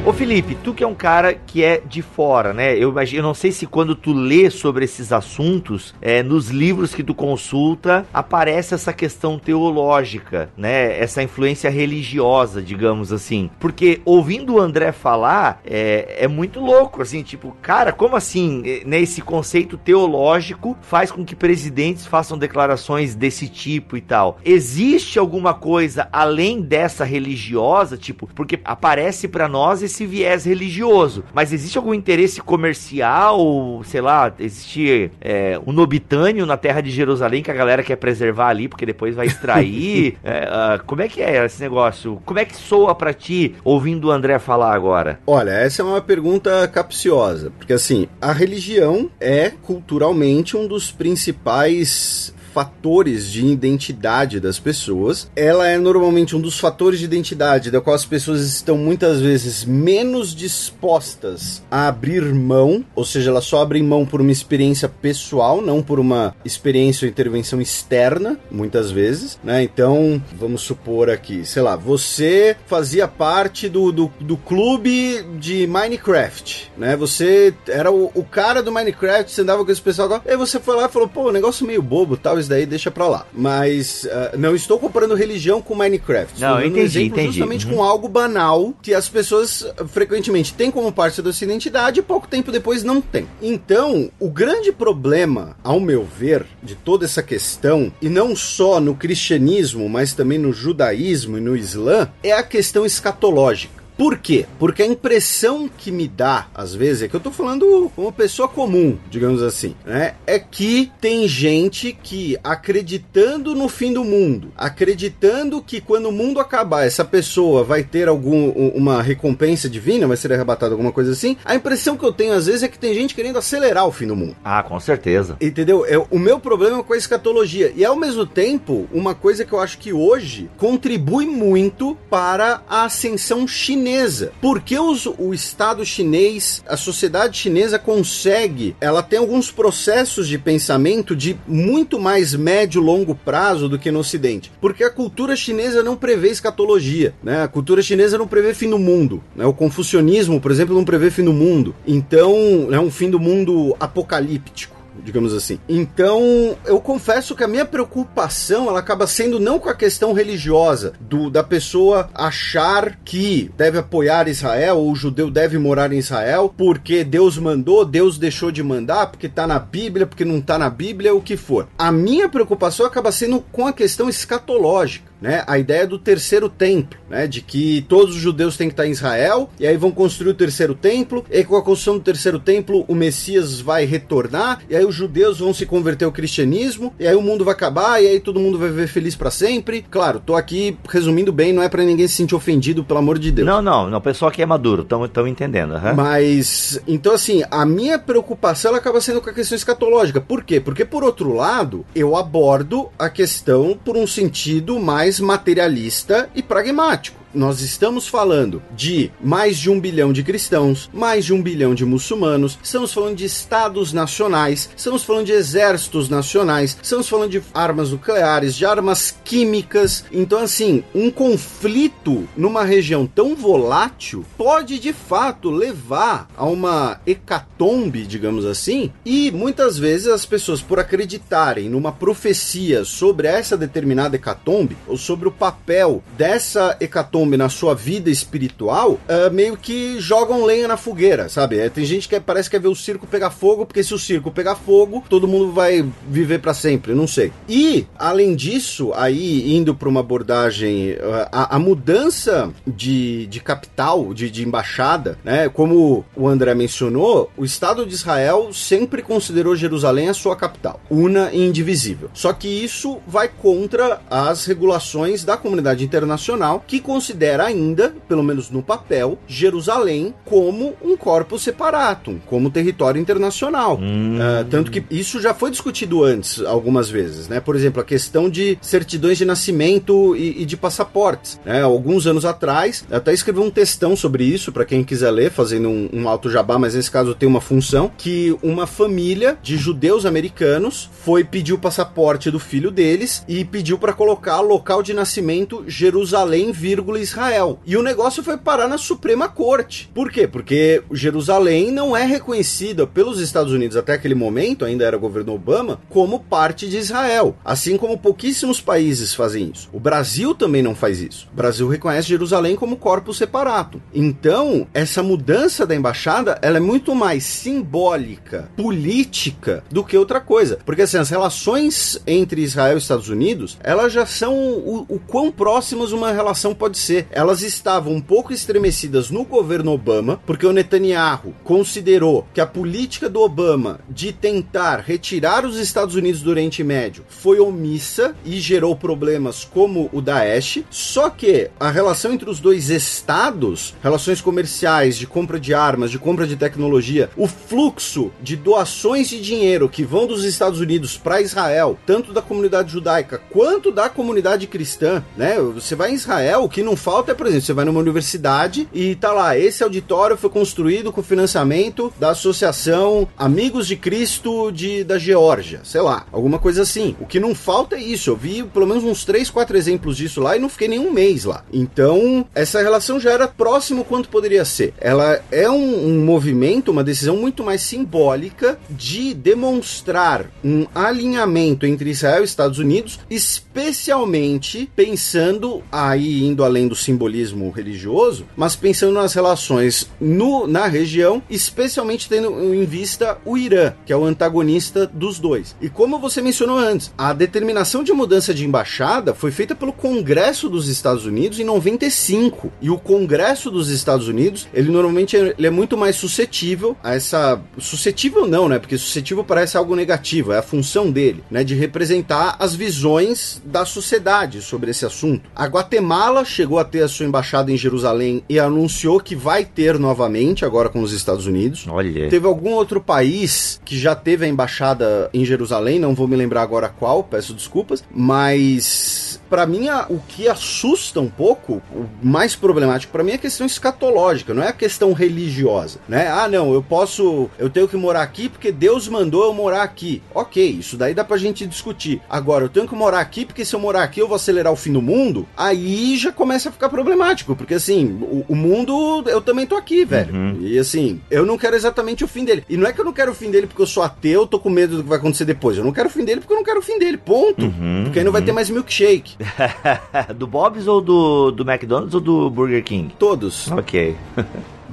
[0.04, 2.76] Ô Felipe, tu que é um cara que é de fora, né?
[2.76, 6.92] Eu imagino, eu não sei se quando tu lê sobre esses assuntos, é, nos livros
[6.92, 10.98] que tu consulta, aparece essa questão teológica, né?
[10.98, 13.48] Essa influência religiosa, digamos assim.
[13.60, 18.82] Porque ouvindo o André falar, é, é muito louco, assim, tipo, cara, como assim, é,
[18.84, 19.00] né?
[19.00, 24.40] Esse conceito teológico faz com que presidentes façam declarações desse tipo e tal.
[24.44, 31.22] Existe alguma coisa além dessa religiosa, tipo, porque aparece para nós esse viés religioso.
[31.34, 37.42] Mas existe algum interesse comercial, sei lá, existe é, um nobitânio na terra de Jerusalém
[37.42, 40.16] que a galera quer preservar ali, porque depois vai extrair?
[40.24, 42.20] é, uh, como é que é esse negócio?
[42.24, 45.20] Como é que soa para ti ouvindo o André falar agora?
[45.26, 52.34] Olha, essa é uma pergunta capciosa, porque assim, a religião é culturalmente um dos principais
[52.52, 55.30] fatores de identidade das pessoas.
[55.34, 59.64] Ela é normalmente um dos fatores de identidade da qual as pessoas estão muitas vezes
[59.64, 65.62] menos dispostas a abrir mão, ou seja, elas só abrem mão por uma experiência pessoal,
[65.62, 69.62] não por uma experiência ou intervenção externa, muitas vezes, né?
[69.62, 76.72] Então, vamos supor aqui, sei lá, você fazia parte do, do, do clube de Minecraft,
[76.76, 76.96] né?
[76.96, 80.76] Você era o, o cara do Minecraft, você andava com esse pessoal, e você foi
[80.76, 83.26] lá e falou, pô, negócio meio bobo, tal, isso daí deixa pra lá.
[83.32, 86.40] Mas uh, não estou comparando religião com Minecraft.
[86.40, 87.26] Não, estou entendi, um entendi.
[87.28, 87.76] Justamente uhum.
[87.76, 92.02] com algo banal que as pessoas uh, frequentemente têm como parte da sua identidade e
[92.02, 93.26] pouco tempo depois não tem.
[93.40, 98.94] Então, o grande problema, ao meu ver, de toda essa questão, e não só no
[98.94, 103.81] cristianismo, mas também no judaísmo e no islã, é a questão escatológica.
[104.02, 104.46] Por quê?
[104.58, 108.48] Porque a impressão que me dá, às vezes, é que eu tô falando uma pessoa
[108.48, 110.16] comum, digamos assim, né?
[110.26, 116.40] É que tem gente que acreditando no fim do mundo, acreditando que quando o mundo
[116.40, 121.36] acabar, essa pessoa vai ter algum uma recompensa divina, vai ser arrebatada alguma coisa assim.
[121.44, 124.08] A impressão que eu tenho às vezes é que tem gente querendo acelerar o fim
[124.08, 124.34] do mundo.
[124.42, 125.36] Ah, com certeza.
[125.40, 125.86] Entendeu?
[125.86, 127.72] É, o meu problema é com a escatologia.
[127.76, 132.86] E ao mesmo tempo, uma coisa que eu acho que hoje contribui muito para a
[132.86, 134.32] ascensão chinesa chinesa.
[134.40, 141.14] Porque os, o Estado chinês, a sociedade chinesa consegue, ela tem alguns processos de pensamento
[141.14, 144.50] de muito mais médio longo prazo do que no Ocidente.
[144.60, 147.42] Porque a cultura chinesa não prevê escatologia, né?
[147.42, 149.44] A cultura chinesa não prevê fim do mundo, né?
[149.44, 151.74] O confucionismo, por exemplo, não prevê fim do mundo.
[151.86, 155.58] Então, é um fim do mundo apocalíptico digamos assim.
[155.68, 160.92] Então, eu confesso que a minha preocupação ela acaba sendo não com a questão religiosa
[161.00, 166.52] do da pessoa achar que deve apoiar Israel ou o judeu deve morar em Israel
[166.56, 170.68] porque Deus mandou, Deus deixou de mandar, porque tá na Bíblia, porque não tá na
[170.68, 171.68] Bíblia, o que for.
[171.78, 176.98] A minha preocupação acaba sendo com a questão escatológica né, a ideia do terceiro templo,
[177.08, 180.30] né, de que todos os judeus têm que estar em Israel, e aí vão construir
[180.30, 184.74] o terceiro templo, e com a construção do terceiro templo o Messias vai retornar, e
[184.74, 188.08] aí os judeus vão se converter ao cristianismo, e aí o mundo vai acabar, e
[188.08, 189.84] aí todo mundo vai viver feliz para sempre.
[189.90, 193.30] Claro, tô aqui resumindo bem, não é para ninguém se sentir ofendido, pelo amor de
[193.30, 193.46] Deus.
[193.46, 195.74] Não, não, não, o pessoal aqui é maduro, estão entendendo.
[195.74, 195.94] Uhum.
[195.94, 200.20] Mas, então assim, a minha preocupação ela acaba sendo com a questão escatológica.
[200.20, 200.58] Por quê?
[200.58, 207.21] Porque por outro lado, eu abordo a questão por um sentido mais materialista e pragmático
[207.34, 211.84] nós estamos falando de mais de um bilhão de cristãos, mais de um bilhão de
[211.84, 217.90] muçulmanos, estamos falando de estados nacionais, estamos falando de exércitos nacionais, estamos falando de armas
[217.90, 220.04] nucleares, de armas químicas.
[220.12, 228.06] Então, assim, um conflito numa região tão volátil pode de fato levar a uma hecatombe,
[228.06, 234.76] digamos assim, e muitas vezes as pessoas, por acreditarem numa profecia sobre essa determinada hecatombe,
[234.86, 240.68] ou sobre o papel dessa hecatombe na sua vida espiritual, uh, meio que jogam lenha
[240.68, 241.58] na fogueira, sabe?
[241.58, 243.98] É, tem gente que parece que quer ver o circo pegar fogo, porque se o
[243.98, 247.32] circo pegar fogo, todo mundo vai viver para sempre, não sei.
[247.48, 254.12] E, além disso, aí indo para uma abordagem, uh, a, a, mudança de, de capital,
[254.12, 255.48] de, de embaixada, né?
[255.48, 261.30] Como o André mencionou, o Estado de Israel sempre considerou Jerusalém a sua capital, una
[261.32, 262.10] e indivisível.
[262.12, 268.22] Só que isso vai contra as regulações da comunidade internacional que considera considera ainda, pelo
[268.22, 273.78] menos no papel, Jerusalém como um corpo separatum, como território internacional.
[273.80, 274.16] Hum.
[274.16, 277.40] Uh, tanto que isso já foi discutido antes algumas vezes, né?
[277.40, 281.38] Por exemplo, a questão de certidões de nascimento e, e de passaportes.
[281.44, 281.62] Né?
[281.62, 285.88] Alguns anos atrás, até escrevi um textão sobre isso, para quem quiser ler, fazendo um,
[285.92, 290.88] um alto jabá, mas nesse caso tem uma função, que uma família de judeus americanos
[291.04, 296.52] foi pedir o passaporte do filho deles e pediu para colocar local de nascimento Jerusalém,
[296.52, 297.60] vírgula Israel.
[297.64, 299.90] E o negócio foi parar na Suprema Corte.
[299.94, 300.26] Por quê?
[300.26, 305.80] Porque Jerusalém não é reconhecida pelos Estados Unidos até aquele momento, ainda era governo Obama,
[305.88, 307.36] como parte de Israel.
[307.44, 309.68] Assim como pouquíssimos países fazem isso.
[309.72, 311.28] O Brasil também não faz isso.
[311.32, 313.82] O Brasil reconhece Jerusalém como corpo separado.
[313.94, 320.58] Então, essa mudança da embaixada, ela é muito mais simbólica, política, do que outra coisa.
[320.64, 325.30] Porque assim, as relações entre Israel e Estados Unidos, elas já são o, o quão
[325.30, 327.06] próximas uma relação pode ser acontecer.
[327.10, 333.08] Elas estavam um pouco estremecidas no governo Obama, porque o Netanyahu considerou que a política
[333.08, 338.76] do Obama de tentar retirar os Estados Unidos do Oriente Médio foi omissa e gerou
[338.76, 340.64] problemas como o Daesh.
[340.70, 345.98] Só que a relação entre os dois estados, relações comerciais, de compra de armas, de
[345.98, 351.20] compra de tecnologia, o fluxo de doações de dinheiro que vão dos Estados Unidos para
[351.20, 355.38] Israel, tanto da comunidade judaica quanto da comunidade cristã, né?
[355.54, 358.68] Você vai em Israel, o que não falta é, por exemplo, você vai numa universidade
[358.72, 364.84] e tá lá, esse auditório foi construído com financiamento da Associação Amigos de Cristo de,
[364.84, 366.96] da Geórgia, sei lá, alguma coisa assim.
[367.00, 368.10] O que não falta é isso.
[368.10, 371.24] Eu vi pelo menos uns 3, 4 exemplos disso lá e não fiquei nenhum mês
[371.24, 371.44] lá.
[371.52, 374.74] Então, essa relação já era próximo quanto poderia ser.
[374.80, 381.90] Ela é um, um movimento, uma decisão muito mais simbólica de demonstrar um alinhamento entre
[381.90, 389.14] Israel e Estados Unidos, especialmente pensando aí indo além do simbolismo religioso, mas pensando nas
[389.14, 395.18] relações no, na região, especialmente tendo em vista o Irã, que é o antagonista dos
[395.18, 395.56] dois.
[395.60, 400.48] E como você mencionou antes, a determinação de mudança de embaixada foi feita pelo Congresso
[400.48, 402.52] dos Estados Unidos em 95.
[402.60, 407.40] E o Congresso dos Estados Unidos, ele normalmente ele é muito mais suscetível a essa
[407.58, 408.58] suscetível não, né?
[408.58, 413.64] Porque suscetível parece algo negativo, é a função dele, né, de representar as visões da
[413.64, 415.30] sociedade sobre esse assunto.
[415.34, 419.78] A Guatemala chegou a ter a sua embaixada em Jerusalém e anunciou que vai ter
[419.78, 421.66] novamente agora com os Estados Unidos.
[421.68, 422.08] Olha.
[422.08, 426.42] Teve algum outro país que já teve a embaixada em Jerusalém, não vou me lembrar
[426.42, 429.01] agora qual, peço desculpas, mas
[429.32, 433.18] para mim a, o que assusta um pouco, o mais problemático para mim é a
[433.18, 436.06] questão escatológica, não é a questão religiosa, né?
[436.06, 440.02] Ah, não, eu posso, eu tenho que morar aqui porque Deus mandou eu morar aqui.
[440.14, 442.02] OK, isso daí dá pra gente discutir.
[442.10, 444.56] Agora, eu tenho que morar aqui porque se eu morar aqui eu vou acelerar o
[444.56, 445.26] fim do mundo.
[445.34, 449.82] Aí já começa a ficar problemático, porque assim, o, o mundo eu também tô aqui,
[449.86, 450.14] velho.
[450.14, 450.40] Uhum.
[450.42, 452.44] E assim, eu não quero exatamente o fim dele.
[452.50, 454.38] E não é que eu não quero o fim dele porque eu sou ateu, tô
[454.38, 455.56] com medo do que vai acontecer depois.
[455.56, 456.98] Eu não quero o fim dele porque eu não quero o fim dele.
[456.98, 457.46] Ponto.
[457.46, 459.21] Uhum, porque aí não vai ter mais milkshake.
[460.16, 462.94] do Bob's ou do, do McDonald's ou do Burger King?
[462.98, 463.50] Todos.
[463.50, 463.96] Ok.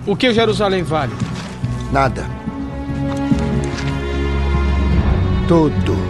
[0.07, 1.11] O que Jerusalém vale?
[1.91, 2.26] Nada.
[5.47, 6.09] Tudo.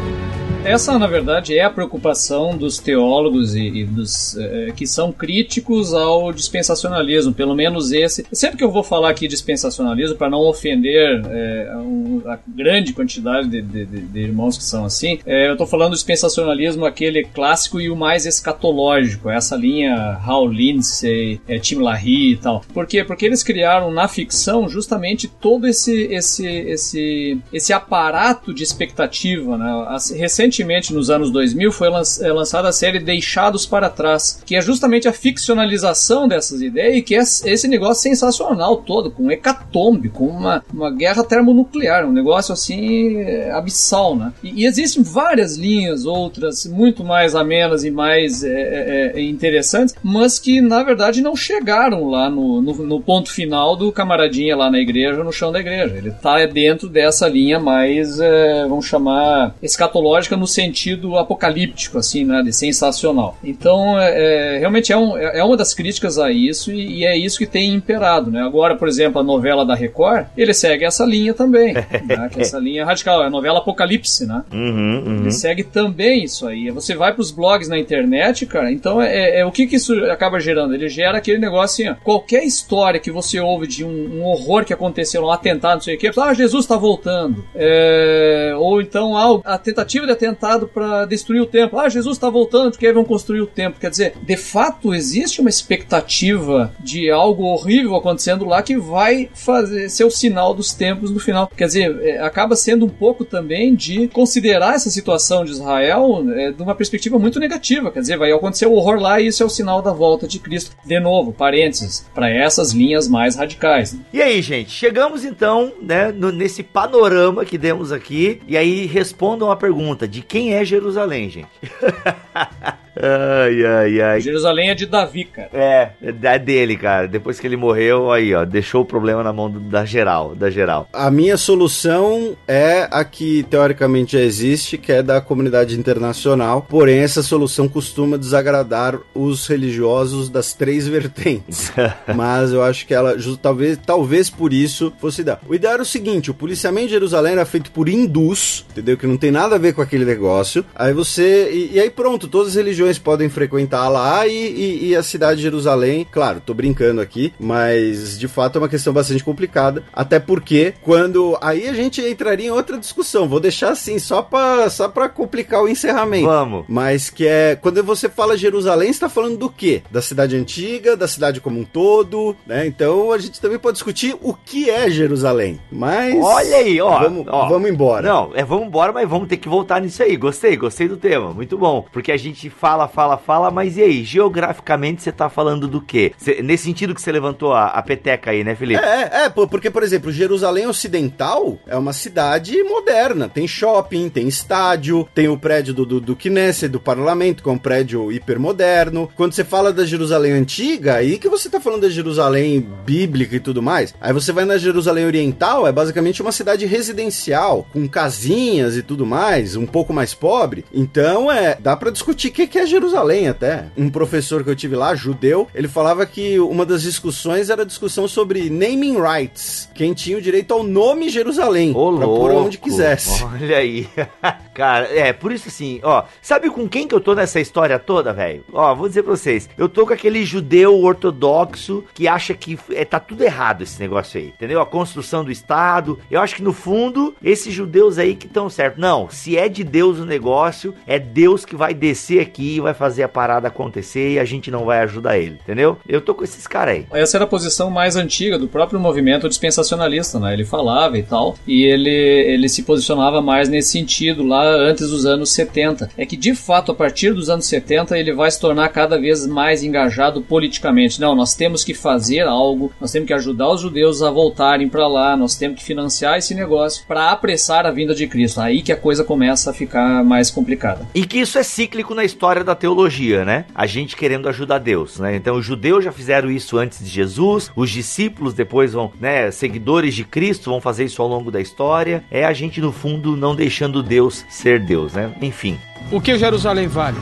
[0.65, 5.93] Essa, na verdade, é a preocupação dos teólogos e, e dos eh, que são críticos
[5.93, 8.25] ao dispensacionalismo, pelo menos esse.
[8.31, 13.47] Sempre que eu vou falar aqui dispensacionalismo, para não ofender eh, um- a grande quantidade
[13.47, 17.79] de, de- de- irmãos que são assim, eh, eu estou falando do dispensacionalismo aquele clássico
[17.79, 22.61] e o mais escatológico, essa linha Hal Lindsey, eh, Tim LaHaye e tal.
[22.73, 23.03] Por quê?
[23.03, 29.85] Porque eles criaram na ficção justamente todo esse esse esse esse aparato de expectativa, né?
[29.87, 30.11] As-
[30.49, 35.07] Recentemente, nos anos 2000, foi é, lançada a série Deixados para Trás, que é justamente
[35.07, 40.63] a ficcionalização dessas ideias e que é esse negócio sensacional todo, com hecatombe, com uma,
[40.73, 44.33] uma guerra termonuclear, um negócio assim é, abissal, né?
[44.43, 49.95] E, e existem várias linhas, outras muito mais amenas e mais é, é, é, interessantes,
[50.01, 54.71] mas que na verdade não chegaram lá no, no, no ponto final do camaradinha lá
[54.71, 55.95] na igreja, no chão da igreja.
[55.95, 62.41] Ele tá dentro dessa linha mais, é, vamos chamar, escatológica no sentido apocalíptico, assim, né,
[62.43, 63.37] de sensacional.
[63.43, 67.05] Então, é, é, realmente é, um- é é uma das críticas a isso e, e
[67.05, 68.41] é isso que tem imperado, né?
[68.41, 71.73] Agora, por exemplo, a novela da Record, ele segue essa linha também,
[72.07, 74.43] né, que é essa linha radical, é a novela Apocalipse, né?
[74.51, 75.17] Uhum, uhum.
[75.21, 76.69] Ele segue também isso aí.
[76.71, 80.39] Você vai pros blogs na internet, cara, então é, é- o que, que isso acaba
[80.39, 80.73] gerando?
[80.73, 84.63] Ele gera aquele negócio assim, ó, qualquer história que você ouve de um, um horror
[84.65, 87.43] que aconteceu, um atentado, não sei o que, ah, Jesus está voltando.
[87.55, 90.28] É, ou então, ah, a tentativa de atentado
[90.67, 91.79] para destruir o templo.
[91.79, 93.79] Ah, Jesus está voltando porque aí vão construir o templo.
[93.79, 99.89] Quer dizer, de fato existe uma expectativa de algo horrível acontecendo lá que vai fazer
[99.89, 101.49] ser o sinal dos tempos no final.
[101.55, 106.51] Quer dizer, é, acaba sendo um pouco também de considerar essa situação de Israel é,
[106.51, 107.91] de uma perspectiva muito negativa.
[107.91, 110.39] Quer dizer, vai acontecer o horror lá e isso é o sinal da volta de
[110.39, 110.75] Cristo.
[110.85, 113.95] De novo, parênteses, para essas linhas mais radicais.
[114.13, 118.41] E aí, gente, chegamos então, né, no- nesse panorama que demos aqui.
[118.47, 121.49] E aí respondam a pergunta: de quem é Jerusalém, gente?
[123.01, 124.21] ai, ai, ai.
[124.21, 125.49] Jerusalém é de Davi, cara.
[125.53, 127.07] É, é dele, cara.
[127.07, 130.87] Depois que ele morreu, aí, ó, deixou o problema na mão da geral, da geral.
[130.93, 136.65] A minha solução é a que teoricamente já existe, que é da comunidade internacional.
[136.69, 141.71] Porém, essa solução costuma desagradar os religiosos das três vertentes.
[142.15, 145.39] Mas eu acho que ela, talvez, talvez por isso fosse dar.
[145.47, 148.97] O ideal era o seguinte: o policiamento de Jerusalém era feito por hindus, entendeu?
[148.97, 150.65] Que não tem nada a ver com aquele negócio.
[150.75, 151.49] Aí você.
[151.51, 155.37] E, e aí pronto, todas as religiões podem frequentar lá e, e, e, a cidade
[155.37, 160.19] de Jerusalém, claro, tô brincando aqui, mas de fato é uma questão bastante complicada, até
[160.19, 164.87] porque quando aí a gente entraria em outra discussão, vou deixar assim só para só
[164.87, 166.25] para complicar o encerramento.
[166.25, 166.65] Vamos.
[166.67, 169.81] Mas que é quando você fala Jerusalém, está falando do quê?
[169.91, 172.65] Da cidade antiga, da cidade como um todo, né?
[172.65, 175.59] Então a gente também pode discutir o que é Jerusalém.
[175.71, 178.07] Mas olha aí, ó, vamos, ó, vamos embora.
[178.07, 180.15] Não, é vamos embora, mas vamos ter que voltar nisso aí.
[180.15, 184.03] Gostei, gostei do tema, muito bom, porque a gente fala, fala, fala, mas e aí,
[184.03, 186.13] geograficamente você tá falando do quê?
[186.17, 188.83] Cê, nesse sentido que você levantou a, a, peteca aí, né, Felipe?
[188.83, 195.07] É, é, porque por exemplo, Jerusalém Ocidental é uma cidade moderna, tem shopping, tem estádio,
[195.13, 199.09] tem o prédio do, do, do Knesset, do parlamento, que é um prédio hipermoderno.
[199.15, 203.39] Quando você fala da Jerusalém antiga, aí que você tá falando da Jerusalém bíblica e
[203.39, 203.93] tudo mais.
[203.99, 209.05] Aí você vai na Jerusalém Oriental, é basicamente uma cidade residencial, com casinhas e tudo
[209.05, 210.65] mais, um pouco mais pobre.
[210.73, 213.65] Então, é, dá para discutir o que, que é Jerusalém até.
[213.77, 217.65] Um professor que eu tive lá, judeu, ele falava que uma das discussões era a
[217.65, 219.69] discussão sobre naming rights.
[219.73, 221.71] Quem tinha o direito ao nome Jerusalém.
[221.71, 222.19] Ô, pra louco.
[222.19, 223.23] pôr onde quisesse.
[223.23, 223.87] Olha aí.
[224.53, 228.13] Cara, é, por isso assim, ó, sabe com quem que eu tô nessa história toda,
[228.13, 228.43] velho?
[228.51, 232.83] Ó, vou dizer pra vocês, eu tô com aquele judeu ortodoxo que acha que é,
[232.83, 234.61] tá tudo errado esse negócio aí, entendeu?
[234.61, 235.97] A construção do Estado.
[236.11, 238.79] Eu acho que no fundo, esses judeus aí que estão certo.
[238.79, 243.03] Não, se é de Deus o negócio, é Deus que vai descer aqui vai fazer
[243.03, 245.77] a parada acontecer e a gente não vai ajudar ele, entendeu?
[245.87, 246.85] Eu tô com esses caras aí.
[246.93, 250.33] Essa era a posição mais antiga do próprio movimento dispensacionalista, né?
[250.33, 255.05] Ele falava e tal, e ele, ele se posicionava mais nesse sentido lá antes dos
[255.05, 255.89] anos 70.
[255.97, 259.25] É que de fato, a partir dos anos 70, ele vai se tornar cada vez
[259.25, 261.01] mais engajado politicamente.
[261.01, 264.87] Não, nós temos que fazer algo, nós temos que ajudar os judeus a voltarem para
[264.87, 268.39] lá, nós temos que financiar esse negócio para apressar a vinda de Cristo.
[268.39, 270.87] Aí que a coisa começa a ficar mais complicada.
[270.93, 273.45] E que isso é cíclico na história da teologia, né?
[273.53, 275.15] A gente querendo ajudar Deus, né?
[275.15, 279.93] Então os judeus já fizeram isso antes de Jesus, os discípulos depois vão, né, seguidores
[279.93, 282.03] de Cristo vão fazer isso ao longo da história.
[282.09, 285.13] É a gente no fundo não deixando Deus ser Deus, né?
[285.21, 285.59] Enfim.
[285.91, 286.97] O que Jerusalém vale?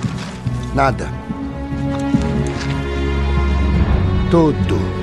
[0.73, 1.07] Nada.
[4.29, 4.96] Tudo.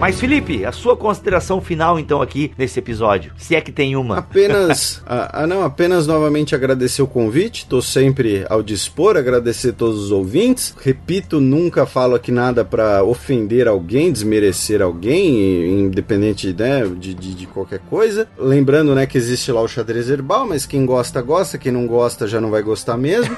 [0.00, 4.16] Mas Felipe, a sua consideração final então aqui nesse episódio, se é que tem uma.
[4.16, 10.10] Apenas, ah, não, apenas novamente agradecer o convite, tô sempre ao dispor, agradecer todos os
[10.10, 10.74] ouvintes.
[10.80, 17.46] Repito, nunca falo aqui nada para ofender alguém, desmerecer alguém, independente né, de, de, de,
[17.46, 18.26] qualquer coisa.
[18.38, 22.26] Lembrando, né, que existe lá o xadrez herbal, mas quem gosta gosta, quem não gosta
[22.26, 23.36] já não vai gostar mesmo.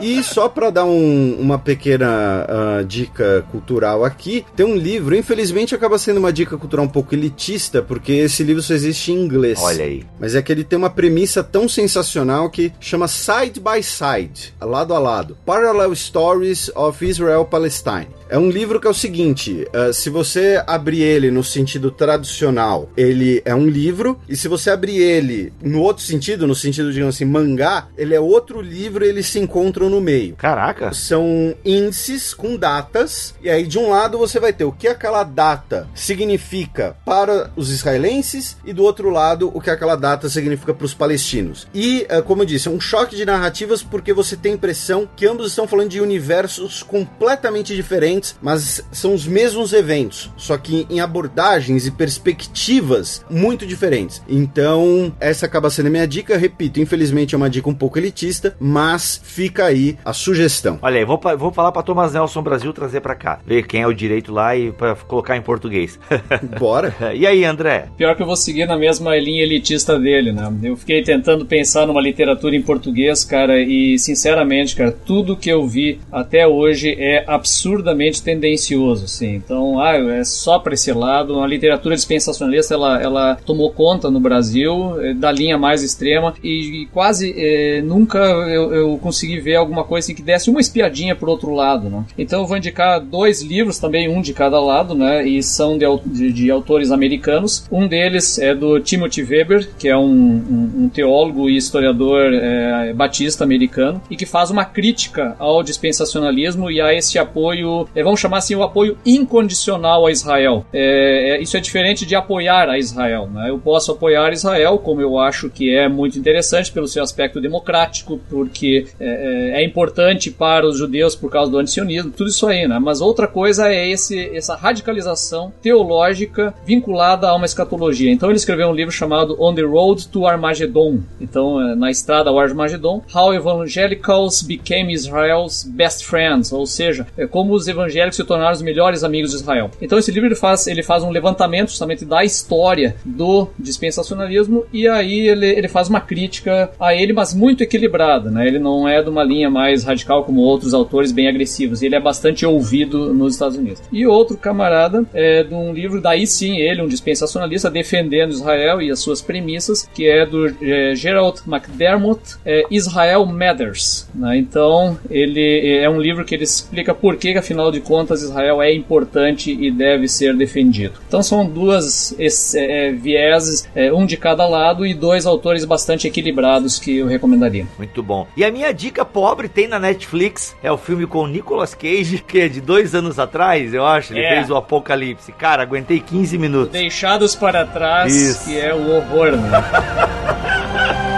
[0.00, 5.74] E só para dar um, uma pequena uh, dica cultural aqui, tem um livro, infelizmente
[5.74, 9.58] acaba sendo uma dica cultural um pouco elitista, porque esse livro só existe em inglês.
[9.62, 10.04] Olha aí.
[10.18, 14.94] Mas é que ele tem uma premissa tão sensacional que chama Side by Side, lado
[14.94, 18.08] a lado, Parallel Stories of Israel Palestine.
[18.28, 22.90] É um livro que é o seguinte: uh, se você abrir ele no sentido tradicional,
[22.96, 27.14] ele é um livro, e se você abrir ele no outro sentido, no sentido, digamos
[27.14, 30.34] assim, mangá, ele é outro livro e eles se encontram no meio.
[30.36, 30.92] Caraca!
[30.92, 35.22] São índices com datas, e aí de um lado você vai ter o que aquela
[35.22, 40.84] data significa para os israelenses, e do outro lado o que aquela data significa para
[40.84, 41.66] os palestinos.
[41.74, 45.08] E, uh, como eu disse, é um choque de narrativas porque você tem a impressão
[45.16, 50.56] que ambos estão falando de universos completamente diferentes diferentes, mas são os mesmos eventos, só
[50.58, 54.22] que em abordagens e perspectivas muito diferentes.
[54.28, 56.36] Então, essa acaba sendo a minha dica.
[56.36, 60.78] Repito, infelizmente é uma dica um pouco elitista, mas fica aí a sugestão.
[60.82, 63.86] Olha aí, vou, vou falar para Thomas Nelson Brasil trazer para cá, ver quem é
[63.86, 65.75] o direito lá e para colocar em português.
[66.58, 66.94] Bora.
[67.14, 67.88] e aí, André?
[67.96, 70.50] Pior que eu vou seguir na mesma linha elitista dele, né?
[70.62, 75.66] Eu fiquei tentando pensar numa literatura em português, cara, e sinceramente, cara, tudo que eu
[75.66, 79.34] vi até hoje é absurdamente tendencioso, assim.
[79.34, 81.40] Então, ah, é só para esse lado.
[81.40, 86.82] A literatura dispensacionalista, ela, ela tomou conta no Brasil é, da linha mais extrema e,
[86.82, 91.14] e quase é, nunca eu, eu, consegui ver alguma coisa assim, que desse uma espiadinha
[91.14, 92.04] pro outro lado, né?
[92.16, 95.26] Então, eu vou indicar dois livros também, um de cada lado, né?
[95.26, 97.66] E são de, de, de autores americanos.
[97.70, 102.92] Um deles é do Timothy Weber, que é um, um, um teólogo e historiador é,
[102.92, 108.20] batista americano e que faz uma crítica ao dispensacionalismo e a esse apoio é, vamos
[108.20, 110.64] chamar assim, o apoio incondicional a Israel.
[110.72, 113.28] É, é, isso é diferente de apoiar a Israel.
[113.32, 113.50] Né?
[113.50, 118.20] Eu posso apoiar Israel, como eu acho que é muito interessante pelo seu aspecto democrático,
[118.28, 122.78] porque é, é importante para os judeus por causa do antisionismo, tudo isso aí, né?
[122.78, 128.10] Mas outra coisa é esse, essa radicalização teológica vinculada a uma escatologia.
[128.10, 131.00] Então ele escreveu um livro chamado On the Road to Armageddon.
[131.20, 137.26] Então, é, na estrada ao Armagedon, How Evangelicals Became Israel's Best Friends, ou seja, é
[137.26, 139.70] como os evangélicos se tornaram os melhores amigos de Israel.
[139.80, 144.88] Então esse livro ele faz, ele faz um levantamento justamente da história do dispensacionalismo e
[144.88, 148.46] aí ele, ele faz uma crítica a ele, mas muito equilibrada, né?
[148.46, 151.82] Ele não é de uma linha mais radical como outros autores bem agressivos.
[151.82, 153.82] Ele é bastante ouvido nos Estados Unidos.
[153.92, 158.90] E outro camarada é de um livro daí sim, ele um dispensacionalista defendendo Israel e
[158.90, 164.08] as suas premissas, que é do é, Gerald McDermott, é, Israel Matters.
[164.14, 164.38] Né?
[164.38, 168.72] Então ele é um livro que ele explica por que, afinal de contas, Israel é
[168.72, 170.94] importante e deve ser defendido.
[171.06, 172.14] Então são duas
[172.54, 177.66] é, vieses, é, um de cada lado e dois autores bastante equilibrados que eu recomendaria.
[177.78, 178.26] Muito bom.
[178.36, 182.22] E a minha dica pobre tem na Netflix, é o filme com o Nicolas Cage,
[182.26, 184.36] que é de dois anos atrás, eu acho, ele é.
[184.36, 185.25] fez o Apocalipse.
[185.32, 186.72] Cara, aguentei 15 minutos.
[186.72, 188.44] Deixados para trás, Isso.
[188.44, 189.50] que é o horror, né?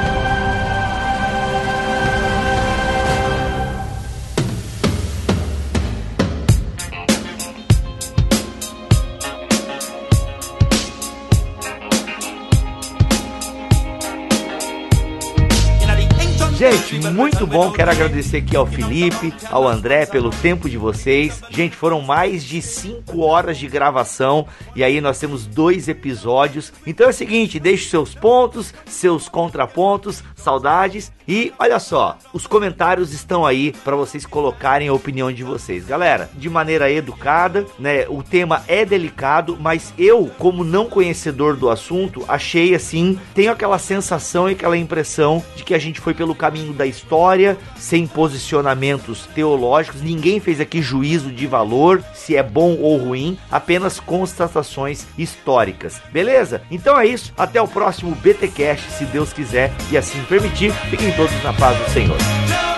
[16.97, 17.73] muito bom.
[17.73, 21.43] Quero agradecer aqui ao Felipe, ao André pelo tempo de vocês.
[21.51, 26.73] Gente, foram mais de 5 horas de gravação e aí nós temos dois episódios.
[26.87, 33.13] Então é o seguinte, deixe seus pontos, seus contrapontos, saudades e olha só, os comentários
[33.13, 35.85] estão aí para vocês colocarem a opinião de vocês.
[35.85, 38.07] Galera, de maneira educada, né?
[38.09, 43.79] O tema é delicado, mas eu, como não conhecedor do assunto, achei assim, tenho aquela
[43.79, 48.07] sensação e aquela impressão de que a gente foi pelo caminho caminho da história, sem
[48.07, 50.01] posicionamentos teológicos.
[50.01, 56.01] Ninguém fez aqui juízo de valor, se é bom ou ruim, apenas constatações históricas.
[56.11, 56.63] Beleza?
[56.71, 57.35] Então é isso.
[57.37, 60.73] Até o próximo BTcast, se Deus quiser e assim permitir.
[60.89, 62.78] Fiquem todos na paz do Senhor.